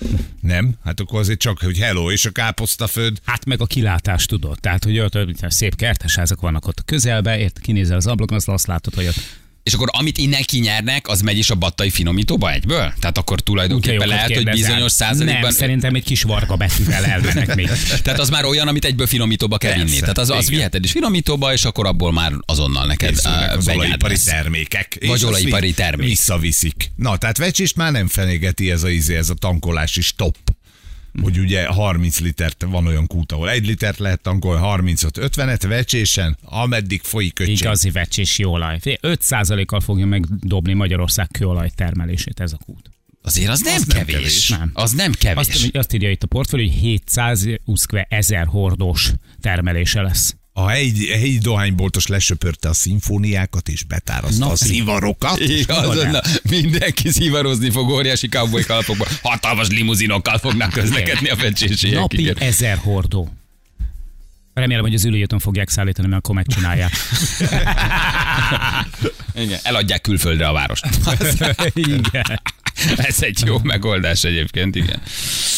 nem? 0.40 0.74
Hát 0.84 1.00
akkor 1.00 1.20
azért 1.20 1.38
csak, 1.38 1.58
hogy 1.60 1.78
hello, 1.78 2.10
és 2.10 2.24
a 2.24 2.30
káposztaföld, 2.30 3.18
Hát 3.24 3.44
meg 3.44 3.60
a 3.60 3.66
kilátás 3.66 4.26
tudod. 4.26 4.60
Tehát, 4.60 4.84
hogy 4.84 4.98
ott 4.98 5.16
ott 5.16 5.50
szép 5.50 5.76
kertesházak 5.76 6.40
vannak 6.40 6.66
ott 6.66 6.78
a 6.78 6.82
közelbe, 6.82 7.38
ért, 7.38 7.58
kinézel 7.58 7.96
az 7.96 8.06
ablakon, 8.06 8.36
azt, 8.36 8.48
azt 8.48 8.66
látod, 8.66 8.94
hogy 8.94 9.06
ott 9.06 9.20
És 9.66 9.72
akkor 9.72 9.88
amit 9.92 10.18
innen 10.18 10.42
kinyernek, 10.42 11.08
az 11.08 11.20
megy 11.20 11.38
is 11.38 11.50
a 11.50 11.54
battai 11.54 11.90
finomítóba 11.90 12.52
egyből? 12.52 12.92
Tehát 13.00 13.18
akkor 13.18 13.40
tulajdonképpen 13.40 14.08
lehet, 14.08 14.34
hogy 14.34 14.50
bizonyos 14.50 14.92
százalékban... 14.92 15.40
Nem, 15.40 15.50
szerintem 15.50 15.94
egy 15.94 16.04
kis 16.04 16.22
varga 16.22 16.56
betűvel 16.56 17.04
elvennek 17.04 17.54
még. 17.54 17.70
Tehát 18.02 18.18
az 18.18 18.28
már 18.28 18.44
olyan, 18.44 18.68
amit 18.68 18.84
egyből 18.84 19.06
finomítóba 19.06 19.58
kell 19.58 19.70
Persze, 19.70 19.86
vinni. 19.86 20.00
Tehát 20.00 20.18
az, 20.18 20.30
az 20.30 20.48
viheted 20.48 20.84
is 20.84 20.90
finomítóba, 20.90 21.52
és 21.52 21.64
akkor 21.64 21.86
abból 21.86 22.12
már 22.12 22.32
azonnal 22.44 22.86
neked 22.86 23.18
uh, 23.24 23.56
az 23.56 23.68
olajipari 23.68 24.12
lesz. 24.12 24.24
termékek. 24.24 24.98
Vagy 25.06 25.24
olajipari 25.24 25.72
termék. 25.72 26.08
Visszaviszik. 26.08 26.90
Na, 26.96 27.16
tehát 27.16 27.38
vecsést 27.38 27.76
már 27.76 27.92
nem 27.92 28.08
fenégeti 28.08 28.70
ez 28.70 28.82
a, 28.82 28.88
izé, 28.88 29.16
ez 29.16 29.30
a 29.30 29.34
tankolási 29.34 30.00
stop. 30.00 30.36
Hogy 31.22 31.38
ugye 31.38 31.66
30 31.66 32.18
litert 32.20 32.64
van 32.68 32.86
olyan 32.86 33.06
kút, 33.06 33.32
ahol 33.32 33.50
1 33.50 33.66
litert 33.66 33.98
lehet 33.98 34.20
tankolni, 34.20 34.60
35-50-et 34.62 35.64
vecsésen, 35.68 36.36
ameddig 36.42 37.00
folyik 37.02 37.34
köcség. 37.34 37.58
Igazi 37.58 37.90
vecsési 37.90 38.44
olaj. 38.44 38.78
5%-kal 38.82 39.80
fogja 39.80 40.06
megdobni 40.06 40.72
Magyarország 40.72 41.28
kőolaj 41.30 41.70
termelését 41.74 42.40
ez 42.40 42.52
a 42.52 42.58
kút. 42.64 42.90
Azért 43.22 43.48
az 43.50 43.60
nem 43.60 43.74
Az 43.74 43.84
nem 43.86 43.96
kevés. 43.98 44.14
kevés. 44.16 44.48
Nem. 44.48 44.70
Az 44.74 44.92
nem 44.92 45.12
kevés. 45.12 45.48
Azt, 45.48 45.76
azt 45.76 45.92
írja 45.92 46.10
itt 46.10 46.22
a 46.22 46.26
portfólió, 46.26 46.68
hogy 46.68 46.78
700 46.78 47.46
uszkve 47.64 48.06
ezer 48.10 48.46
hordós 48.46 49.12
termelése 49.40 50.02
lesz. 50.02 50.36
A 50.58 50.68
helyi, 50.68 51.12
a 51.12 51.16
helyi 51.16 51.38
dohányboltos 51.38 52.06
lesöpörte 52.06 52.68
a 52.68 52.72
szimfóniákat 52.72 53.68
és 53.68 53.82
betáraszta 53.82 54.44
Na, 54.44 54.50
a 54.50 54.56
szivarokat. 54.56 55.38
Igaz, 55.38 56.02
na, 56.12 56.20
mindenki 56.50 57.10
szívarozni 57.10 57.70
fog 57.70 57.90
óriási 57.90 58.28
cowboy 58.28 58.62
kalapokban. 58.62 59.08
Hatalmas 59.22 59.68
limuzinokkal 59.68 60.38
fognak 60.38 60.70
közlekedni 60.70 61.28
a 61.28 61.36
fecsésiek. 61.36 61.94
Napi 61.94 62.20
igen. 62.20 62.36
ezer 62.36 62.76
hordó. 62.76 63.28
Remélem, 64.56 64.82
hogy 64.82 64.94
az 64.94 65.04
ülőjötön 65.04 65.38
fogják 65.38 65.68
szállítani, 65.68 66.08
mert 66.08 66.24
akkor 66.24 66.34
megcsinálják. 66.34 66.92
Igen, 69.44 69.58
eladják 69.62 70.00
külföldre 70.00 70.46
a 70.46 70.52
várost. 70.52 70.86
Igen. 71.74 72.40
Ez 72.96 73.22
egy 73.22 73.42
jó 73.46 73.58
megoldás 73.62 74.24
egyébként, 74.24 74.76
igen. 74.76 75.02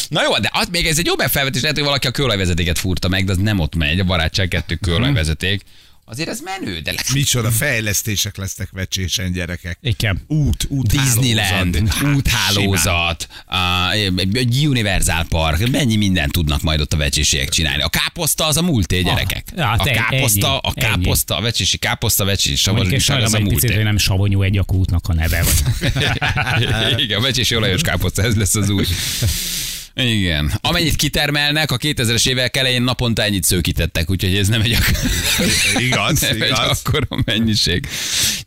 Na 0.09 0.23
jó, 0.23 0.39
de 0.39 0.51
az, 0.53 0.69
még 0.71 0.87
ez 0.87 0.99
egy 0.99 1.07
jó 1.07 1.17
befelvetés, 1.17 1.61
lehet, 1.61 1.77
hogy 1.77 1.87
valaki 1.87 2.07
a 2.07 2.11
kőolajvezetéket 2.11 2.79
fúrta 2.79 3.09
meg, 3.09 3.25
de 3.25 3.33
az 3.33 3.39
nem 3.39 3.59
ott 3.59 3.75
megy, 3.75 4.01
a 4.01 4.05
barátság 4.05 4.49
kettő 4.49 4.75
kőolajvezeték. 4.75 5.63
Azért 6.11 6.29
ez 6.29 6.41
menő, 6.41 6.79
de 6.81 6.93
leg... 6.93 7.05
Micsoda 7.13 7.51
fejlesztések 7.51 8.37
lesznek 8.37 8.69
vecsésen 8.73 9.33
gyerekek. 9.33 9.79
Igen. 9.83 10.25
Út, 10.27 10.67
út 10.69 10.87
Disneyland, 10.87 11.89
hálózat. 11.89 12.17
úthálózat, 12.17 13.29
a- 13.47 13.91
egy 14.33 14.67
Universal 14.67 15.25
Park, 15.29 15.71
mennyi 15.71 15.97
mindent 15.97 16.33
tudnak 16.33 16.63
majd 16.63 16.81
ott 16.81 16.93
a 16.93 16.97
vecsésiek 16.97 17.49
csinálni. 17.49 17.83
A 17.83 17.89
káposzta 17.89 18.47
az 18.47 18.57
a 18.57 18.63
múlté, 18.63 19.03
gyerekek. 19.03 19.47
ja, 19.57 19.71
A 19.71 19.85
káposzta, 19.85 20.47
ennyi, 20.49 20.59
a 20.63 20.73
káposzta, 20.75 21.37
a 21.37 21.41
vecsési 21.41 21.79
káposzta, 21.79 22.23
a 22.23 22.27
vecsési 22.27 22.57
savanyúság, 22.57 23.23
az 23.23 23.35
a 23.35 23.37
egy 23.37 23.43
picit, 23.43 23.61
hogy 23.61 23.69
múlté. 23.71 23.83
nem 23.85 23.97
savonyú 23.99 24.43
egy 24.43 24.59
a 24.59 24.63
kútnak 24.65 25.09
a 25.09 25.15
neve. 25.15 25.43
Vagy. 25.43 27.01
Igen, 27.03 27.19
a 27.19 27.23
vecsési 27.23 27.57
olajos 27.57 27.81
káposzta, 27.83 28.23
ez 28.23 28.37
lesz 28.37 28.55
az 28.55 28.69
új. 28.69 28.87
Igen. 30.03 30.53
Amennyit 30.61 30.97
kitermelnek, 30.97 31.71
a 31.71 31.77
2000-es 31.77 32.29
évek 32.29 32.57
elején 32.57 32.83
naponta 32.83 33.23
ennyit 33.23 33.45
szőkítettek, 33.45 34.11
úgyhogy 34.11 34.37
ez 34.37 34.49
nem 34.49 34.61
egy, 34.61 34.73
ak- 34.73 34.99
Igaz, 35.79 36.21
nem 36.31 36.43
egy 36.43 36.49
igaz. 36.49 36.83
akkora 36.85 37.07
mennyiség. 37.25 37.87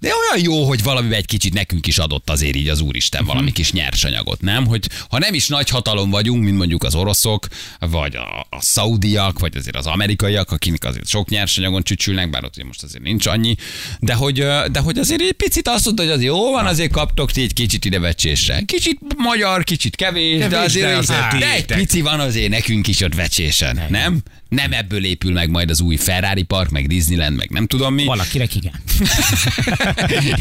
De 0.01 0.09
olyan 0.09 0.45
jó, 0.45 0.67
hogy 0.67 0.83
valamivel 0.83 1.17
egy 1.17 1.25
kicsit 1.25 1.53
nekünk 1.53 1.87
is 1.87 1.97
adott 1.97 2.29
azért 2.29 2.55
így 2.55 2.67
az 2.67 2.81
Úristen 2.81 3.25
valami 3.25 3.51
kis 3.51 3.71
nyersanyagot, 3.71 4.41
nem? 4.41 4.65
Hogy 4.65 4.89
ha 5.09 5.17
nem 5.19 5.33
is 5.33 5.47
nagy 5.47 5.69
hatalom 5.69 6.09
vagyunk, 6.09 6.43
mint 6.43 6.57
mondjuk 6.57 6.83
az 6.83 6.95
oroszok, 6.95 7.47
vagy 7.79 8.15
a, 8.15 8.47
a 8.49 8.61
szaudiak, 8.61 9.39
vagy 9.39 9.57
azért 9.57 9.75
az 9.75 9.85
amerikaiak, 9.85 10.51
akik 10.51 10.85
azért 10.85 11.07
sok 11.07 11.29
nyersanyagon 11.29 11.83
csücsülnek, 11.83 12.29
bár 12.29 12.43
ott 12.43 12.63
most 12.63 12.83
azért 12.83 13.03
nincs 13.03 13.25
annyi, 13.25 13.55
de 13.99 14.13
hogy, 14.13 14.45
de 14.71 14.79
hogy 14.79 14.97
azért 14.97 15.21
egy 15.21 15.31
picit 15.31 15.67
azt 15.67 15.85
mondta, 15.85 16.03
hogy 16.03 16.11
az 16.11 16.21
jó 16.21 16.51
van, 16.51 16.65
azért 16.65 16.91
kaptok 16.91 17.31
ti 17.31 17.41
egy 17.41 17.53
kicsit 17.53 17.85
ide 17.85 17.99
vecsésre. 17.99 18.61
Kicsit 18.65 18.99
magyar, 19.17 19.63
kicsit 19.63 19.95
kevés, 19.95 20.39
de 20.39 20.47
Kevés, 20.47 20.65
azért, 20.65 20.87
de 20.87 20.95
azért 20.95 21.37
de 21.39 21.53
egy 21.53 21.65
pici 21.65 22.01
van 22.01 22.19
azért 22.19 22.49
nekünk 22.49 22.87
is 22.87 23.01
ott 23.01 23.15
vecsésen, 23.15 23.81
nem? 23.89 24.21
Nem 24.49 24.73
ebből 24.73 25.05
épül 25.05 25.31
meg 25.31 25.49
majd 25.49 25.69
az 25.69 25.81
új 25.81 25.95
Ferrari 25.95 26.43
park, 26.43 26.69
meg 26.69 26.87
Disneyland, 26.87 27.35
meg 27.35 27.49
nem 27.49 27.67
tudom 27.67 27.93
mi. 27.93 28.03
Valakinek 28.03 28.55
igen. 28.55 28.73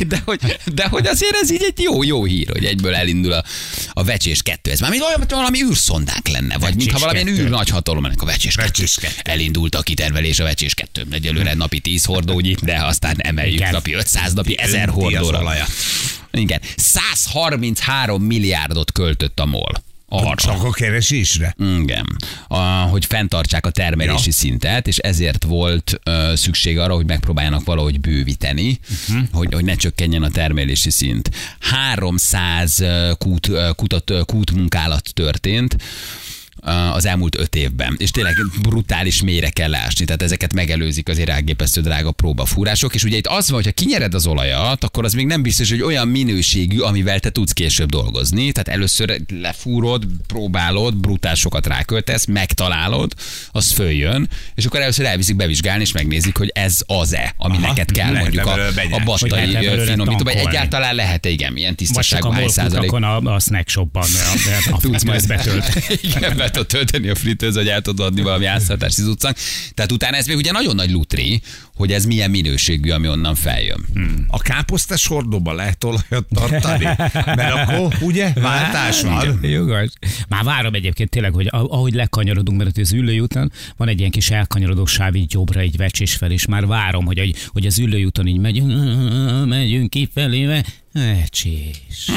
De 0.06 0.22
hogy, 0.24 0.58
de 0.74 0.88
hogy 0.88 1.06
azért 1.06 1.34
ez 1.42 1.50
így 1.52 1.62
egy 1.62 1.82
jó, 1.82 2.02
jó 2.02 2.24
hír, 2.24 2.48
hogy 2.52 2.64
egyből 2.64 2.94
elindul 2.94 3.32
a, 3.32 3.44
a 3.92 4.04
vecsés 4.04 4.42
kettő. 4.42 4.70
Ez 4.70 4.80
már 4.80 4.90
mint 4.90 5.02
olyan, 5.02 5.18
mint 5.18 5.30
valami 5.30 5.62
űrszondánk 5.62 6.28
lenne, 6.28 6.58
vagy 6.58 6.74
mintha 6.74 6.98
valamilyen 6.98 7.26
kettő. 7.26 7.42
űr 7.42 7.48
nagy 7.48 7.68
hatalom 7.68 8.04
ennek 8.04 8.22
a 8.22 8.26
vecsés 8.26 8.54
kettő. 8.54 8.66
Vecsés 8.66 8.94
kettő. 8.94 9.30
Elindult 9.30 9.74
a 9.74 9.82
kitervelés 9.82 10.38
a 10.38 10.44
vecsés 10.44 10.74
kettő. 10.74 11.06
Egyelőre 11.10 11.54
napi 11.54 11.80
10 11.80 12.04
hordónyi, 12.04 12.54
de 12.62 12.84
aztán 12.84 13.16
emeljük 13.18 13.54
Igen. 13.54 13.72
napi 13.72 13.92
500, 13.92 14.32
napi 14.32 14.58
1000 14.58 14.88
Önti 14.88 15.14
az 15.14 15.22
hordóra. 15.22 15.66
Igen. 16.32 16.60
133 16.76 18.22
milliárdot 18.22 18.92
költött 18.92 19.40
a 19.40 19.46
MOL. 19.46 19.82
Arra. 20.12 20.34
Csak 20.34 20.64
a 20.64 20.70
keresésre? 20.70 21.54
Igen. 21.58 22.16
A, 22.48 22.56
hogy 22.90 23.04
fenntartsák 23.04 23.66
a 23.66 23.70
termelési 23.70 24.26
Ja. 24.26 24.32
szintet, 24.32 24.86
és 24.86 24.98
ezért 24.98 25.44
volt 25.44 26.00
ö, 26.02 26.32
szükség 26.36 26.78
arra, 26.78 26.94
hogy 26.94 27.06
megpróbáljanak 27.06 27.64
valahogy 27.64 28.00
bővíteni, 28.00 28.78
uh-huh. 29.08 29.28
hogy, 29.32 29.54
hogy 29.54 29.64
ne 29.64 29.74
csökkenjen 29.74 30.22
a 30.22 30.30
termelési 30.30 30.90
szint. 30.90 31.30
300 31.60 32.80
ö, 32.80 33.10
kút, 33.18 33.50
kutat, 33.76 34.10
ö, 34.10 34.20
kútmunkálat 34.24 35.10
történt, 35.14 35.76
az 36.92 37.06
elmúlt 37.06 37.38
öt 37.38 37.54
évben. 37.54 37.94
És 37.98 38.10
tényleg 38.10 38.36
brutális 38.62 39.22
mélyre 39.22 39.48
kell 39.48 39.74
ásni, 39.74 40.04
tehát 40.04 40.22
ezeket 40.22 40.52
megelőzik 40.52 41.08
azért 41.08 41.28
elképesztő 41.28 41.80
drága 41.80 42.10
próbafúrások. 42.10 42.94
És 42.94 43.04
ugye 43.04 43.16
itt 43.16 43.26
az 43.26 43.46
van, 43.46 43.56
hogy 43.56 43.64
ha 43.64 43.72
kinyered 43.72 44.14
az 44.14 44.26
olajat, 44.26 44.84
akkor 44.84 45.04
az 45.04 45.12
még 45.12 45.26
nem 45.26 45.42
biztos, 45.42 45.70
hogy 45.70 45.82
olyan 45.82 46.08
minőségű, 46.08 46.78
amivel 46.78 47.20
te 47.20 47.30
tudsz 47.30 47.52
később 47.52 47.88
dolgozni. 47.88 48.52
Tehát 48.52 48.68
először 48.68 49.20
lefúrod, 49.40 50.04
próbálod, 50.26 50.96
brutál 50.96 51.34
sokat 51.34 51.66
ráköltesz, 51.66 52.26
megtalálod, 52.26 53.12
az 53.50 53.70
följön, 53.72 54.28
és 54.54 54.64
akkor 54.64 54.80
először 54.80 55.06
elviszik 55.06 55.36
bevizsgálni, 55.36 55.82
és 55.82 55.92
megnézik, 55.92 56.36
hogy 56.36 56.50
ez 56.54 56.78
az-e, 56.86 57.34
ami 57.36 57.56
Aha, 57.56 57.66
neked 57.66 57.90
kell 57.90 58.12
lehet 58.12 58.22
mondjuk 58.22 58.46
a, 58.46 58.96
a 58.96 59.02
battai 59.04 59.52
lehet 59.52 59.96
vagy 60.22 60.36
egyáltalán 60.36 60.94
lehet-e 60.94 61.28
igen, 61.28 61.56
ilyen 61.56 61.74
Vagy 61.76 61.86
csak 61.86 61.94
tisztaságú 61.94 62.28
a 62.28 62.32
hány 62.32 62.48
százalék. 62.48 62.92
a, 62.92 63.16
a 63.16 63.38
snack 63.38 63.68
shopban 63.68 64.02
a, 64.02 64.74
a 64.74 64.78
fritz 64.80 65.04
be 66.50 66.56
tudod 66.56 66.66
tölteni 66.66 67.08
a 67.08 67.14
fritőz, 67.14 67.56
hogy 67.56 67.68
el 67.68 67.80
tudod 67.80 68.06
adni 68.06 68.22
valami 68.22 68.44
áztartási 68.44 69.02
utcán. 69.02 69.34
Tehát 69.74 69.92
utána 69.92 70.16
ez 70.16 70.26
még 70.26 70.36
ugye 70.36 70.52
nagyon 70.52 70.74
nagy 70.74 70.90
lutri, 70.90 71.42
hogy 71.74 71.92
ez 71.92 72.04
milyen 72.04 72.30
minőségű, 72.30 72.90
ami 72.90 73.08
onnan 73.08 73.34
feljön. 73.34 73.84
Hmm. 73.94 74.24
A 74.28 74.38
káposztás 74.38 75.06
hordóba 75.06 75.52
lehet 75.52 75.84
olajat 75.84 76.26
tartani? 76.34 76.84
Mert 77.36 77.54
akkor 77.54 77.94
ugye 78.00 78.32
váltás 78.34 79.02
van. 79.02 79.38
Jogos. 79.42 79.88
Már 80.28 80.44
várom 80.44 80.74
egyébként 80.74 81.10
tényleg, 81.10 81.32
hogy 81.32 81.48
ahogy 81.50 81.94
lekanyarodunk, 81.94 82.58
mert 82.58 82.78
az 82.78 82.92
ülői 82.92 83.20
úton 83.20 83.52
van 83.76 83.88
egy 83.88 83.98
ilyen 83.98 84.10
kis 84.10 84.30
elkanyarodó 84.30 84.86
sáv 84.86 85.14
így 85.14 85.32
jobbra, 85.32 85.60
egy 85.60 85.76
vecsés 85.76 86.14
fel, 86.14 86.30
és 86.30 86.46
már 86.46 86.66
várom, 86.66 87.04
hogy, 87.04 87.18
hogy, 87.18 87.34
hogy 87.48 87.66
az 87.66 87.78
ülői 87.78 88.04
úton 88.04 88.26
így 88.26 88.38
megyünk, 88.38 88.72
megyünk 89.46 89.90
kifelé, 89.90 90.62
vecsés. 90.92 92.10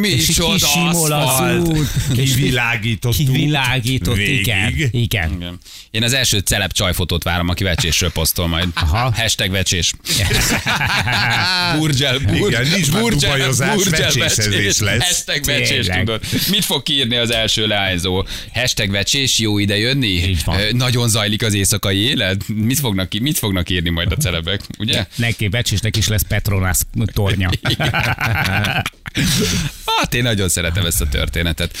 Mi 0.00 0.08
És 0.08 0.28
így 0.28 0.52
kisimol 0.52 1.12
az 1.12 1.24
aszfalt. 1.24 1.78
Kivilágított. 2.14 3.16
Kivilágított, 3.16 4.18
igen. 4.18 4.68
Igen. 4.90 4.90
Igen. 4.92 5.58
Én 5.90 6.02
az 6.02 6.12
első 6.12 6.38
celeb 6.38 6.72
csajfotót 6.72 7.22
várom, 7.22 7.48
aki 7.48 7.64
vecsésről 7.64 8.10
posztol 8.10 8.46
majd. 8.46 8.68
Aha. 8.74 9.12
Hashtag 9.16 9.50
vecsés. 9.50 9.92
Burgel, 11.78 12.20
Igen, 12.34 12.66
nincs 12.66 12.92
már 12.92 13.02
dubajozás, 13.02 13.84
vecsésezés 13.84 14.78
lesz. 14.78 15.04
Hashtag 15.04 15.44
vecsés, 15.44 15.86
tudod. 15.86 16.20
Mit 16.50 16.64
fog 16.64 16.82
kiírni 16.82 17.16
az 17.16 17.30
első 17.30 17.66
leányzó? 17.66 18.26
Hashtag 18.52 18.90
vecsés, 18.90 19.38
jó 19.38 19.58
ide 19.58 19.76
jönni? 19.76 20.36
Nagyon 20.72 21.08
zajlik 21.08 21.42
az 21.42 21.54
éjszakai 21.54 21.98
élet? 21.98 22.48
Mit 22.48 22.78
fognak, 22.78 23.12
mit 23.20 23.38
fognak 23.38 23.70
írni 23.70 23.90
majd 23.90 24.12
a 24.12 24.16
celebek, 24.16 24.60
ugye? 24.78 25.06
Neki 25.16 25.48
vecsésnek 25.48 25.96
is 25.96 26.08
lesz 26.08 26.24
Petronas 26.28 26.78
tornya. 27.12 27.50
Hát 29.96 30.14
én 30.14 30.22
nagyon 30.22 30.48
szeretem 30.48 30.86
ezt 30.86 31.00
a 31.00 31.08
történetet. 31.08 31.76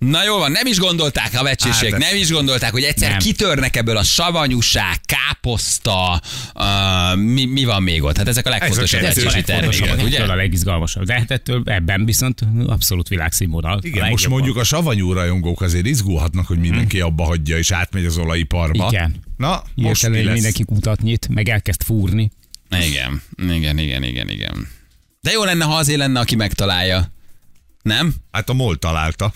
Na 0.00 0.24
jó 0.24 0.38
van, 0.38 0.52
nem 0.52 0.66
is 0.66 0.78
gondolták 0.78 1.30
a 1.34 1.42
vecsésiek, 1.42 1.92
Hát, 1.92 2.00
nem 2.00 2.16
is 2.16 2.30
gondolták, 2.30 2.70
hogy 2.72 2.82
egyszer 2.82 3.10
Nem. 3.10 3.18
kitörnek 3.18 3.76
ebből 3.76 3.96
a 3.96 4.02
savanyúság, 4.02 5.00
káposzta, 5.04 6.22
uh, 6.54 7.16
mi, 7.16 7.44
mi 7.44 7.64
van 7.64 7.82
még 7.82 8.02
ott? 8.02 8.16
Hát 8.16 8.28
ezek 8.28 8.46
a 8.46 8.50
legfontosabb 8.50 9.00
kettő, 9.00 9.22
vecsési 9.22 9.26
ez 9.26 9.42
a 9.42 9.46
termékek, 9.46 9.80
legfontosabb, 9.80 10.22
ugye? 10.22 10.32
A 10.32 10.36
legizgalmasabb. 10.36 11.04
De 11.04 11.14
hát 11.14 11.30
ettől 11.30 11.62
ebben 11.64 12.04
viszont 12.04 12.40
abszolút 12.66 13.08
világszínvonal. 13.08 13.78
Igen, 13.82 14.08
most 14.08 14.28
mondjuk 14.28 14.56
a 14.56 14.64
savanyú 14.64 15.12
rajongók 15.12 15.60
azért 15.60 15.86
izgulhatnak, 15.86 16.46
hogy 16.46 16.58
mindenki 16.58 17.00
abba 17.00 17.24
hagyja 17.24 17.58
és 17.58 17.70
átmegy 17.70 18.04
az 18.04 18.18
olajiparba. 18.18 18.88
Igen. 18.90 19.14
Na, 19.36 19.62
most 19.74 20.08
mi 20.08 20.22
lesz? 20.22 20.34
mindenki 20.34 20.64
kutat 20.64 21.02
nyit, 21.02 21.28
meg 21.28 21.48
elkezd 21.48 21.82
fúrni. 21.82 22.30
Igen, 22.70 23.22
igen, 23.36 23.78
igen, 23.78 24.02
igen, 24.02 24.28
igen. 24.30 24.68
De 25.20 25.30
jó 25.30 25.44
lenne, 25.44 25.64
ha 25.64 25.76
azért 25.76 25.98
lenne, 25.98 26.20
aki 26.20 26.36
megtalálja. 26.36 27.10
Nem? 27.82 28.14
Hát 28.32 28.48
a 28.48 28.52
MOL 28.52 28.76
találta. 28.78 29.32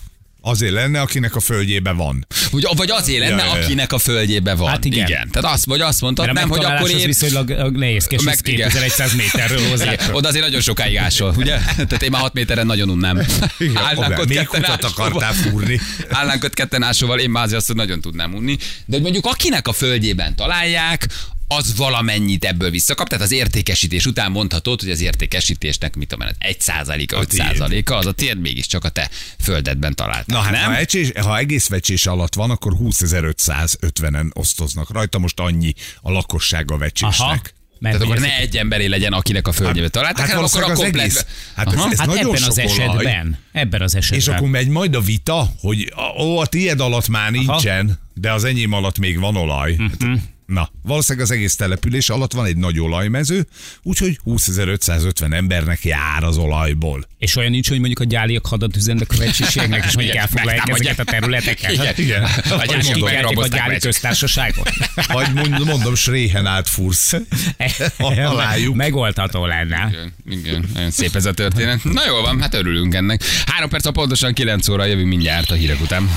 Azért 0.47 0.73
lenne, 0.73 1.01
akinek 1.01 1.37
a 1.37 1.41
földjébe 1.41 1.93
van. 1.93 2.27
Vagy, 2.51 2.67
vagy 2.77 2.91
azért 2.91 3.19
lenne, 3.19 3.43
Ja, 3.43 3.49
ja, 3.49 3.57
ja. 3.59 3.65
akinek 3.65 3.93
a 3.93 3.99
földjébe 3.99 4.55
van. 4.55 4.69
Hát 4.69 4.85
igen. 4.85 5.07
Tehát 5.07 5.53
azt, 5.55 5.65
vagy 5.65 5.81
azt 5.81 6.01
nem, 6.15 6.49
hogy 6.49 6.65
akkor 6.65 6.91
én... 6.91 7.07
viszonylag 7.07 7.51
nehézkes, 7.77 8.23
Meg- 8.23 8.35
ez 8.35 8.41
igen. 8.45 8.69
2100 8.69 9.15
méterről 9.15 9.69
hozzá. 9.69 9.93
Igen, 9.93 10.15
oda 10.15 10.29
azért 10.29 10.45
nagyon 10.45 10.61
sokáig 10.61 10.97
ásol, 10.97 11.35
ugye? 11.37 11.59
Tehát 11.77 12.03
én 12.03 12.11
már 12.11 12.21
6 12.21 12.33
méteren 12.33 12.67
nagyon 12.67 12.89
unnám. 12.91 13.19
Állnánk 13.75 13.99
Oda, 13.99 14.21
ott 14.21 14.29
még 14.29 14.37
ketten 14.37 14.63
kutat 14.63 14.85
ásóval. 14.85 15.07
akartál 15.07 15.33
fúrni. 15.33 15.81
Állnánk 16.11 16.45
ott 16.45 16.55
ketten 16.55 16.83
ásóval, 16.83 17.19
én 17.19 17.31
már 17.31 17.45
azért 17.45 17.59
azt 17.61 17.75
nagyon 17.75 18.01
tudnám 18.01 18.35
unni. 18.35 18.57
De 18.87 18.95
hogy 18.95 19.03
mondjuk 19.03 19.27
akinek 19.27 19.69
a 19.69 19.73
földjében 19.73 20.37
találják, 20.37 21.07
az 21.49 21.77
valamennyit 21.77 22.45
ebből 22.45 22.71
visszakap, 22.71 23.09
tehát 23.09 23.25
az 23.25 23.33
értékesítés 23.33 24.07
után 24.07 24.31
mondhatod, 24.31 24.81
hogy 24.81 24.91
az 24.91 25.01
értékesítésnek 25.01 25.97
mit 25.97 26.09
tudom 26.09 26.27
én, 26.27 26.35
1 26.39 26.61
százaléka, 26.61 27.21
5 27.21 27.29
tiéd. 27.29 27.47
százaléka, 27.47 27.97
az 27.97 28.07
a 28.07 28.13
tiéd 28.13 28.41
mégiscsak 28.41 28.85
a 28.85 28.89
te 28.89 29.11
földedben 29.41 29.95
találtad. 29.95 30.27
Na 30.35 30.39
hát, 30.41 30.53
nem? 30.53 30.65
ha, 30.65 30.77
ecsés, 30.77 31.11
ha 31.21 31.39
egész 31.39 31.69
vecsés 31.69 32.07
alatt 32.07 32.35
van, 32.35 32.51
akkor 32.51 32.73
20.550-en 32.81 34.31
osztoznak 34.33 34.91
rajta. 34.93 35.19
Most 35.19 35.41
annyi 35.41 35.73
a 36.03 36.11
lakossága 36.11 36.77
vecsésnek. 36.79 37.21
Aha. 37.21 37.41
Mert 37.79 37.97
Tehát 37.97 38.13
akkor 38.13 38.23
ne 38.27 38.37
egy 38.39 38.57
emberé 38.57 38.87
legyen, 38.87 39.13
akinek 39.13 39.49
a 39.49 39.53
földjébe 39.53 39.89
találták, 39.89 40.27
hát 40.27 40.29
hanem 40.35 40.45
akkor 40.45 40.71
a 40.71 40.75
komplet... 40.75 41.05
egész- 41.05 41.27
hát 41.55 41.67
ez- 41.67 41.75
Aha. 41.75 41.91
ez 41.91 41.99
Hát 41.99 42.07
nagyon 42.07 42.27
ebben 42.37 42.43
az 42.43 42.61
sok 42.61 42.71
olaj. 42.71 43.05
esetben. 43.07 43.39
Ebben 43.53 43.83
az 43.83 43.95
esetben. 43.95 44.19
És 44.19 44.29
akkor 44.29 44.49
megy 44.49 44.69
majd 44.69 44.95
a 44.95 45.01
vita, 45.01 45.51
hogy 45.61 45.93
a- 45.97 46.23
ó, 46.23 46.39
a 46.39 46.47
tied 46.47 46.81
alatt 46.81 47.09
már 47.09 47.31
nincsen, 47.31 47.99
de 48.15 48.33
az 48.33 48.45
enyém 48.45 48.73
alatt 48.73 48.99
még 48.99 49.19
van 49.19 49.37
olaj. 49.37 49.73
Mhm. 49.73 49.85
Hát, 50.11 50.21
Na, 50.47 50.71
valószínűleg 50.83 51.27
az 51.27 51.33
egész 51.33 51.57
település 51.57 52.09
alatt 52.09 52.33
van 52.33 52.45
egy 52.45 52.57
nagy 52.57 52.81
olajmező, 52.81 53.47
úgyhogy 53.83 54.19
20.550 54.27 55.33
embernek 55.33 55.85
jár 55.85 56.25
az 56.25 56.37
olajból. 56.37 57.07
És 57.19 57.37
olyan 57.37 57.51
nincs, 57.51 57.69
hogy 57.69 57.79
mondjuk 57.79 58.01
a 58.01 58.05
gyáliak 58.05 58.47
hadat 58.47 58.77
üzennek 58.77 59.11
a 59.11 59.17
vecsiségnek, 59.17 59.85
és 59.85 59.95
mondjuk 59.95 60.17
elfoglalják 60.17 60.69
ezeket 60.69 60.99
a 60.99 61.05
területeket. 61.05 61.73
Igen. 61.73 61.95
Igen. 61.97 62.23
A 62.51 62.59
kikeltik 62.59 63.39
a 63.39 63.47
gyáli 63.47 63.79
köztársaságot. 63.79 64.71
vagy 65.07 65.33
mondom, 65.35 65.69
mondom 65.69 65.95
Sréhen 65.95 66.47
átfúrsz. 66.47 67.15
Találjuk. 67.97 68.75
Megoldható 68.85 69.47
lenne. 69.47 69.89
Igen, 69.91 70.13
igen, 70.31 70.65
nagyon 70.75 70.91
szép 70.91 71.17
ez 71.17 71.25
a 71.25 71.33
történet. 71.33 71.85
Na 71.85 72.07
jól 72.07 72.23
van, 72.23 72.41
hát 72.41 72.55
örülünk 72.55 72.95
ennek. 72.95 73.23
Három 73.47 73.69
perc 73.69 73.87
a 73.87 73.91
pontosan 73.91 74.35
9 74.35 74.69
óra 74.69 74.85
jövünk 74.85 75.09
mindjárt 75.09 75.51
a 75.51 75.55
hírek 75.55 75.81
után. 75.81 76.11